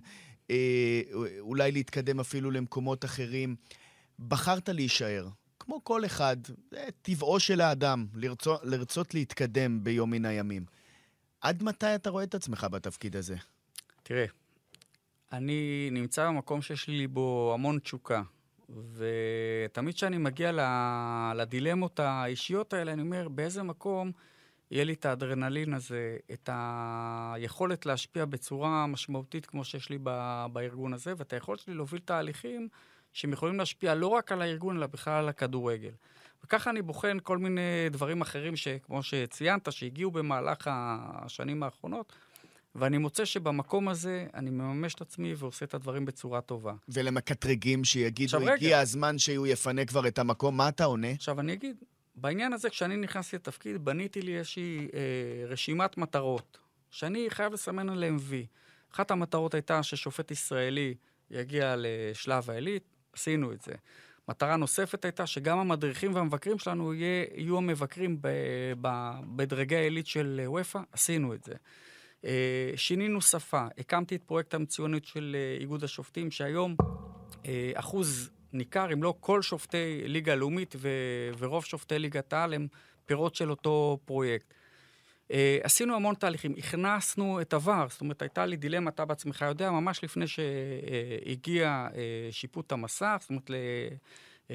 uh, 0.48 0.50
אולי 1.40 1.72
להתקדם 1.72 2.20
אפילו 2.20 2.50
למקומות 2.50 3.04
אחרים. 3.04 3.56
בחרת 4.18 4.68
להישאר. 4.68 5.28
כמו 5.58 5.84
כל 5.84 6.04
אחד, 6.04 6.36
זה 6.70 6.84
טבעו 7.02 7.40
של 7.40 7.60
האדם, 7.60 8.06
לרצות, 8.14 8.60
לרצות 8.64 9.14
להתקדם 9.14 9.84
ביום 9.84 10.10
מן 10.10 10.24
הימים. 10.24 10.64
עד 11.40 11.62
מתי 11.62 11.94
אתה 11.94 12.10
רואה 12.10 12.24
את 12.24 12.34
עצמך 12.34 12.66
בתפקיד 12.70 13.16
הזה? 13.16 13.36
תראה, 14.02 14.26
אני 15.36 15.88
נמצא 15.92 16.26
במקום 16.26 16.62
שיש 16.62 16.88
לי 16.88 17.06
בו 17.06 17.50
המון 17.54 17.78
תשוקה. 17.78 18.22
ותמיד 18.94 19.94
כשאני 19.94 20.18
מגיע 20.18 20.52
לדילמות 21.36 22.00
האישיות 22.00 22.72
האלה, 22.72 22.92
אני 22.92 23.02
אומר, 23.02 23.28
באיזה 23.28 23.62
מקום 23.62 24.12
יהיה 24.70 24.84
לי 24.84 24.92
את 24.92 25.06
האדרנלין 25.06 25.74
הזה, 25.74 26.16
את 26.32 26.50
היכולת 26.52 27.86
להשפיע 27.86 28.24
בצורה 28.24 28.86
משמעותית 28.86 29.46
כמו 29.46 29.64
שיש 29.64 29.90
לי 29.90 29.98
בארגון 30.52 30.92
הזה, 30.92 31.12
ואת 31.16 31.32
היכולת 31.32 31.60
שלי 31.60 31.74
להוביל 31.74 32.00
תהליכים 32.00 32.68
שהם 33.12 33.32
יכולים 33.32 33.58
להשפיע 33.58 33.94
לא 33.94 34.06
רק 34.06 34.32
על 34.32 34.42
הארגון, 34.42 34.76
אלא 34.76 34.86
בכלל 34.86 35.14
על 35.14 35.28
הכדורגל. 35.28 35.92
וככה 36.44 36.70
אני 36.70 36.82
בוחן 36.82 37.16
כל 37.22 37.38
מיני 37.38 37.88
דברים 37.90 38.20
אחרים, 38.20 38.56
שכמו 38.56 39.02
שציינת, 39.02 39.72
שהגיעו 39.72 40.10
במהלך 40.10 40.70
השנים 40.72 41.62
האחרונות, 41.62 42.12
ואני 42.74 42.98
מוצא 42.98 43.24
שבמקום 43.24 43.88
הזה 43.88 44.26
אני 44.34 44.50
מממש 44.50 44.94
את 44.94 45.00
עצמי 45.00 45.34
ועושה 45.34 45.64
את 45.64 45.74
הדברים 45.74 46.04
בצורה 46.04 46.40
טובה. 46.40 46.74
ולמקטרגים 46.88 47.84
שיגידו, 47.84 48.36
הגיע 48.36 48.52
רגע. 48.52 48.80
הזמן 48.80 49.18
שהוא 49.18 49.46
יפנה 49.46 49.84
כבר 49.84 50.08
את 50.08 50.18
המקום, 50.18 50.56
מה 50.56 50.68
אתה 50.68 50.84
עונה? 50.84 51.10
עכשיו, 51.10 51.40
אני 51.40 51.52
אגיד, 51.52 51.76
בעניין 52.14 52.52
הזה, 52.52 52.70
כשאני 52.70 52.96
נכנסתי 52.96 53.36
לתפקיד, 53.36 53.84
בניתי 53.84 54.22
לי 54.22 54.38
איזושהי 54.38 54.88
אה, 54.94 55.46
רשימת 55.46 55.98
מטרות, 55.98 56.58
שאני 56.90 57.26
חייב 57.30 57.52
לסמן 57.52 57.88
עליהן 57.88 58.16
וי. 58.20 58.46
אחת 58.94 59.10
המטרות 59.10 59.54
הייתה 59.54 59.82
ששופט 59.82 60.30
ישראלי 60.30 60.94
יגיע 61.30 61.74
לשלב 61.78 62.50
העילית, 62.50 62.82
עשינו 63.12 63.52
את 63.52 63.62
זה. 63.62 63.72
מטרה 64.28 64.56
נוספת 64.56 65.04
הייתה 65.04 65.26
שגם 65.26 65.58
המדריכים 65.58 66.14
והמבקרים 66.14 66.58
שלנו 66.58 66.94
יהיה, 66.94 67.24
יהיו 67.34 67.58
המבקרים 67.58 68.18
ב, 68.20 68.28
ב, 68.80 68.88
בדרגי 69.36 69.76
העילית 69.76 70.06
של 70.06 70.40
וופא, 70.46 70.78
עשינו 70.92 71.34
את 71.34 71.44
זה. 71.44 71.54
אה, 72.24 72.72
שינינו 72.76 73.20
שפה, 73.20 73.66
הקמתי 73.78 74.16
את 74.16 74.22
פרויקט 74.22 74.54
המצוינות 74.54 75.04
של 75.04 75.36
אה, 75.38 75.60
איגוד 75.60 75.84
השופטים, 75.84 76.30
שהיום 76.30 76.76
אה, 77.46 77.72
אחוז 77.74 78.30
ניכר, 78.52 78.92
אם 78.92 79.02
לא 79.02 79.14
כל 79.20 79.42
שופטי 79.42 80.02
ליגה 80.04 80.32
הלאומית 80.32 80.74
ו- 80.78 81.30
ורוב 81.38 81.64
שופטי 81.64 81.98
ליגת 81.98 82.32
העל 82.32 82.54
הם 82.54 82.66
פירות 83.06 83.34
של 83.34 83.50
אותו 83.50 83.98
פרויקט. 84.04 84.54
Uh, 85.28 85.34
עשינו 85.62 85.96
המון 85.96 86.14
תהליכים, 86.14 86.54
הכנסנו 86.58 87.40
את 87.40 87.54
עבר, 87.54 87.86
זאת 87.90 88.00
אומרת, 88.00 88.22
הייתה 88.22 88.46
לי 88.46 88.56
דילמה, 88.56 88.90
אתה 88.90 89.04
בעצמך 89.04 89.44
יודע, 89.48 89.70
ממש 89.70 90.04
לפני 90.04 90.24
שהגיע 90.26 91.86
uh, 91.90 91.94
שיפוט 92.30 92.72
המסך, 92.72 93.16
זאת 93.20 93.30
אומרת, 93.30 93.50
ל- 93.50 93.54
uh, 94.48 94.50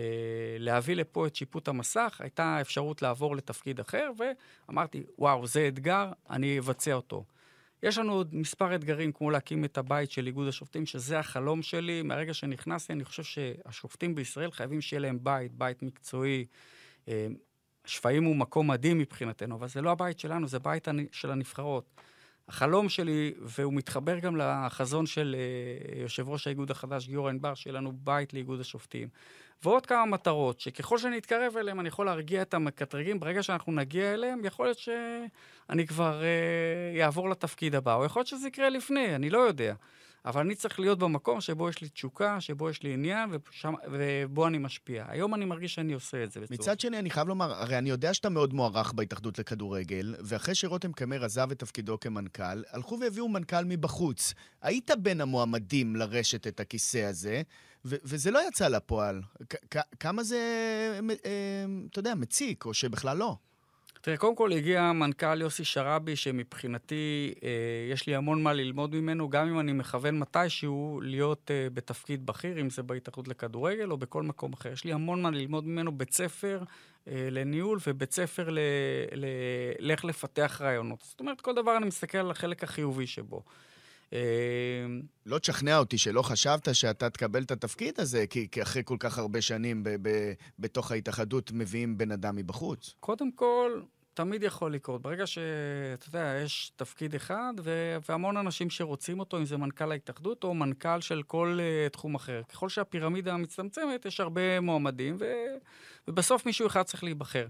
להביא 0.59 0.95
לפה 0.95 1.27
את 1.27 1.35
שיפוט 1.35 1.67
המסך, 1.67 2.17
הייתה 2.19 2.61
אפשרות 2.61 3.01
לעבור 3.01 3.35
לתפקיד 3.35 3.79
אחר, 3.79 4.11
ואמרתי, 4.17 5.03
וואו, 5.17 5.47
זה 5.47 5.67
אתגר, 5.67 6.11
אני 6.29 6.59
אבצע 6.59 6.93
אותו. 6.93 7.23
יש 7.83 7.97
לנו 7.97 8.13
עוד 8.13 8.35
מספר 8.35 8.75
אתגרים, 8.75 9.11
כמו 9.11 9.31
להקים 9.31 9.65
את 9.65 9.77
הבית 9.77 10.11
של 10.11 10.27
איגוד 10.27 10.47
השופטים, 10.47 10.85
שזה 10.85 11.19
החלום 11.19 11.61
שלי. 11.61 12.01
מהרגע 12.01 12.33
שנכנסתי, 12.33 12.93
אני 12.93 13.05
חושב 13.05 13.23
שהשופטים 13.23 14.15
בישראל 14.15 14.51
חייבים 14.51 14.81
שיהיה 14.81 14.99
להם 14.99 15.19
בית, 15.21 15.51
בית 15.51 15.83
מקצועי. 15.83 16.45
אה, 17.07 17.27
שפיים 17.85 18.23
הוא 18.23 18.35
מקום 18.35 18.67
מדהים 18.67 18.97
מבחינתנו, 18.97 19.55
אבל 19.55 19.67
זה 19.67 19.81
לא 19.81 19.91
הבית 19.91 20.19
שלנו, 20.19 20.47
זה 20.47 20.59
בית 20.59 20.87
של 21.11 21.31
הנבחרות. 21.31 21.85
החלום 22.49 22.89
שלי, 22.89 23.33
והוא 23.41 23.73
מתחבר 23.73 24.19
גם 24.19 24.35
לחזון 24.37 25.05
של 25.05 25.35
uh, 25.35 25.97
יושב 25.97 26.29
ראש 26.29 26.47
האיגוד 26.47 26.71
החדש, 26.71 27.07
גיורא 27.07 27.29
ענבר, 27.29 27.53
שיהיה 27.53 27.73
לנו 27.73 27.91
בית 28.03 28.33
לאיגוד 28.33 28.59
השופטים. 28.59 29.07
ועוד 29.63 29.85
כמה 29.85 30.05
מטרות, 30.05 30.59
שככל 30.59 30.97
שאני 30.97 31.17
אתקרב 31.17 31.57
אליהם, 31.57 31.79
אני 31.79 31.87
יכול 31.87 32.05
להרגיע 32.05 32.41
את 32.41 32.53
המקטרגים. 32.53 33.19
ברגע 33.19 33.43
שאנחנו 33.43 33.71
נגיע 33.71 34.13
אליהם, 34.13 34.45
יכול 34.45 34.65
להיות 34.65 34.77
שאני 34.77 35.87
כבר 35.87 36.21
uh, 36.21 37.01
אעבור 37.01 37.29
לתפקיד 37.29 37.75
הבא, 37.75 37.95
או 37.95 38.05
יכול 38.05 38.19
להיות 38.19 38.27
שזה 38.27 38.47
יקרה 38.47 38.69
לפני, 38.69 39.15
אני 39.15 39.29
לא 39.29 39.39
יודע. 39.39 39.73
אבל 40.25 40.41
אני 40.41 40.55
צריך 40.55 40.79
להיות 40.79 40.99
במקום 40.99 41.41
שבו 41.41 41.69
יש 41.69 41.81
לי 41.81 41.89
תשוקה, 41.89 42.41
שבו 42.41 42.69
יש 42.69 42.83
לי 42.83 42.93
עניין, 42.93 43.29
ושם, 43.31 43.73
ובו 43.91 44.47
אני 44.47 44.57
משפיע. 44.57 45.05
היום 45.07 45.35
אני 45.35 45.45
מרגיש 45.45 45.75
שאני 45.75 45.93
עושה 45.93 46.23
את 46.23 46.31
זה. 46.31 46.39
בצורה. 46.39 46.57
מצד 46.59 46.79
שני, 46.79 46.99
אני 46.99 47.09
חייב 47.09 47.27
לומר, 47.27 47.53
הרי 47.53 47.77
אני 47.77 47.89
יודע 47.89 48.13
שאתה 48.13 48.29
מאוד 48.29 48.53
מוערך 48.53 48.93
בהתאחדות 48.93 49.39
לכדורגל, 49.39 50.15
ואחרי 50.19 50.55
שרותם 50.55 50.91
קמר 50.91 51.25
עזב 51.25 51.51
את 51.51 51.59
תפקידו 51.59 51.99
כמנכ"ל, 51.99 52.63
הלכו 52.71 52.99
והביאו 53.01 53.29
מנכ"ל 53.29 53.65
מבחוץ. 53.65 54.33
היית 54.61 54.91
בין 55.01 55.21
המועמדים 55.21 55.95
לרשת 55.95 56.47
את 56.47 56.59
הכיסא 56.59 56.97
הזה, 56.97 57.41
ו- 57.85 57.95
וזה 58.03 58.31
לא 58.31 58.47
יצא 58.47 58.67
לפועל. 58.67 59.21
כמה 59.99 60.23
זה, 60.23 60.37
אה, 61.25 61.65
אתה 61.91 61.99
יודע, 61.99 62.15
מציק, 62.15 62.65
או 62.65 62.73
שבכלל 62.73 63.17
לא? 63.17 63.37
תראה, 64.01 64.17
קודם 64.17 64.35
כל 64.35 64.51
הגיע 64.51 64.91
מנכ"ל 64.91 65.41
יוסי 65.41 65.63
שרעבי, 65.63 66.15
שמבחינתי 66.15 67.33
אה, 67.43 67.49
יש 67.91 68.07
לי 68.07 68.15
המון 68.15 68.43
מה 68.43 68.53
ללמוד 68.53 68.95
ממנו, 68.95 69.29
גם 69.29 69.47
אם 69.47 69.59
אני 69.59 69.73
מכוון 69.73 70.19
מתישהו 70.19 70.99
להיות 71.03 71.51
אה, 71.51 71.67
בתפקיד 71.73 72.25
בכיר, 72.25 72.61
אם 72.61 72.69
זה 72.69 72.83
בהתאחדות 72.83 73.27
לכדורגל 73.27 73.91
או 73.91 73.97
בכל 73.97 74.23
מקום 74.23 74.53
אחר. 74.53 74.71
יש 74.71 74.83
לי 74.83 74.93
המון 74.93 75.21
מה 75.21 75.31
ללמוד 75.31 75.67
ממנו, 75.67 75.91
בית 75.91 76.13
ספר 76.13 76.63
אה, 77.07 77.27
לניהול 77.31 77.79
ובית 77.87 78.11
ספר 78.11 78.49
לאיך 79.79 80.05
לפתח 80.05 80.61
רעיונות. 80.63 81.01
זאת 81.01 81.19
אומרת, 81.19 81.41
כל 81.41 81.55
דבר 81.55 81.77
אני 81.77 81.85
מסתכל 81.85 82.17
על 82.17 82.31
החלק 82.31 82.63
החיובי 82.63 83.07
שבו. 83.07 83.43
אמ, 84.13 85.01
לא 85.25 85.39
תשכנע 85.39 85.77
אותי 85.77 85.97
שלא 85.97 86.21
חשבת 86.21 86.75
שאתה 86.75 87.09
תקבל 87.09 87.43
את 87.43 87.51
התפקיד 87.51 87.99
הזה, 87.99 88.27
כי, 88.27 88.47
כי 88.51 88.61
אחרי 88.61 88.81
כל 88.85 88.97
כך 88.99 89.17
הרבה 89.17 89.41
שנים 89.41 89.83
ב, 89.83 89.89
ב, 90.01 90.33
בתוך 90.59 90.91
ההתאחדות 90.91 91.51
מביאים 91.51 91.97
בן 91.97 92.11
אדם 92.11 92.35
מבחוץ. 92.35 92.95
קודם 92.99 93.31
כל, 93.31 93.81
תמיד 94.13 94.43
יכול 94.43 94.73
לקרות. 94.73 95.01
ברגע 95.01 95.27
שאתה 95.27 96.07
יודע, 96.07 96.41
יש 96.45 96.71
תפקיד 96.75 97.15
אחד 97.15 97.53
ו- 97.63 97.97
והמון 98.09 98.37
אנשים 98.37 98.69
שרוצים 98.69 99.19
אותו, 99.19 99.37
אם 99.37 99.45
זה 99.45 99.57
מנכ"ל 99.57 99.91
ההתאחדות 99.91 100.43
או 100.43 100.53
מנכ"ל 100.53 101.01
של 101.01 101.23
כל 101.23 101.59
uh, 101.59 101.89
תחום 101.89 102.15
אחר. 102.15 102.41
ככל 102.49 102.69
שהפירמידה 102.69 103.37
מצטמצמת, 103.37 104.05
יש 104.05 104.19
הרבה 104.19 104.59
מועמדים, 104.59 105.15
ו- 105.19 105.55
ובסוף 106.07 106.45
מישהו 106.45 106.67
אחד 106.67 106.83
צריך 106.83 107.03
להיבחר. 107.03 107.47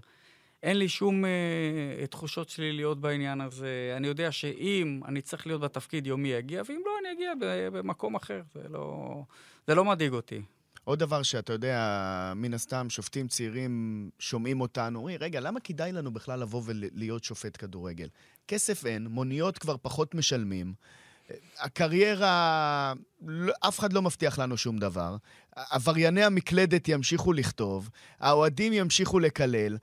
אין 0.62 0.78
לי 0.78 0.88
שום 0.88 1.24
אה, 1.24 2.06
תחושות 2.06 2.48
שלי 2.48 2.72
להיות 2.72 3.00
בעניין 3.00 3.40
הזה. 3.40 3.94
אני 3.96 4.06
יודע 4.06 4.32
שאם 4.32 5.00
אני 5.08 5.22
צריך 5.22 5.46
להיות 5.46 5.60
בתפקיד, 5.60 6.06
יומי 6.06 6.28
יגיע, 6.28 6.62
ואם 6.68 6.82
לא, 6.86 6.92
אני 7.00 7.12
אגיע 7.12 7.32
במקום 7.72 8.14
אחר. 8.14 8.42
זה 8.54 8.68
לא, 8.68 9.22
זה 9.66 9.74
לא 9.74 9.84
מדאיג 9.84 10.12
אותי. 10.12 10.42
עוד 10.84 10.98
דבר 10.98 11.22
שאתה 11.22 11.52
יודע, 11.52 12.32
מן 12.36 12.54
הסתם, 12.54 12.90
שופטים 12.90 13.28
צעירים 13.28 14.10
שומעים 14.18 14.60
אותנו, 14.60 14.98
אומרים, 14.98 15.16
רגע, 15.20 15.40
למה 15.40 15.60
כדאי 15.60 15.92
לנו 15.92 16.10
בכלל 16.10 16.40
לבוא 16.40 16.62
ולהיות 16.64 17.24
שופט 17.24 17.56
כדורגל? 17.60 18.08
כסף 18.48 18.86
אין, 18.86 19.06
מוניות 19.06 19.58
כבר 19.58 19.76
פחות 19.82 20.14
משלמים. 20.14 20.72
הקריירה, 21.58 22.92
אף 23.60 23.78
אחד 23.78 23.92
לא 23.92 24.02
מבטיח 24.02 24.38
לנו 24.38 24.56
שום 24.56 24.78
דבר. 24.78 25.16
עברייני 25.56 26.24
המקלדת 26.24 26.88
ימשיכו 26.88 27.32
לכתוב, 27.32 27.90
האוהדים 28.20 28.72
ימשיכו 28.72 29.18
לקלל. 29.18 29.76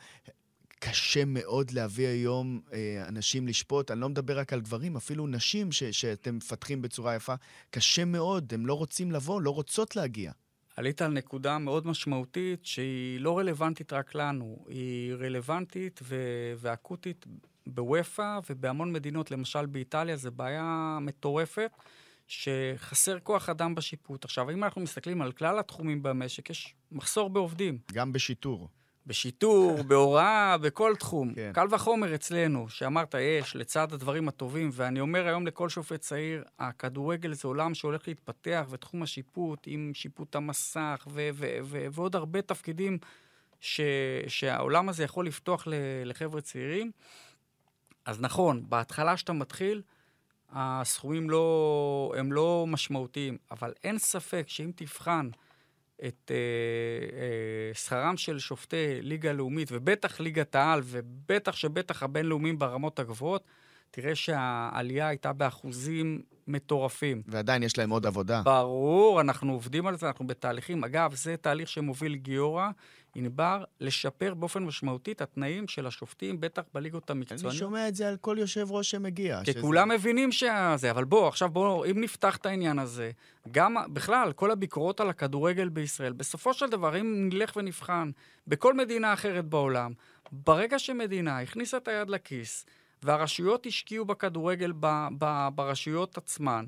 קשה 0.80 1.26
מאוד 1.26 1.72
להביא 1.72 2.08
היום 2.08 2.62
אה, 2.74 3.06
אנשים 3.08 3.48
לשפוט. 3.48 3.92
אני 3.92 4.00
לא 4.00 4.10
מדבר 4.10 4.40
רק 4.40 4.54
על 4.54 4.62
גברים, 4.62 4.96
אפילו 4.96 5.28
נשים 5.28 5.72
ש- 5.72 5.84
שאתם 5.84 6.36
מפתחים 6.36 6.82
בצורה 6.82 7.16
יפה. 7.16 7.34
קשה 7.70 8.06
מאוד, 8.06 8.54
הם 8.54 8.66
לא 8.66 8.74
רוצים 8.74 9.12
לבוא, 9.12 9.42
לא 9.42 9.50
רוצות 9.52 9.96
להגיע. 9.96 10.32
עלית 10.76 11.02
על 11.02 11.12
נקודה 11.12 11.58
מאוד 11.58 11.88
משמעותית 11.88 12.66
שהיא 12.66 13.20
לא 13.20 13.38
רלוונטית 13.38 13.94
רק 13.94 14.16
לנו, 14.16 14.66
היא 14.68 15.14
רלוונטית 15.14 16.00
ו- 16.04 16.54
ואקוטית 16.58 17.26
בוופא 17.68 18.40
ובהמון 18.50 18.94
מדינות, 18.94 19.32
למשל 19.32 19.66
באיטליה, 19.66 20.16
זו 20.16 20.32
בעיה 20.32 20.98
מטורפת. 21.02 21.72
שחסר 22.28 23.20
כוח 23.20 23.50
אדם 23.50 23.76
בשיפוט. 23.76 24.26
עכשיו, 24.26 24.50
אם 24.52 24.64
אנחנו 24.64 24.82
מסתכלים 24.82 25.22
על 25.22 25.32
כלל 25.32 25.60
התחומים 25.60 26.04
במשק, 26.04 26.50
יש 26.50 26.76
מחסור 26.92 27.30
בעובדים. 27.30 27.78
גם 27.94 28.14
בשיטור. 28.14 28.70
בשיטור, 29.08 29.82
בהוראה, 29.88 30.58
בכל 30.58 30.96
תחום. 30.96 31.34
כן. 31.34 31.52
קל 31.54 31.68
וחומר 31.72 32.16
אצלנו, 32.16 32.70
שאמרת, 32.70 33.16
יש, 33.20 33.56
לצד 33.56 33.94
הדברים 33.94 34.28
הטובים, 34.28 34.70
ואני 34.74 35.00
אומר 35.00 35.28
היום 35.28 35.48
לכל 35.48 35.70
שופט 35.70 36.00
צעיר, 36.00 36.44
הכדורגל 36.60 37.34
זה 37.34 37.48
עולם 37.48 37.74
שהולך 37.74 38.08
להתפתח, 38.08 38.66
ותחום 38.70 39.04
השיפוט, 39.04 39.60
עם 39.66 39.92
שיפוט 39.94 40.36
המסך, 40.36 41.08
ו- 41.10 41.30
ו- 41.34 41.58
ו- 41.64 41.88
ועוד 41.92 42.16
הרבה 42.16 42.42
תפקידים 42.42 42.98
ש- 43.60 43.82
שהעולם 44.28 44.90
הזה 44.90 45.04
יכול 45.04 45.28
לפתוח 45.28 45.68
לחבר'ה 46.06 46.42
צעירים. 46.42 46.92
אז 48.06 48.22
נכון, 48.22 48.64
בהתחלה 48.70 49.18
שאתה 49.18 49.34
מתחיל, 49.34 49.82
הסכומים 50.52 51.30
לא, 51.30 52.14
הם 52.18 52.32
לא 52.32 52.66
משמעותיים, 52.68 53.38
אבל 53.52 53.74
אין 53.84 53.98
ספק 53.98 54.44
שאם 54.48 54.72
תבחן 54.76 55.30
את 56.06 56.32
אה, 56.32 56.36
אה, 57.20 57.74
שכרם 57.74 58.18
של 58.18 58.40
שופטי 58.40 59.02
ליגה 59.02 59.32
לאומית, 59.34 59.70
ובטח 59.72 60.20
ליגת 60.20 60.56
העל, 60.56 60.82
ובטח 60.84 61.56
שבטח 61.56 62.04
הבינלאומיים 62.04 62.60
ברמות 62.60 63.00
הגבוהות, 63.00 63.44
תראה 63.92 64.16
שהעלייה 64.16 65.08
הייתה 65.08 65.34
באחוזים 65.34 66.22
מטורפים. 66.48 67.22
ועדיין 67.28 67.64
יש 67.64 67.78
להם 67.78 67.90
עוד 67.90 68.06
עבודה. 68.06 68.42
ברור, 68.42 69.22
אנחנו 69.22 69.54
עובדים 69.54 69.88
על 69.88 69.98
זה, 69.98 70.08
אנחנו 70.08 70.28
בתהליכים. 70.28 70.84
אגב, 70.84 71.16
זה 71.16 71.38
תהליך 71.38 71.70
שמוביל 71.70 72.16
גיורא, 72.16 72.70
ענבר, 73.18 73.64
לשפר 73.80 74.34
באופן 74.34 74.64
משמעותי 74.64 75.12
את 75.12 75.22
התנאים 75.22 75.68
של 75.68 75.88
השופטים, 75.88 76.42
בטח 76.42 76.62
בליגות 76.74 77.10
המקצועניות. 77.10 77.52
אני 77.52 77.60
שומע 77.60 77.88
את 77.88 77.96
זה 77.96 78.08
על 78.10 78.18
כל 78.18 78.38
יושב 78.40 78.72
ראש 78.72 78.92
שמגיע. 78.92 79.42
כי 79.46 79.52
שזה... 79.52 79.62
כולם 79.62 79.90
מבינים 79.90 80.32
שזה, 80.32 80.92
אבל 80.92 81.04
בוא, 81.04 81.28
עכשיו 81.28 81.50
בוא, 81.50 81.86
אם 81.86 82.02
נפתח 82.02 82.36
את 82.36 82.46
העניין 82.46 82.80
הזה, 82.80 83.12
גם, 83.52 83.76
בכלל, 83.94 84.34
כל 84.34 84.52
הביקורות 84.52 85.00
על 85.00 85.10
הכדורגל 85.10 85.70
בישראל, 85.70 86.14
בסופו 86.14 86.54
של 86.54 86.70
דבר, 86.70 87.00
אם 87.00 87.30
נלך 87.32 87.56
ונבחן 87.56 88.12
בכל 88.48 88.74
מדינה 88.74 89.14
אחרת 89.14 89.46
בעולם, 89.46 89.94
ברגע 90.32 90.80
שמדינה 90.80 91.40
הכניסה 91.40 91.78
את 91.78 91.88
היד 91.88 92.10
לכיס, 92.10 92.66
והרשויות 93.04 93.66
השקיעו 93.66 94.06
בכדורגל 94.06 94.74
ב, 94.80 95.08
ב, 95.20 95.48
ברשויות 95.56 96.18
עצמן. 96.18 96.66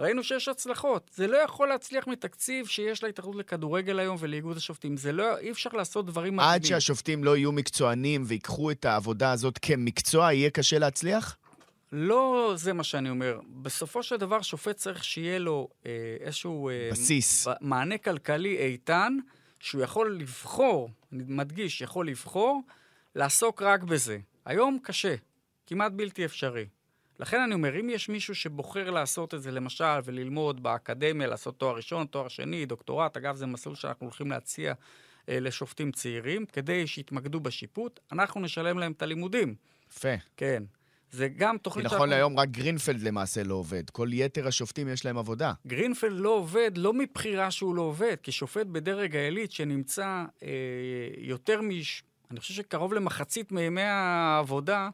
ראינו 0.00 0.24
שיש 0.24 0.48
הצלחות. 0.48 1.10
זה 1.14 1.26
לא 1.26 1.36
יכול 1.36 1.68
להצליח 1.68 2.06
מתקציב 2.06 2.66
שיש 2.66 3.04
להתאחדות 3.04 3.36
לכדורגל 3.36 3.98
היום 3.98 4.16
ולאיגוד 4.20 4.56
השופטים. 4.56 4.96
זה 4.96 5.12
לא, 5.12 5.38
אי 5.38 5.50
אפשר 5.50 5.70
לעשות 5.72 6.06
דברים 6.06 6.36
מדהימים. 6.36 6.54
עד 6.54 6.64
שהשופטים 6.64 7.24
לא 7.24 7.36
יהיו 7.36 7.52
מקצוענים 7.52 8.22
ויקחו 8.26 8.70
את 8.70 8.84
העבודה 8.84 9.32
הזאת 9.32 9.58
כמקצוע, 9.62 10.32
יהיה 10.32 10.50
קשה 10.50 10.78
להצליח? 10.78 11.36
לא 11.92 12.52
זה 12.56 12.72
מה 12.72 12.84
שאני 12.84 13.10
אומר. 13.10 13.40
בסופו 13.62 14.02
של 14.02 14.16
דבר, 14.16 14.42
שופט 14.42 14.76
צריך 14.76 15.04
שיהיה 15.04 15.38
לו 15.38 15.68
אה, 15.86 16.16
איזשהו... 16.20 16.68
אה, 16.68 16.88
בסיס. 16.92 17.46
מענה 17.60 17.98
כלכלי 17.98 18.58
איתן, 18.58 19.16
שהוא 19.60 19.82
יכול 19.82 20.16
לבחור, 20.16 20.90
אני 21.12 21.22
מדגיש, 21.26 21.80
יכול 21.80 22.08
לבחור, 22.08 22.60
לעסוק 23.14 23.62
רק 23.62 23.82
בזה. 23.82 24.18
היום 24.44 24.78
קשה. 24.82 25.14
כמעט 25.66 25.92
בלתי 25.92 26.24
אפשרי. 26.24 26.66
לכן 27.20 27.40
אני 27.40 27.54
אומר, 27.54 27.80
אם 27.80 27.90
יש 27.90 28.08
מישהו 28.08 28.34
שבוחר 28.34 28.90
לעשות 28.90 29.34
את 29.34 29.42
זה, 29.42 29.50
למשל, 29.50 29.84
וללמוד 30.04 30.62
באקדמיה, 30.62 31.26
לעשות 31.26 31.58
תואר 31.58 31.76
ראשון, 31.76 32.06
תואר 32.06 32.28
שני, 32.28 32.66
דוקטורט, 32.66 33.16
אגב, 33.16 33.36
זה 33.36 33.46
מסלול 33.46 33.74
שאנחנו 33.74 34.06
הולכים 34.06 34.30
להציע 34.30 34.74
אה, 35.28 35.40
לשופטים 35.40 35.92
צעירים, 35.92 36.46
כדי 36.46 36.86
שיתמקדו 36.86 37.40
בשיפוט, 37.40 38.00
אנחנו 38.12 38.40
נשלם 38.40 38.78
להם 38.78 38.92
את 38.92 39.02
הלימודים. 39.02 39.54
יפה. 39.90 40.14
כן. 40.36 40.62
זה 41.10 41.28
גם 41.28 41.58
תוכנית 41.58 41.82
שאנחנו... 41.82 41.96
נכון 41.96 42.08
להיום 42.08 42.38
רק 42.38 42.48
גרינפלד 42.48 43.02
למעשה 43.02 43.42
לא 43.42 43.54
עובד. 43.54 43.90
כל 43.90 44.08
יתר 44.12 44.46
השופטים 44.46 44.88
יש 44.88 45.04
להם 45.04 45.18
עבודה. 45.18 45.52
גרינפלד 45.66 46.20
לא 46.20 46.28
עובד, 46.28 46.70
לא 46.76 46.92
מבחירה 46.92 47.50
שהוא 47.50 47.74
לא 47.74 47.82
עובד, 47.82 48.16
כי 48.22 48.32
שופט 48.32 48.66
בדרג 48.66 49.16
העילית 49.16 49.52
שנמצא 49.52 50.24
אה, 50.42 50.48
יותר 51.18 51.60
מש... 51.62 52.02
אני 52.30 52.40
חושב 52.40 52.54
שקרוב 52.54 52.94
למחצית 52.94 53.52
מימי 53.52 53.82
העבודה, 53.82 54.88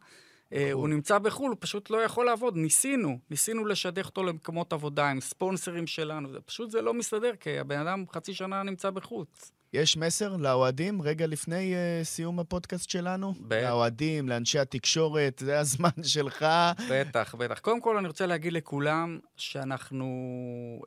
הוא 0.72 0.88
נמצא 0.88 1.18
בחו"ל, 1.18 1.50
הוא 1.50 1.56
פשוט 1.60 1.90
לא 1.90 1.96
יכול 1.96 2.26
לעבוד. 2.26 2.56
ניסינו, 2.56 3.18
ניסינו 3.30 3.64
לשדך 3.64 4.06
אותו 4.06 4.24
למקומות 4.24 4.72
עבודה 4.72 5.10
עם 5.10 5.20
ספונסרים 5.20 5.86
שלנו, 5.86 6.28
פשוט 6.46 6.70
זה 6.70 6.82
לא 6.82 6.94
מסתדר, 6.94 7.32
כי 7.40 7.58
הבן 7.58 7.78
אדם 7.78 8.04
חצי 8.12 8.34
שנה 8.34 8.62
נמצא 8.62 8.90
בחוץ. 8.90 9.52
יש 9.72 9.96
מסר 9.96 10.36
לאוהדים 10.36 11.02
רגע 11.02 11.26
לפני 11.26 11.74
uh, 11.74 12.04
סיום 12.04 12.40
הפודקאסט 12.40 12.90
שלנו? 12.90 13.34
ב... 13.48 13.54
לאוהדים, 13.54 14.28
לאנשי 14.28 14.58
התקשורת, 14.58 15.42
זה 15.44 15.58
הזמן 15.58 16.02
שלך. 16.14 16.46
בטח, 16.90 17.34
בטח. 17.34 17.58
קודם 17.58 17.80
כל 17.80 17.96
אני 17.96 18.06
רוצה 18.08 18.26
להגיד 18.26 18.52
לכולם 18.52 19.18
שאנחנו 19.36 20.06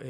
אה, 0.02 0.08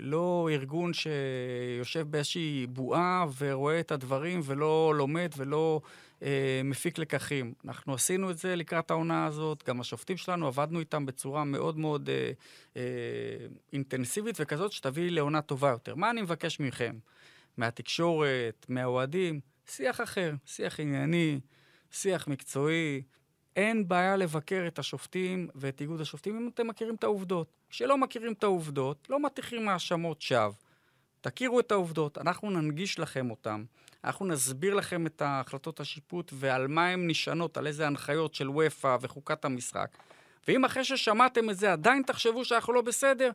לא 0.00 0.48
ארגון 0.52 0.92
שיושב 0.92 2.06
באיזושהי 2.10 2.66
בועה 2.66 3.26
ורואה 3.38 3.80
את 3.80 3.92
הדברים 3.92 4.40
ולא 4.44 4.92
לומד 4.96 5.30
ולא 5.36 5.80
אה, 6.22 6.60
מפיק 6.64 6.98
לקחים. 6.98 7.54
אנחנו 7.64 7.94
עשינו 7.94 8.30
את 8.30 8.38
זה 8.38 8.56
לקראת 8.56 8.90
העונה 8.90 9.26
הזאת, 9.26 9.64
גם 9.68 9.80
השופטים 9.80 10.16
שלנו, 10.16 10.46
עבדנו 10.46 10.80
איתם 10.80 11.06
בצורה 11.06 11.44
מאוד 11.44 11.78
מאוד 11.78 12.08
אה, 12.08 12.30
אה, 12.76 12.82
אינטנסיבית 13.72 14.36
וכזאת 14.40 14.72
שתביא 14.72 15.10
לעונה 15.10 15.42
טובה 15.42 15.68
יותר. 15.68 15.94
מה 15.94 16.10
אני 16.10 16.22
מבקש 16.22 16.60
מכם? 16.60 16.98
מהתקשורת, 17.56 18.66
מהאוהדים, 18.68 19.40
שיח 19.66 20.00
אחר, 20.00 20.34
שיח 20.46 20.80
ענייני, 20.80 21.40
שיח 21.90 22.28
מקצועי. 22.28 23.02
אין 23.56 23.88
בעיה 23.88 24.16
לבקר 24.16 24.64
את 24.66 24.78
השופטים 24.78 25.48
ואת 25.54 25.80
איגוד 25.80 26.00
השופטים 26.00 26.36
אם 26.36 26.48
אתם 26.54 26.66
מכירים 26.66 26.94
את 26.94 27.04
העובדות. 27.04 27.52
כשלא 27.70 27.98
מכירים 27.98 28.32
את 28.32 28.44
העובדות, 28.44 29.06
לא 29.10 29.20
מטיחים 29.20 29.68
האשמות 29.68 30.22
שווא. 30.22 30.52
תכירו 31.20 31.60
את 31.60 31.72
העובדות, 31.72 32.18
אנחנו 32.18 32.50
ננגיש 32.50 32.98
לכם 32.98 33.30
אותן. 33.30 33.64
אנחנו 34.04 34.26
נסביר 34.26 34.74
לכם 34.74 35.06
את 35.06 35.22
החלטות 35.24 35.80
השיפוט 35.80 36.32
ועל 36.34 36.66
מה 36.66 36.86
הן 36.86 37.10
נשענות, 37.10 37.56
על 37.56 37.66
איזה 37.66 37.86
הנחיות 37.86 38.34
של 38.34 38.50
ופא 38.50 38.96
וחוקת 39.00 39.44
המשחק. 39.44 39.88
ואם 40.48 40.64
אחרי 40.64 40.84
ששמעתם 40.84 41.50
את 41.50 41.56
זה 41.56 41.72
עדיין 41.72 42.02
תחשבו 42.02 42.44
שאנחנו 42.44 42.72
לא 42.72 42.80
בסדר, 42.80 43.30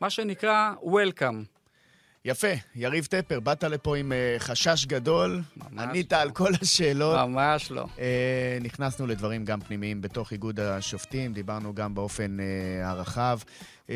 מה 0.00 0.10
שנקרא 0.10 0.72
Welcome. 0.82 1.57
יפה, 2.24 2.48
יריב 2.74 3.04
טפר, 3.04 3.40
באת 3.40 3.64
לפה 3.64 3.96
עם 3.96 4.12
uh, 4.12 4.42
חשש 4.42 4.86
גדול, 4.86 5.42
ענית 5.78 6.12
לא. 6.12 6.18
על 6.18 6.30
כל 6.30 6.52
השאלות. 6.62 7.28
ממש 7.28 7.70
לא. 7.70 7.84
Uh, 7.96 8.00
נכנסנו 8.60 9.06
לדברים 9.06 9.44
גם 9.44 9.60
פנימיים 9.60 10.00
בתוך 10.00 10.32
איגוד 10.32 10.60
השופטים, 10.60 11.32
דיברנו 11.32 11.74
גם 11.74 11.94
באופן 11.94 12.36
uh, 12.40 12.86
הרחב. 12.86 13.38
Uh, 13.86 13.90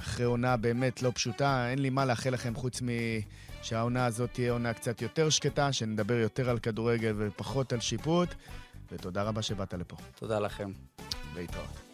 אחרי 0.00 0.24
עונה 0.24 0.56
באמת 0.56 1.02
לא 1.02 1.10
פשוטה, 1.14 1.70
אין 1.70 1.78
לי 1.78 1.90
מה 1.90 2.04
לאחל 2.04 2.30
לכם 2.30 2.54
חוץ 2.54 2.82
מ... 2.82 2.86
שהעונה 3.62 4.06
הזאת 4.06 4.30
תהיה 4.32 4.52
עונה 4.52 4.72
קצת 4.72 5.02
יותר 5.02 5.30
שקטה, 5.30 5.72
שנדבר 5.72 6.14
יותר 6.14 6.50
על 6.50 6.58
כדורגל 6.58 7.14
ופחות 7.18 7.72
על 7.72 7.80
שיפוט, 7.80 8.34
ותודה 8.92 9.22
רבה 9.22 9.42
שבאת 9.42 9.74
לפה. 9.74 9.96
תודה 10.14 10.38
לכם. 10.38 10.72
להתראות. 11.36 11.86